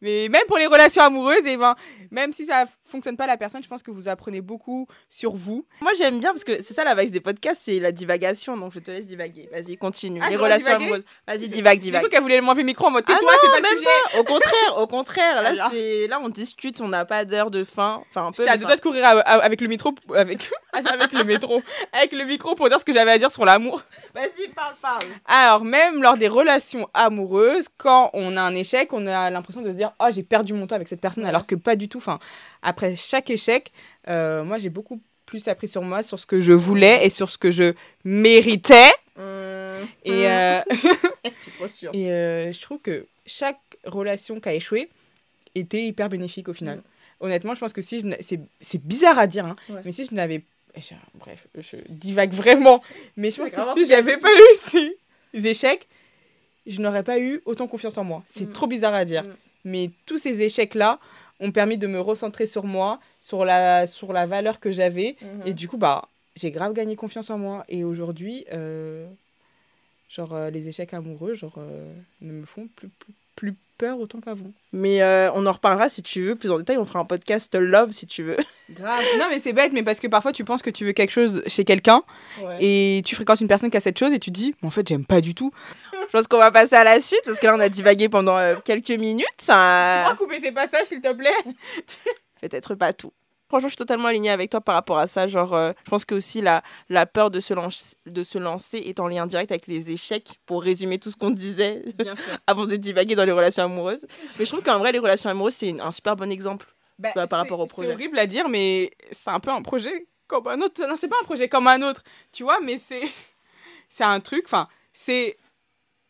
Mais 0.00 0.28
même 0.30 0.42
pour 0.48 0.58
les 0.58 0.66
relations 0.66 1.02
amoureuses, 1.02 1.44
et 1.46 1.56
ben, 1.56 1.74
même 2.10 2.32
si 2.32 2.46
ça 2.46 2.64
fonctionne 2.84 3.16
pas 3.16 3.26
la 3.26 3.36
personne, 3.36 3.62
je 3.62 3.68
pense 3.68 3.82
que 3.82 3.90
vous 3.90 4.08
apprenez 4.08 4.40
beaucoup 4.40 4.86
sur 5.08 5.32
vous. 5.32 5.66
Moi 5.80 5.92
j'aime 5.98 6.20
bien 6.20 6.30
parce 6.30 6.44
que 6.44 6.62
c'est 6.62 6.74
ça 6.74 6.84
la 6.84 6.94
vibe 6.94 7.10
des 7.10 7.20
podcasts, 7.20 7.62
c'est 7.64 7.78
la 7.80 7.92
divagation. 7.92 8.56
Donc 8.56 8.72
je 8.72 8.78
te 8.80 8.90
laisse 8.90 9.06
divaguer. 9.06 9.48
Vas-y, 9.52 9.76
continue. 9.76 10.20
Ah, 10.24 10.30
les 10.30 10.36
relations 10.36 10.72
amoureuses. 10.74 11.04
Vas-y, 11.26 11.48
divague, 11.48 11.78
divague. 11.78 12.02
cru 12.02 12.10
qu'elle 12.10 12.22
voulait 12.22 12.40
m'enlever 12.40 12.62
le 12.62 12.66
micro 12.66 12.86
en 12.86 12.90
mode 12.90 13.04
Ah 13.06 13.12
tais-toi, 13.14 13.32
c'est 13.40 13.50
pas 13.50 13.56
le 13.56 13.62
même 13.62 13.78
sujet. 13.78 14.18
Au 14.18 14.24
contraire, 14.24 14.78
au 14.78 14.86
contraire. 14.86 15.42
Là, 15.42 15.50
Alors. 15.50 15.70
c'est 15.70 16.06
là 16.08 16.18
on 16.22 16.28
discute, 16.28 16.80
on 16.80 16.88
n'a 16.88 17.04
pas 17.04 17.24
d'heure 17.24 17.50
de 17.50 17.64
fin. 17.64 18.02
Enfin 18.10 18.26
un 18.26 18.32
peu. 18.32 18.44
Mais 18.44 18.56
deux 18.58 18.64
doigts 18.64 18.76
de 18.76 18.80
courir 18.80 19.04
à- 19.04 19.20
à- 19.20 19.38
avec 19.44 19.60
le 19.60 19.68
métro, 19.68 19.94
avec, 20.14 20.50
avec 20.72 21.12
le 21.12 21.24
métro, 21.24 21.62
avec 21.92 22.12
le 22.12 22.24
micro 22.24 22.54
pour 22.54 22.68
dire 22.68 22.78
ce 22.80 22.84
que 22.84 22.92
j'avais 22.92 23.10
à 23.12 23.18
dire 23.18 23.30
sur 23.30 23.44
l'amour. 23.44 23.82
Vas-y, 24.14 24.48
parle, 24.48 24.74
parle. 24.80 25.02
Alors, 25.26 25.64
même 25.64 26.02
lors 26.02 26.16
des 26.16 26.28
relations 26.28 26.88
amoureuses, 26.94 27.66
quand 27.76 28.10
on 28.14 28.36
a 28.36 28.42
un 28.42 28.54
échec, 28.54 28.92
on 28.92 29.06
a 29.06 29.30
l'impression 29.30 29.49
de 29.60 29.70
se 29.72 29.76
dire 29.76 29.92
Oh, 30.00 30.06
j'ai 30.12 30.22
perdu 30.22 30.52
mon 30.52 30.66
temps 30.66 30.76
avec 30.76 30.88
cette 30.88 31.00
personne, 31.00 31.24
alors 31.24 31.46
que 31.46 31.54
pas 31.54 31.76
du 31.76 31.88
tout. 31.88 31.98
Enfin, 31.98 32.18
après 32.62 32.94
chaque 32.96 33.30
échec, 33.30 33.72
euh, 34.08 34.44
moi, 34.44 34.58
j'ai 34.58 34.70
beaucoup 34.70 35.00
plus 35.26 35.48
appris 35.48 35.68
sur 35.68 35.82
moi, 35.82 36.02
sur 36.02 36.18
ce 36.18 36.26
que 36.26 36.40
je 36.40 36.52
voulais 36.52 37.04
et 37.06 37.10
sur 37.10 37.28
ce 37.30 37.38
que 37.38 37.50
je 37.50 37.74
méritais. 38.04 38.92
Mhm. 39.16 39.86
Et, 40.04 40.28
euh, 40.28 40.60
Je 40.72 41.88
et 41.92 42.10
euh, 42.10 42.52
je 42.52 42.60
trouve 42.60 42.78
que 42.80 43.06
chaque 43.26 43.58
relation 43.84 44.40
qui 44.40 44.48
a 44.48 44.54
échoué 44.54 44.88
était 45.54 45.82
hyper 45.82 46.08
bénéfique 46.08 46.48
au 46.48 46.52
final. 46.54 46.78
Mm. 46.78 46.82
Honnêtement, 47.20 47.54
je 47.54 47.60
pense 47.60 47.72
que 47.72 47.82
si 47.82 48.00
je 48.00 48.06
c'est 48.20 48.40
c'est 48.60 48.82
bizarre 48.82 49.18
à 49.18 49.26
dire, 49.26 49.44
hein, 49.44 49.56
Ouais. 49.68 49.82
mais 49.84 49.92
si 49.92 50.04
je 50.04 50.14
n'avais 50.14 50.42
bref, 51.14 51.46
je 51.58 51.76
divague 51.88 52.32
vraiment, 52.32 52.82
mais 53.16 53.30
je 53.30 53.42
pense 53.42 53.50
que 53.50 53.60
si 53.80 53.86
j'avais 53.86 54.16
pas 54.16 54.28
eu 54.30 54.56
ces 55.32 55.46
échecs, 55.46 55.86
je 56.70 56.80
n'aurais 56.80 57.02
pas 57.02 57.18
eu 57.18 57.40
autant 57.44 57.66
confiance 57.66 57.98
en 57.98 58.04
moi. 58.04 58.22
C'est 58.26 58.48
Mm. 58.48 58.52
trop 58.52 58.66
bizarre 58.66 58.94
à 58.94 59.04
dire, 59.04 59.24
Mm. 59.24 59.34
mais 59.64 59.90
tous 60.06 60.18
ces 60.18 60.40
échecs 60.42 60.74
là 60.74 60.98
ont 61.40 61.52
permis 61.52 61.78
de 61.78 61.86
me 61.86 62.00
recentrer 62.00 62.46
sur 62.46 62.64
moi, 62.64 63.00
sur 63.20 63.44
la 63.44 63.86
sur 63.86 64.12
la 64.12 64.26
valeur 64.26 64.60
que 64.60 64.70
j'avais 64.70 65.16
Mhm. 65.22 65.46
et 65.46 65.54
du 65.54 65.68
coup 65.68 65.78
bah 65.78 66.08
j'ai 66.36 66.50
grave 66.50 66.72
gagné 66.74 66.96
confiance 66.96 67.28
en 67.30 67.38
moi 67.38 67.64
et 67.68 67.82
aujourd'hui 67.84 68.44
euh, 68.52 69.06
genre 70.08 70.32
euh, 70.34 70.50
les 70.50 70.68
échecs 70.68 70.92
amoureux 70.94 71.34
genre 71.34 71.54
euh, 71.58 71.92
ne 72.20 72.32
me 72.32 72.44
font 72.46 72.68
plus, 72.76 72.88
plus, 72.88 73.14
plus 73.40 73.54
peur 73.78 73.98
autant 73.98 74.20
qu'avant. 74.20 74.52
Mais 74.72 75.02
euh, 75.02 75.32
on 75.32 75.46
en 75.46 75.52
reparlera 75.52 75.88
si 75.88 76.02
tu 76.02 76.20
veux 76.20 76.36
plus 76.36 76.50
en 76.50 76.58
détail. 76.58 76.76
On 76.76 76.84
fera 76.84 76.98
un 76.98 77.06
podcast 77.06 77.54
love 77.54 77.90
si 77.90 78.06
tu 78.06 78.22
veux. 78.22 78.36
Grave. 78.70 79.02
non 79.18 79.24
mais 79.30 79.38
c'est 79.38 79.54
bête 79.54 79.72
mais 79.72 79.82
parce 79.82 79.98
que 79.98 80.06
parfois 80.06 80.30
tu 80.32 80.44
penses 80.44 80.60
que 80.62 80.68
tu 80.70 80.84
veux 80.84 80.92
quelque 80.92 81.10
chose 81.10 81.42
chez 81.46 81.64
quelqu'un 81.64 82.02
et 82.60 83.02
tu 83.04 83.16
fréquentes 83.16 83.40
une 83.40 83.48
personne 83.48 83.70
qui 83.70 83.76
a 83.76 83.80
cette 83.80 83.98
chose 83.98 84.12
et 84.12 84.18
tu 84.20 84.30
te 84.30 84.38
dis 84.38 84.54
en 84.62 84.70
fait 84.70 84.86
j'aime 84.86 85.06
pas 85.06 85.22
du 85.22 85.34
tout. 85.34 85.50
Je 85.92 86.12
pense 86.12 86.28
qu'on 86.28 86.38
va 86.38 86.52
passer 86.52 86.76
à 86.76 86.84
la 86.84 87.00
suite 87.00 87.22
parce 87.24 87.40
que 87.40 87.46
là 87.46 87.56
on 87.56 87.60
a 87.60 87.70
divagué 87.70 88.10
pendant 88.10 88.36
euh, 88.36 88.56
quelques 88.62 88.90
minutes. 88.90 89.26
Tu 89.38 90.16
couper 90.18 90.40
ces 90.40 90.52
passages 90.52 90.86
s'il 90.86 91.00
te 91.00 91.12
plaît? 91.12 91.30
Peut-être 92.42 92.74
pas 92.74 92.92
tout. 92.92 93.12
Franchement, 93.50 93.66
je 93.66 93.72
suis 93.72 93.76
totalement 93.78 94.06
alignée 94.06 94.30
avec 94.30 94.48
toi 94.48 94.60
par 94.60 94.76
rapport 94.76 94.98
à 94.98 95.08
ça. 95.08 95.26
Genre, 95.26 95.52
euh, 95.54 95.72
je 95.84 95.90
pense 95.90 96.04
que 96.04 96.14
aussi 96.14 96.40
la, 96.40 96.62
la 96.88 97.04
peur 97.04 97.32
de 97.32 97.40
se, 97.40 97.52
lancer, 97.52 97.96
de 98.06 98.22
se 98.22 98.38
lancer 98.38 98.78
est 98.78 99.00
en 99.00 99.08
lien 99.08 99.26
direct 99.26 99.50
avec 99.50 99.66
les 99.66 99.90
échecs, 99.90 100.40
pour 100.46 100.62
résumer 100.62 101.00
tout 101.00 101.10
ce 101.10 101.16
qu'on 101.16 101.30
disait 101.30 101.82
Bien 101.98 102.14
avant 102.46 102.64
de 102.64 102.76
divaguer 102.76 103.16
dans 103.16 103.24
les 103.24 103.32
relations 103.32 103.64
amoureuses. 103.64 104.06
Mais 104.38 104.44
je 104.44 104.50
trouve 104.50 104.62
qu'en 104.62 104.78
vrai, 104.78 104.92
les 104.92 105.00
relations 105.00 105.30
amoureuses, 105.30 105.54
c'est 105.54 105.80
un 105.80 105.90
super 105.90 106.14
bon 106.14 106.30
exemple. 106.30 106.72
Bah, 107.00 107.26
par 107.26 107.40
rapport 107.40 107.58
au 107.58 107.66
projet. 107.66 107.88
C'est 107.88 107.94
horrible 107.94 108.18
à 108.18 108.26
dire, 108.26 108.48
mais 108.48 108.92
c'est 109.10 109.30
un 109.30 109.40
peu 109.40 109.50
un 109.50 109.62
projet 109.62 110.06
comme 110.28 110.46
un 110.46 110.60
autre. 110.60 110.86
Non, 110.86 110.94
c'est 110.96 111.08
pas 111.08 111.16
un 111.20 111.24
projet 111.24 111.48
comme 111.48 111.66
un 111.66 111.82
autre, 111.82 112.02
tu 112.30 112.44
vois, 112.44 112.60
mais 112.60 112.78
c'est 112.78 113.02
c'est 113.88 114.04
un 114.04 114.20
truc. 114.20 114.44
Enfin, 114.44 114.68
c'est 114.92 115.38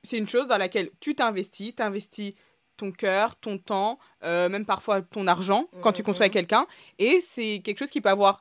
c'est 0.02 0.18
une 0.18 0.28
chose 0.28 0.46
dans 0.46 0.58
laquelle 0.58 0.90
tu 1.00 1.14
t'investis, 1.14 1.74
t'investis 1.74 2.34
ton 2.80 2.90
cœur, 2.92 3.36
ton 3.36 3.58
temps, 3.58 3.98
euh, 4.24 4.48
même 4.48 4.64
parfois 4.64 5.02
ton 5.02 5.26
argent 5.26 5.62
quand 5.82 5.92
tu 5.92 6.02
construis 6.02 6.24
avec 6.24 6.32
quelqu'un, 6.32 6.66
et 6.98 7.20
c'est 7.20 7.60
quelque 7.64 7.78
chose 7.78 7.90
qui 7.90 8.00
peut 8.00 8.08
avoir 8.08 8.40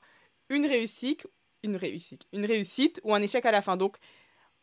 une 0.50 0.66
réussite, 0.66 1.28
une 1.64 1.76
réussite, 1.76 2.24
une 2.32 2.46
réussite 2.46 3.02
ou 3.04 3.14
un 3.14 3.22
échec 3.22 3.46
à 3.46 3.52
la 3.52 3.62
fin. 3.62 3.76
Donc, 3.78 3.98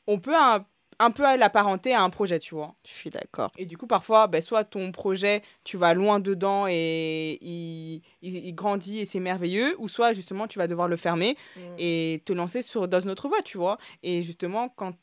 on 0.06 0.18
peut 0.18 0.36
un, 0.36 0.64
un 0.98 1.10
peu 1.10 1.22
l'apparenter 1.36 1.92
à 1.92 2.02
un 2.02 2.10
projet, 2.10 2.38
tu 2.38 2.54
vois. 2.54 2.74
Je 2.86 2.92
suis 2.92 3.10
d'accord. 3.10 3.50
Et 3.58 3.66
du 3.66 3.76
coup, 3.76 3.86
parfois, 3.86 4.26
ben, 4.28 4.40
soit 4.40 4.64
ton 4.64 4.92
projet, 4.92 5.42
tu 5.62 5.76
vas 5.76 5.92
loin 5.94 6.20
dedans 6.20 6.66
et 6.68 7.38
il, 7.42 8.02
il, 8.22 8.46
il 8.46 8.54
grandit 8.54 9.00
et 9.00 9.04
c'est 9.04 9.20
merveilleux, 9.20 9.74
ou 9.78 9.88
soit 9.88 10.14
justement, 10.14 10.46
tu 10.48 10.58
vas 10.58 10.68
devoir 10.68 10.88
le 10.88 10.96
fermer 10.96 11.36
et 11.78 12.22
te 12.24 12.32
lancer 12.32 12.62
sur, 12.62 12.88
dans 12.88 13.00
une 13.00 13.10
autre 13.10 13.28
voie, 13.28 13.42
tu 13.42 13.58
vois. 13.58 13.76
Et 14.02 14.22
justement, 14.22 14.70
quand 14.70 14.94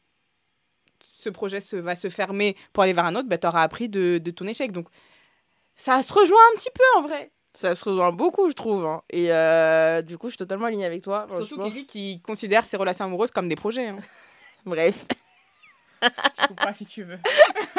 ce 1.03 1.29
projet 1.29 1.59
se, 1.61 1.75
va 1.75 1.95
se 1.95 2.09
fermer 2.09 2.55
pour 2.73 2.83
aller 2.83 2.93
vers 2.93 3.05
un 3.05 3.15
autre, 3.15 3.27
ben, 3.27 3.37
tu 3.39 3.47
auras 3.47 3.61
appris 3.63 3.89
de, 3.89 4.17
de 4.17 4.31
ton 4.31 4.47
échec. 4.47 4.71
Donc, 4.71 4.87
ça 5.75 6.01
se 6.03 6.13
rejoint 6.13 6.37
un 6.53 6.57
petit 6.57 6.69
peu 6.73 6.83
en 6.99 7.01
vrai. 7.01 7.31
Ça 7.55 7.75
se 7.75 7.87
rejoint 7.87 8.11
beaucoup, 8.11 8.47
je 8.49 8.53
trouve. 8.53 8.85
hein. 8.85 9.01
Et 9.11 9.31
euh, 9.31 10.01
du 10.01 10.17
coup, 10.17 10.27
je 10.27 10.31
suis 10.31 10.37
totalement 10.37 10.65
alignée 10.65 10.85
avec 10.85 11.03
toi. 11.03 11.27
Surtout. 11.45 11.61
Kelly 11.63 11.85
qui 11.85 12.19
considère 12.21 12.65
ses 12.65 12.77
relations 12.77 13.05
amoureuses 13.05 13.31
comme 13.31 13.47
des 13.47 13.55
projets. 13.55 13.87
hein. 13.87 13.97
Bref. 14.65 15.05
tu 16.01 16.47
couperas 16.47 16.73
si 16.73 16.85
tu 16.85 17.03
veux. 17.03 17.19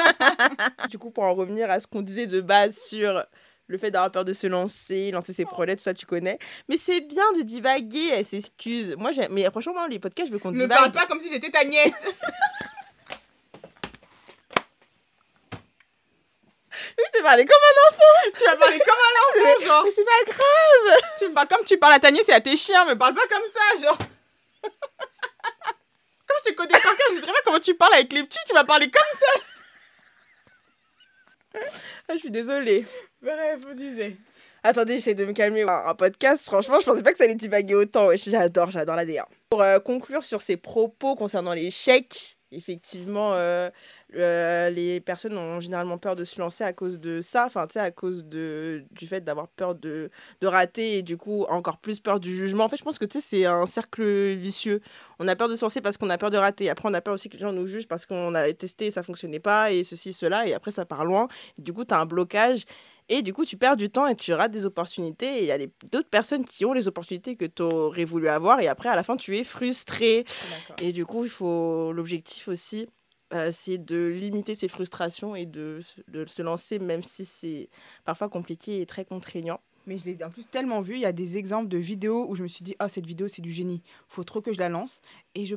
du 0.91 0.99
coup, 0.99 1.11
pour 1.11 1.25
en 1.25 1.35
revenir 1.35 1.71
à 1.71 1.81
ce 1.81 1.87
qu'on 1.87 2.03
disait 2.03 2.27
de 2.27 2.41
base 2.41 2.77
sur 2.77 3.25
le 3.67 3.79
fait 3.79 3.91
d'avoir 3.91 4.11
peur 4.13 4.25
de 4.25 4.33
se 4.35 4.47
lancer, 4.47 5.11
lancer 5.11 5.33
ses 5.33 5.45
projets, 5.47 5.75
tout 5.75 5.83
ça, 5.83 5.95
tu 5.95 6.05
connais. 6.07 6.39
Mais 6.69 6.77
c'est 6.77 7.01
bien 7.01 7.25
de 7.37 7.43
divaguer, 7.43 8.11
elle 8.13 8.25
s'excuse. 8.25 8.95
Moi, 8.99 9.11
j'aime. 9.13 9.33
Mais 9.33 9.45
franchement, 9.51 9.87
les 9.87 9.99
podcasts, 9.99 10.29
je 10.29 10.33
veux 10.35 10.39
qu'on 10.39 10.51
Ne 10.53 10.57
divague. 10.61 10.71
parle 10.79 10.93
pas 10.93 11.07
comme 11.07 11.21
si 11.21 11.29
j'étais 11.31 11.51
ta 11.51 11.65
nièce. 11.65 12.01
Je 16.99 17.11
t'ai 17.13 17.23
parlé 17.23 17.45
comme 17.45 17.57
un 17.57 17.93
enfant. 17.93 18.31
tu 18.37 18.45
vas 18.45 18.57
parler 18.57 18.79
comme 18.79 18.95
un 18.95 19.53
enfant, 19.53 19.65
genre. 19.65 19.85
Mais 19.85 19.93
c'est 19.93 20.05
pas 20.05 20.25
grave. 20.33 21.01
Tu 21.19 21.29
me 21.29 21.35
parles 21.35 21.49
comme 21.49 21.65
tu 21.65 21.79
parles 21.79 21.95
à 21.95 21.99
ta 21.99 22.11
nièce 22.11 22.29
et 22.29 22.33
à 22.33 22.41
tes 22.41 22.57
chiens, 22.57 22.85
me 22.85 22.97
parle 22.97 23.15
pas 23.15 23.27
comme 23.29 23.43
ça, 23.53 23.83
genre. 23.83 23.99
Comme 26.27 26.39
je 26.43 26.51
te 26.51 26.55
connais 26.57 26.81
par 26.81 26.97
cœur, 26.97 27.07
je 27.11 27.17
sais 27.17 27.21
très 27.21 27.33
bien 27.33 27.41
comment 27.45 27.61
tu 27.61 27.75
parles 27.75 27.95
avec 27.95 28.13
les 28.13 28.23
petits, 28.23 28.39
tu 28.47 28.55
vas 28.55 28.65
parler 28.65 28.91
comme 28.91 29.19
ça. 29.19 31.61
Ah, 32.09 32.15
je 32.15 32.19
suis 32.19 32.31
désolée. 32.31 32.87
Bref, 33.21 33.61
vous 33.67 33.75
disiez. 33.75 34.17
Attendez, 34.63 34.95
j'essaie 34.95 35.15
de 35.15 35.27
me 35.27 35.33
calmer. 35.33 35.63
Un 35.63 35.69
un 35.87 35.95
podcast, 35.95 36.47
franchement, 36.47 36.81
je 36.81 36.87
pensais 36.87 37.03
pas 37.03 37.13
que 37.13 37.19
ça 37.19 37.25
allait 37.25 37.35
divaguer 37.35 37.75
autant. 37.75 38.09
J'adore, 38.17 38.71
j'adore 38.71 38.97
la 38.97 39.05
DA. 39.05 39.29
Pour 39.51 39.63
euh, 39.63 39.79
conclure 39.79 40.23
sur 40.23 40.41
ces 40.41 40.57
propos 40.57 41.15
concernant 41.15 41.53
l'échec, 41.53 42.39
effectivement, 42.55 43.33
euh, 43.35 43.71
euh, 44.17 44.71
les 44.71 45.01
personnes 45.01 45.37
ont 45.37 45.61
généralement 45.61 45.99
peur 45.99 46.17
de 46.17 46.25
se 46.25 46.39
lancer 46.41 46.65
à 46.65 46.73
cause 46.73 47.01
de 47.01 47.21
ça, 47.21 47.47
enfin, 47.47 47.67
tu 47.67 47.75
sais, 47.75 47.81
à 47.81 47.91
cause 47.91 48.25
de, 48.25 48.85
du 48.93 49.07
fait 49.07 49.23
d'avoir 49.23 49.49
peur 49.49 49.75
de, 49.75 50.11
de 50.41 50.47
rater 50.47 50.99
et 50.99 51.03
du 51.03 51.17
coup, 51.17 51.45
encore 51.49 51.79
plus 51.79 52.01
peur 52.01 52.21
du 52.21 52.35
jugement. 52.35 52.65
En 52.65 52.69
fait, 52.69 52.77
je 52.77 52.85
pense 52.85 52.99
que, 52.99 53.05
tu 53.05 53.21
sais, 53.21 53.27
c'est 53.27 53.47
un 53.47 53.67
cercle 53.67 54.05
vicieux. 54.35 54.81
On 55.19 55.29
a 55.29 55.37
peur 55.37 55.49
de 55.49 55.57
se 55.57 55.65
lancer 55.65 55.81
parce 55.81 55.97
qu'on 55.97 56.11
a 56.11 56.19
peur 56.19 56.31
de 56.31 56.37
rater. 56.37 56.71
Après, 56.71 56.89
on 56.89 56.95
a 56.95 57.01
peur 57.01 57.15
aussi 57.15 57.29
que 57.29 57.35
les 57.35 57.43
gens 57.43 57.53
nous 57.53 57.67
jugent 57.67 57.89
parce 57.89 58.07
qu'on 58.07 58.35
a 58.35 58.53
testé 58.53 58.87
et 58.87 58.91
ça 58.91 59.03
fonctionnait 59.03 59.41
pas 59.41 59.73
et 59.73 59.85
ceci, 59.85 60.13
cela. 60.13 60.47
Et 60.47 60.55
après, 60.55 60.71
ça 60.71 60.85
part 60.85 61.05
loin. 61.05 61.29
du 61.59 61.73
coup, 61.73 61.85
tu 61.85 61.95
as 61.95 61.99
un 61.99 62.07
blocage. 62.07 62.65
Et 63.09 63.23
du 63.23 63.33
coup, 63.33 63.45
tu 63.45 63.57
perds 63.57 63.77
du 63.77 63.91
temps 63.91 64.07
et 64.07 64.17
tu 64.17 64.33
rates 64.33 64.53
des 64.53 64.65
opportunités. 64.65 65.39
Et 65.39 65.43
il 65.43 65.47
y 65.47 65.53
a 65.53 65.59
d'autres 65.91 66.09
personnes 66.09 66.45
qui 66.45 66.65
ont 66.65 66.73
les 66.73 66.89
opportunités 66.89 67.37
que 67.37 67.45
tu 67.45 67.63
aurais 67.63 68.05
voulu 68.05 68.29
avoir. 68.29 68.61
Et 68.61 68.69
après, 68.69 68.89
à 68.89 68.97
la 68.97 69.03
fin, 69.03 69.17
tu 69.17 69.37
es 69.37 69.45
frustré. 69.45 70.25
Et 70.81 70.93
du 70.93 71.05
coup, 71.05 71.25
il 71.25 71.31
faut 71.31 71.93
l'objectif 71.93 72.49
aussi, 72.49 72.87
euh, 73.35 73.51
c'est 73.53 73.79
de 73.79 74.07
limiter 74.07 74.55
ses 74.55 74.69
frustrations 74.69 75.35
et 75.35 75.45
de, 75.45 75.81
de 76.09 76.25
se 76.27 76.43
lancer, 76.43 76.79
même 76.79 77.03
si 77.03 77.25
c'est 77.25 77.69
parfois 78.05 78.29
compliqué 78.29 78.81
et 78.81 78.87
très 78.87 79.05
contraignant. 79.05 79.61
Mais 79.87 79.99
je 79.99 80.07
l'ai 80.07 80.25
en 80.25 80.31
plus 80.31 80.47
tellement 80.47 80.81
vu. 80.81 80.95
Il 80.95 81.01
y 81.01 81.07
a 81.07 81.13
des 81.13 81.37
exemples 81.37 81.69
de 81.69 81.77
vidéos 81.77 82.27
où 82.29 82.35
je 82.35 82.43
me 82.43 82.49
suis 82.49 82.63
dit, 82.63 82.75
oh, 82.83 82.89
cette 82.89 83.07
vidéo, 83.07 83.29
c'est 83.29 83.43
du 83.43 83.53
génie. 83.53 83.83
faut 84.09 84.25
trop 84.25 84.41
que 84.41 84.53
je 84.53 84.59
la 84.59 84.69
lance. 84.69 85.03
Et 85.35 85.45
je 85.45 85.57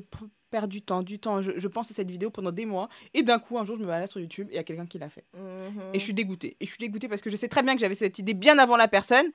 perds 0.50 0.68
du 0.68 0.82
temps, 0.82 1.04
du 1.04 1.20
temps. 1.20 1.42
Je, 1.42 1.68
pense 1.68 1.92
à 1.92 1.94
cette 1.94 2.10
vidéo 2.10 2.30
pendant 2.30 2.52
des 2.52 2.66
mois. 2.66 2.90
Et 3.14 3.24
d'un 3.24 3.40
coup, 3.40 3.58
un 3.58 3.66
jour, 3.66 3.76
je 3.78 3.82
me 3.82 3.88
balade 3.88 4.10
sur 4.10 4.20
YouTube 4.20 4.48
et 4.50 4.54
il 4.54 4.56
y 4.56 4.60
a 4.60 4.64
quelqu'un 4.64 4.86
qui 4.86 5.00
l'a 5.00 5.10
fait. 5.10 5.26
Mhm. 5.34 5.92
Et 5.94 6.00
je 6.00 6.04
suis 6.04 6.14
dégoûtée. 6.14 6.58
Et 6.60 6.66
je 6.66 6.70
suis 6.70 6.80
dégoûtée 6.80 7.08
parce 7.08 7.22
que 7.22 7.30
je 7.30 7.36
sais 7.36 7.48
très 7.48 7.64
bien 7.64 7.74
que 7.76 7.80
j'avais 7.80 7.96
cette 7.96 8.20
idée 8.20 8.34
bien 8.34 8.58
avant 8.58 8.78
la 8.78 8.88
personne. 8.88 9.28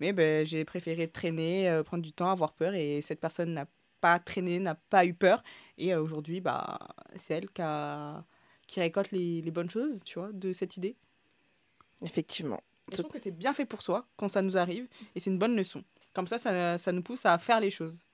Mais 0.00 0.12
ben, 0.12 0.46
j'ai 0.46 0.64
préféré 0.64 1.08
traîner, 1.08 1.68
euh, 1.68 1.82
prendre 1.82 2.02
du 2.02 2.12
temps, 2.12 2.30
avoir 2.30 2.52
peur. 2.52 2.74
Et 2.74 3.02
cette 3.02 3.20
personne 3.20 3.52
n'a 3.52 3.66
pas 4.00 4.18
traîné, 4.18 4.58
n'a 4.58 4.74
pas 4.74 5.04
eu 5.04 5.14
peur. 5.14 5.42
Et 5.78 5.92
euh, 5.92 6.02
aujourd'hui, 6.02 6.40
bah, 6.40 6.78
c'est 7.16 7.34
elle 7.34 7.50
qui, 7.50 7.62
a, 7.62 8.24
qui 8.66 8.80
récolte 8.80 9.10
les, 9.10 9.42
les 9.42 9.50
bonnes 9.50 9.70
choses, 9.70 10.02
tu 10.04 10.18
vois, 10.18 10.30
de 10.32 10.52
cette 10.52 10.76
idée. 10.76 10.96
Effectivement. 12.02 12.60
Je 12.92 13.02
trouve 13.02 13.12
que 13.12 13.18
c'est 13.18 13.30
bien 13.30 13.52
fait 13.52 13.66
pour 13.66 13.82
soi 13.82 14.06
quand 14.16 14.28
ça 14.28 14.42
nous 14.42 14.56
arrive 14.56 14.88
et 15.14 15.20
c'est 15.20 15.30
une 15.30 15.38
bonne 15.38 15.54
leçon. 15.54 15.84
Comme 16.12 16.26
ça, 16.26 16.38
ça, 16.38 16.76
ça 16.78 16.92
nous 16.92 17.02
pousse 17.02 17.24
à 17.24 17.38
faire 17.38 17.60
les 17.60 17.70
choses. 17.70 18.04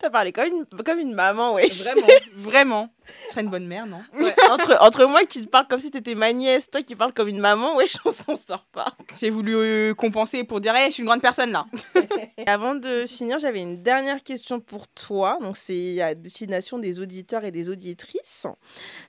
T'as 0.00 0.10
parlé 0.10 0.32
comme 0.32 0.46
une, 0.46 0.66
comme 0.84 0.98
une 0.98 1.14
maman, 1.14 1.54
ouais. 1.54 1.68
Vraiment, 1.68 2.06
vraiment. 2.36 2.90
Tu 3.26 3.30
serais 3.30 3.42
une 3.42 3.50
bonne 3.50 3.66
mère, 3.66 3.86
non? 3.86 4.02
Entre, 4.50 4.76
entre 4.80 5.06
moi 5.06 5.24
qui 5.24 5.46
parle 5.46 5.66
comme 5.68 5.80
si 5.80 5.90
t'étais 5.90 6.14
ma 6.14 6.32
nièce, 6.32 6.70
toi 6.70 6.82
qui 6.82 6.94
parles 6.94 7.12
comme 7.12 7.28
une 7.28 7.38
maman, 7.38 7.76
ouais, 7.76 7.86
on 8.04 8.10
s'en 8.10 8.36
sort 8.36 8.66
pas. 8.72 8.94
J'ai 9.18 9.30
voulu 9.30 9.54
euh, 9.54 9.94
compenser 9.94 10.44
pour 10.44 10.60
dire, 10.60 10.74
hey, 10.74 10.88
je 10.88 10.94
suis 10.94 11.02
une 11.02 11.08
grande 11.08 11.22
personne 11.22 11.52
là. 11.52 11.66
Avant 12.46 12.74
de 12.74 13.06
finir, 13.06 13.38
j'avais 13.38 13.62
une 13.62 13.82
dernière 13.82 14.22
question 14.22 14.60
pour 14.60 14.88
toi. 14.88 15.38
Donc, 15.40 15.56
c'est 15.56 16.00
à 16.00 16.14
destination 16.14 16.78
des 16.78 17.00
auditeurs 17.00 17.44
et 17.44 17.50
des 17.50 17.68
auditrices. 17.68 18.46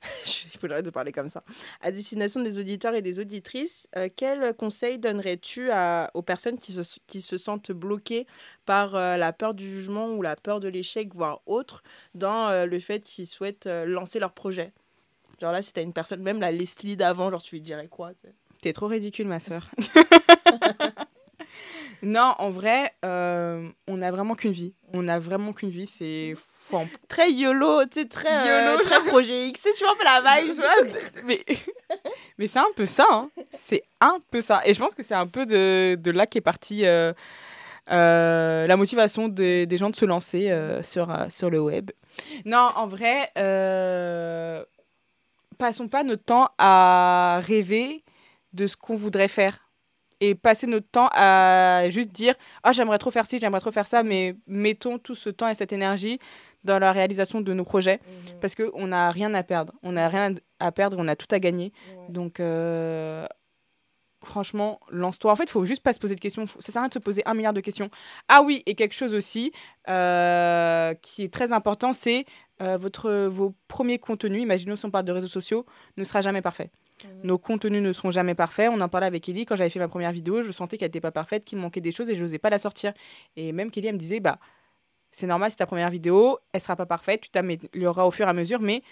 Il 0.26 0.60
faudrait 0.60 0.84
de 0.84 0.90
parler 0.90 1.12
comme 1.12 1.30
ça. 1.30 1.44
À 1.82 1.92
destination 1.92 2.42
des 2.42 2.58
auditeurs 2.58 2.96
et 2.96 3.02
des 3.02 3.20
auditrices, 3.20 3.88
euh, 3.98 4.10
quel 4.16 4.54
conseil 4.56 5.00
donnerais-tu 5.00 5.70
aux 6.14 6.22
personnes 6.22 6.58
qui 6.58 6.72
se, 6.72 7.00
qui 7.08 7.22
se 7.22 7.38
sentent 7.38 7.72
bloquées 7.72 8.28
par 8.66 8.96
euh, 8.96 9.18
la 9.18 9.34
peur 9.34 9.54
du 9.54 9.70
jugement 9.70 10.10
ou 10.10 10.22
la 10.22 10.36
peur 10.36 10.60
de 10.60 10.68
l'échec, 10.68 11.14
voire 11.14 11.42
autre, 11.46 11.84
dans 12.14 12.66
le 12.66 12.80
fait 12.80 13.02
qu'ils 13.02 13.28
souhaitent 13.28 13.68
lancer 13.68 14.20
leur 14.20 14.32
projet? 14.32 14.74
Genre 15.42 15.52
là, 15.52 15.62
si 15.62 15.74
t'as 15.74 15.82
une 15.82 15.94
personne, 15.94 16.22
même 16.22 16.40
la 16.40 16.52
Leslie 16.52 16.96
d'avant, 16.96 17.30
genre 17.30 17.42
tu 17.42 17.56
lui 17.56 17.62
dirais 17.62 17.88
quoi 17.88 18.12
T'es 18.62 18.74
trop 18.74 18.88
ridicule, 18.88 19.28
ma 19.28 19.40
soeur. 19.40 19.70
non, 22.04 22.36
en 22.38 22.50
vrai, 22.50 22.92
euh, 23.04 23.68
on 23.88 23.98
n'a 23.98 24.12
vraiment 24.12 24.36
qu'une 24.36 24.52
vie. 24.52 24.74
On 24.94 25.04
n'a 25.04 25.20
vraiment 25.20 25.54
qu'une 25.54 25.70
vie. 25.70 25.88
C'est 25.88 26.36
très 27.08 27.32
YOLO, 27.32 27.86
tu 27.86 28.02
sais, 28.02 28.08
très, 28.08 28.50
euh, 28.50 28.78
très 28.78 29.02
projet 29.06 29.48
X. 29.48 29.62
Tu 29.78 29.84
vois 29.84 29.94
un 29.94 29.96
peu 29.96 30.04
la 30.04 30.42
vibe. 30.42 30.54
mais 31.26 31.44
mais 32.38 32.48
c'est 32.48 32.60
un 32.60 32.72
peu 32.76 32.86
ça. 32.86 33.06
Hein. 33.12 33.30
C'est 33.52 33.84
un 34.02 34.18
peu 34.32 34.42
ça. 34.42 34.62
Et 34.66 34.74
je 34.74 34.80
pense 34.80 34.96
que 34.96 35.04
c'est 35.04 35.16
un 35.16 35.28
peu 35.28 35.46
de, 35.46 35.96
de 35.96 36.12
là 36.12 36.26
qu'est 36.26 36.42
partie 36.42 36.84
euh, 36.86 37.14
la 37.88 38.78
motivation 38.78 39.28
des 39.28 39.78
gens 39.78 39.90
de 39.90 39.96
se 39.96 40.06
lancer 40.06 40.52
sur, 40.84 41.14
sur 41.30 41.50
le 41.50 41.60
web. 41.60 41.92
Non, 42.46 42.70
en 42.76 42.88
vrai, 42.88 43.32
passons 45.58 45.88
pas 45.88 46.04
notre 46.04 46.24
temps 46.24 46.50
à 46.58 47.40
rêver 47.44 48.04
de 48.54 48.68
ce 48.68 48.76
qu'on 48.76 48.96
voudrait 48.96 49.28
faire. 49.28 49.62
Et 50.22 50.34
passer 50.34 50.66
notre 50.66 50.88
temps 50.88 51.10
à 51.12 51.90
juste 51.90 52.10
dire 52.10 52.36
ah 52.64 52.72
j'aimerais 52.72 52.98
trop 52.98 53.12
faire 53.12 53.26
ci 53.26 53.38
j'aimerais 53.38 53.60
trop 53.60 53.72
faire 53.74 53.86
ça 53.86 54.02
mais 54.02 54.34
mettons 54.48 54.98
tout 54.98 55.14
ce 55.14 55.30
temps 55.30 55.50
et 55.50 55.54
cette 55.54 55.74
énergie 55.74 56.20
dans 56.64 56.80
la 56.80 56.94
réalisation 56.94 57.42
de 57.42 57.54
nos 57.54 57.66
projets. 57.66 58.00
Mhm. 58.06 58.40
parce 58.40 58.56
que 58.56 58.72
on 58.76 58.88
n'a 58.88 59.12
rien 59.12 59.34
à 59.34 59.44
perdre. 59.44 59.74
On 59.84 59.92
n'a 59.94 60.08
rien 60.08 60.34
à 60.60 60.72
perdre 60.72 60.96
on 61.00 61.08
a 61.10 61.16
tout 61.18 61.28
à 61.32 61.40
gagner. 61.40 61.74
Donc 62.10 62.40
euh, 62.40 63.26
franchement, 64.26 64.80
lance-toi. 64.90 65.32
En 65.32 65.36
fait, 65.36 65.46
il 65.46 65.52
faut 65.52 65.66
juste 65.66 65.84
pas 65.84 65.94
se 65.94 66.00
poser 66.00 66.16
de 66.16 66.20
questions. 66.20 66.46
Ça 66.46 66.60
sert 66.60 66.78
à 66.78 66.82
rien 66.82 66.90
de 66.90 66.94
se 66.94 67.00
poser 67.00 67.24
un 67.26 67.34
milliard 67.34 67.54
de 67.54 67.62
questions. 67.62 67.90
Ah 68.28 68.42
oui, 68.42 68.64
et 68.66 68.76
quelque 68.76 68.96
chose 68.96 69.14
aussi 69.14 69.52
euh, 69.88 70.94
qui 70.96 71.24
est 71.24 71.34
très 71.34 71.52
important, 71.52 71.94
c'est 71.94 72.26
euh, 72.62 72.78
votre, 72.78 73.28
vos 73.28 73.54
premiers 73.68 74.00
contenus, 74.00 74.42
imaginons 74.42 74.76
si 74.76 74.86
on 74.86 74.92
parle 74.92 75.06
de 75.06 75.12
réseaux 75.12 75.28
sociaux, 75.28 75.66
ne 75.98 76.04
sera 76.04 76.22
jamais 76.22 76.42
parfait. 76.42 76.72
Mmh. 77.04 77.08
Nos 77.24 77.38
contenus 77.38 77.82
ne 77.82 77.94
seront 77.94 78.12
jamais 78.12 78.36
parfaits. 78.36 78.70
On 78.72 78.80
en 78.82 78.90
parlait 78.90 79.08
avec 79.08 79.28
Ellie. 79.28 79.46
Quand 79.46 79.56
j'avais 79.56 79.70
fait 79.70 79.80
ma 79.80 79.88
première 79.88 80.12
vidéo, 80.12 80.42
je 80.42 80.52
sentais 80.52 80.78
qu'elle 80.78 80.88
n'était 80.88 81.02
pas 81.02 81.12
parfaite, 81.12 81.44
qu'il 81.46 81.58
manquait 81.58 81.82
des 81.82 81.92
choses 81.92 82.10
et 82.10 82.16
je 82.16 82.22
n'osais 82.22 82.40
pas 82.40 82.50
la 82.50 82.60
sortir. 82.60 82.94
Et 83.36 83.52
même 83.52 83.72
Kelly, 83.72 83.88
elle 83.88 83.96
me 83.96 84.00
disait, 84.00 84.20
bah, 84.20 84.40
c'est 85.12 85.28
normal, 85.28 85.50
c'est 85.50 85.58
ta 85.58 85.66
première 85.66 85.90
vidéo, 85.90 86.40
elle 86.52 86.60
sera 86.60 86.76
pas 86.76 86.86
parfaite, 86.86 87.22
tu 87.22 87.30
t'amélioreras 87.30 88.04
au 88.04 88.12
fur 88.12 88.28
et 88.28 88.30
à 88.30 88.34
mesure, 88.34 88.60
mais 88.60 88.84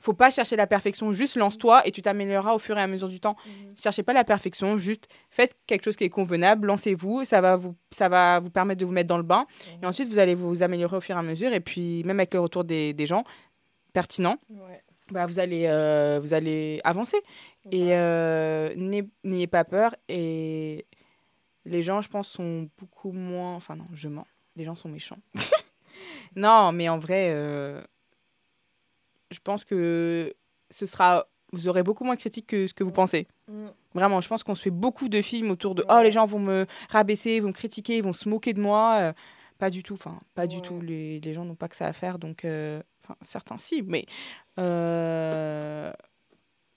faut 0.00 0.12
pas 0.12 0.30
chercher 0.30 0.56
la 0.56 0.66
perfection, 0.66 1.12
juste 1.12 1.36
lance-toi 1.36 1.86
et 1.86 1.90
tu 1.90 2.02
t'amélioreras 2.02 2.54
au 2.54 2.58
fur 2.58 2.78
et 2.78 2.82
à 2.82 2.86
mesure 2.86 3.08
du 3.08 3.20
temps. 3.20 3.36
Ne 3.46 3.70
mmh. 3.70 3.74
Cherchez 3.82 4.02
pas 4.02 4.12
la 4.12 4.24
perfection, 4.24 4.78
juste 4.78 5.08
faites 5.30 5.56
quelque 5.66 5.84
chose 5.84 5.96
qui 5.96 6.04
est 6.04 6.08
convenable, 6.10 6.68
lancez-vous, 6.68 7.24
ça 7.24 7.40
va 7.40 7.56
vous 7.56 7.74
ça 7.90 8.08
va 8.08 8.38
vous 8.38 8.50
permettre 8.50 8.80
de 8.80 8.84
vous 8.84 8.92
mettre 8.92 9.08
dans 9.08 9.16
le 9.16 9.22
bain 9.24 9.46
mmh. 9.48 9.84
et 9.84 9.86
ensuite 9.86 10.08
vous 10.08 10.18
allez 10.18 10.34
vous 10.34 10.62
améliorer 10.62 10.96
au 10.96 11.00
fur 11.00 11.16
et 11.16 11.18
à 11.18 11.22
mesure 11.22 11.52
et 11.52 11.60
puis 11.60 12.02
même 12.04 12.20
avec 12.20 12.32
le 12.34 12.40
retour 12.40 12.64
des, 12.64 12.92
des 12.92 13.06
gens 13.06 13.24
pertinents. 13.92 14.38
Bah, 15.10 15.26
vous 15.26 15.38
allez 15.38 15.64
euh, 15.66 16.20
vous 16.20 16.34
allez 16.34 16.80
avancer 16.84 17.16
et 17.70 17.94
euh, 17.94 18.74
n'ayez 19.24 19.46
pas 19.46 19.64
peur 19.64 19.94
et 20.08 20.86
les 21.64 21.82
gens 21.82 22.02
je 22.02 22.08
pense 22.08 22.28
sont 22.28 22.68
beaucoup 22.78 23.12
moins 23.12 23.54
enfin 23.54 23.74
non, 23.76 23.86
je 23.94 24.08
mens. 24.08 24.26
Les 24.54 24.64
gens 24.64 24.74
sont 24.74 24.88
méchants. 24.88 25.18
non, 26.36 26.72
mais 26.72 26.88
en 26.88 26.98
vrai 26.98 27.30
euh, 27.30 27.82
je 29.30 29.38
pense 29.40 29.64
que 29.64 30.32
ce 30.70 30.86
sera 30.86 31.26
vous 31.52 31.68
aurez 31.68 31.82
beaucoup 31.82 32.04
moins 32.04 32.14
de 32.14 32.20
critiques 32.20 32.46
que 32.46 32.66
ce 32.66 32.74
que 32.74 32.84
vous 32.84 32.92
pensez. 32.92 33.26
Mm. 33.48 33.68
Vraiment, 33.94 34.20
je 34.20 34.28
pense 34.28 34.42
qu'on 34.42 34.54
se 34.54 34.62
fait 34.62 34.70
beaucoup 34.70 35.08
de 35.08 35.22
films 35.22 35.50
autour 35.50 35.74
de 35.74 35.84
oh 35.88 36.00
les 36.02 36.12
gens 36.12 36.26
vont 36.26 36.38
me 36.38 36.66
rabaisser, 36.90 37.40
vont 37.40 37.48
me 37.48 37.52
critiquer, 37.52 38.00
vont 38.00 38.12
se 38.12 38.28
moquer 38.28 38.52
de 38.52 38.60
moi. 38.60 38.98
Euh, 39.00 39.12
pas 39.58 39.70
du 39.70 39.82
tout, 39.82 39.94
enfin 39.94 40.18
pas 40.34 40.46
du 40.46 40.60
tout. 40.62 40.80
Les, 40.80 41.20
les 41.20 41.32
gens 41.32 41.44
n'ont 41.44 41.56
pas 41.56 41.68
que 41.68 41.76
ça 41.76 41.86
à 41.86 41.92
faire, 41.92 42.18
donc 42.18 42.44
euh, 42.44 42.80
enfin 43.02 43.16
certains 43.22 43.58
si, 43.58 43.82
mais 43.82 44.06
euh, 44.58 45.92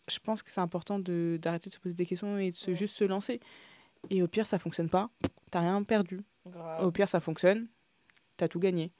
je 0.08 0.20
pense 0.20 0.42
que 0.42 0.52
c'est 0.52 0.62
important 0.62 0.98
de 0.98 1.38
d'arrêter 1.40 1.70
de 1.70 1.76
se 1.76 1.80
poser 1.80 1.94
des 1.94 2.06
questions 2.06 2.38
et 2.38 2.50
de 2.50 2.56
se, 2.56 2.74
juste 2.74 2.96
se 2.96 3.04
lancer. 3.04 3.40
Et 4.10 4.24
au 4.24 4.28
pire 4.28 4.48
ça 4.48 4.58
fonctionne 4.58 4.90
pas, 4.90 5.10
t'as 5.52 5.60
rien 5.60 5.84
perdu. 5.84 6.22
Au 6.80 6.92
pire 6.92 7.08
ça 7.08 7.20
fonctionne, 7.20 7.68
t'as 8.38 8.48
tout 8.48 8.60
gagné. 8.60 8.92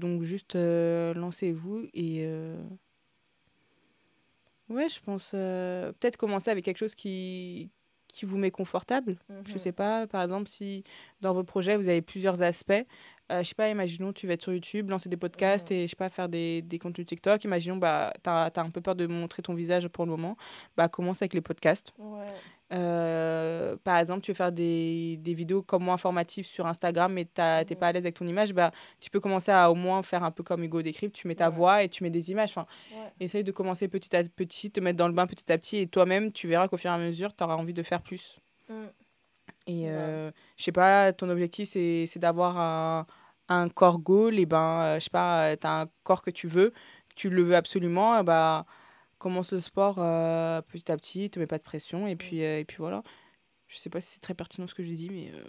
Donc 0.00 0.22
juste 0.22 0.56
lancez-vous 0.56 1.86
et 1.94 2.26
Ouais, 4.70 4.88
je 4.88 5.00
pense 5.00 5.32
euh, 5.34 5.92
peut-être 5.98 6.16
commencer 6.16 6.50
avec 6.50 6.64
quelque 6.64 6.78
chose 6.78 6.94
qui, 6.94 7.70
qui 8.06 8.24
vous 8.24 8.38
met 8.38 8.52
confortable. 8.52 9.16
Je 9.28 9.52
mhm. 9.52 9.58
sais 9.58 9.72
pas, 9.72 10.06
par 10.06 10.22
exemple, 10.22 10.48
si 10.48 10.84
dans 11.20 11.34
vos 11.34 11.42
projets, 11.42 11.76
vous 11.76 11.88
avez 11.88 12.02
plusieurs 12.02 12.40
aspects. 12.40 12.72
Euh, 13.32 13.42
je 13.42 13.48
sais 13.48 13.54
pas, 13.54 13.68
imaginons, 13.68 14.12
tu 14.12 14.28
vas 14.28 14.34
être 14.34 14.42
sur 14.42 14.52
YouTube, 14.52 14.88
lancer 14.88 15.08
des 15.08 15.16
podcasts 15.16 15.70
mhm. 15.70 15.76
et, 15.76 15.82
je 15.82 15.88
sais 15.88 15.96
pas, 15.96 16.08
faire 16.08 16.28
des, 16.28 16.62
des 16.62 16.78
contenus 16.78 17.08
TikTok. 17.08 17.42
Imaginons, 17.42 17.76
bah, 17.76 18.12
tu 18.22 18.30
as, 18.30 18.44
as, 18.44 18.60
un 18.60 18.70
peu 18.70 18.80
peur 18.80 18.94
de 18.94 19.08
montrer 19.08 19.42
ton 19.42 19.54
visage 19.54 19.88
pour 19.88 20.04
le 20.04 20.12
moment. 20.12 20.36
Bah, 20.76 20.88
commence 20.88 21.20
avec 21.20 21.34
les 21.34 21.40
podcasts. 21.40 21.92
Ouais. 21.98 22.26
Euh, 22.72 23.76
par 23.82 23.98
exemple, 23.98 24.20
tu 24.20 24.30
veux 24.30 24.36
faire 24.36 24.52
des, 24.52 25.16
des, 25.16 25.34
vidéos 25.34 25.62
comme 25.62 25.84
moi 25.84 25.94
informatives 25.94 26.46
sur 26.46 26.66
Instagram, 26.66 27.12
mais 27.12 27.24
tu 27.24 27.40
n'es 27.40 27.76
pas 27.76 27.88
à 27.88 27.92
l'aise 27.92 28.04
avec 28.04 28.14
ton 28.14 28.26
image, 28.26 28.54
bah, 28.54 28.70
tu 29.00 29.10
peux 29.10 29.18
commencer 29.18 29.50
à 29.50 29.70
au 29.70 29.74
moins 29.74 30.02
faire 30.02 30.22
un 30.22 30.30
peu 30.30 30.44
comme 30.44 30.62
Hugo 30.62 30.80
Décrypte. 30.80 31.16
Tu 31.16 31.26
mets 31.26 31.34
ta 31.34 31.48
voix 31.48 31.82
et 31.82 31.88
tu 31.88 32.04
mets 32.04 32.10
des 32.10 32.30
images. 32.30 32.50
Enfin, 32.50 32.66
Essaye 33.18 33.42
de 33.42 33.50
commencer 33.50 33.88
petit 33.88 34.14
à 34.14 34.22
petit, 34.22 34.70
te 34.70 34.80
mettre 34.80 34.98
dans 34.98 35.08
le 35.08 35.14
bain 35.14 35.26
petit 35.26 35.50
à 35.50 35.58
petit, 35.58 35.78
et 35.78 35.86
toi-même, 35.86 36.32
tu 36.32 36.46
verras 36.46 36.68
qu'au 36.68 36.76
fur 36.76 36.90
et 36.90 36.94
à 36.94 36.98
mesure, 36.98 37.34
tu 37.34 37.42
auras 37.42 37.56
envie 37.56 37.74
de 37.74 37.82
faire 37.82 38.02
plus. 38.02 38.38
Mm. 38.68 38.74
Et 39.66 39.90
euh, 39.90 40.30
je 40.56 40.64
sais 40.64 40.72
pas, 40.72 41.12
ton 41.12 41.28
objectif, 41.28 41.68
c'est 41.68 42.18
d'avoir 42.18 42.58
un, 42.58 43.06
un, 43.48 43.68
corps 43.68 43.98
goal, 43.98 44.38
et 44.38 44.46
ben, 44.46 44.80
euh, 44.82 44.94
je 44.96 45.04
sais 45.04 45.10
pas, 45.10 45.56
tu 45.56 45.66
as 45.66 45.80
un 45.82 45.86
corps 46.02 46.22
que 46.22 46.30
tu 46.30 46.46
veux, 46.46 46.72
tu 47.16 47.30
le 47.30 47.42
veux 47.42 47.56
absolument, 47.56 48.22
bah 48.22 48.64
commence 49.20 49.52
le 49.52 49.60
sport 49.60 49.96
euh, 49.98 50.60
petit 50.62 50.90
à 50.90 50.96
petit, 50.96 51.30
te 51.30 51.38
mets 51.38 51.46
pas 51.46 51.58
de 51.58 51.62
pression 51.62 52.08
et 52.08 52.16
puis, 52.16 52.42
euh, 52.42 52.58
et 52.58 52.64
puis 52.64 52.78
voilà. 52.78 53.04
Je 53.68 53.76
sais 53.76 53.90
pas 53.90 54.00
si 54.00 54.14
c'est 54.14 54.20
très 54.20 54.34
pertinent 54.34 54.66
ce 54.66 54.74
que 54.74 54.82
je 54.82 54.90
dis, 54.90 55.10
mais 55.10 55.30
euh, 55.32 55.44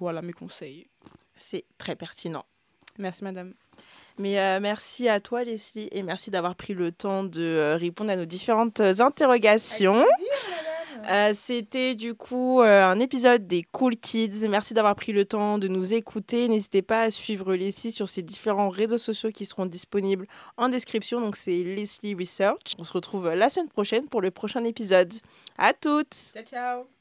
voilà 0.00 0.22
mes 0.22 0.32
conseils. 0.32 0.88
C'est 1.36 1.64
très 1.78 1.94
pertinent. 1.94 2.44
Merci 2.98 3.22
madame. 3.22 3.54
Mais 4.18 4.40
euh, 4.40 4.58
merci 4.58 5.08
à 5.08 5.20
toi, 5.20 5.44
Leslie, 5.44 5.88
et 5.92 6.02
merci 6.02 6.30
d'avoir 6.30 6.56
pris 6.56 6.74
le 6.74 6.90
temps 6.90 7.22
de 7.22 7.76
répondre 7.78 8.10
à 8.10 8.16
nos 8.16 8.24
différentes 8.24 8.80
interrogations. 8.80 10.04
Euh, 11.08 11.32
C'était 11.34 11.94
du 11.94 12.14
coup 12.14 12.60
euh, 12.60 12.84
un 12.84 12.98
épisode 13.00 13.46
des 13.46 13.62
Cool 13.62 13.96
Kids. 13.96 14.48
Merci 14.48 14.74
d'avoir 14.74 14.94
pris 14.94 15.12
le 15.12 15.24
temps 15.24 15.58
de 15.58 15.68
nous 15.68 15.92
écouter. 15.92 16.48
N'hésitez 16.48 16.82
pas 16.82 17.02
à 17.02 17.10
suivre 17.10 17.54
Leslie 17.54 17.92
sur 17.92 18.08
ses 18.08 18.22
différents 18.22 18.68
réseaux 18.68 18.98
sociaux 18.98 19.30
qui 19.30 19.46
seront 19.46 19.66
disponibles 19.66 20.26
en 20.56 20.68
description. 20.68 21.20
Donc 21.20 21.36
c'est 21.36 21.62
Leslie 21.64 22.14
Research. 22.14 22.76
On 22.78 22.84
se 22.84 22.92
retrouve 22.92 23.32
la 23.34 23.48
semaine 23.50 23.68
prochaine 23.68 24.08
pour 24.08 24.20
le 24.20 24.30
prochain 24.30 24.64
épisode. 24.64 25.12
À 25.58 25.72
toutes. 25.72 26.14
Ciao, 26.34 26.44
ciao. 26.44 26.99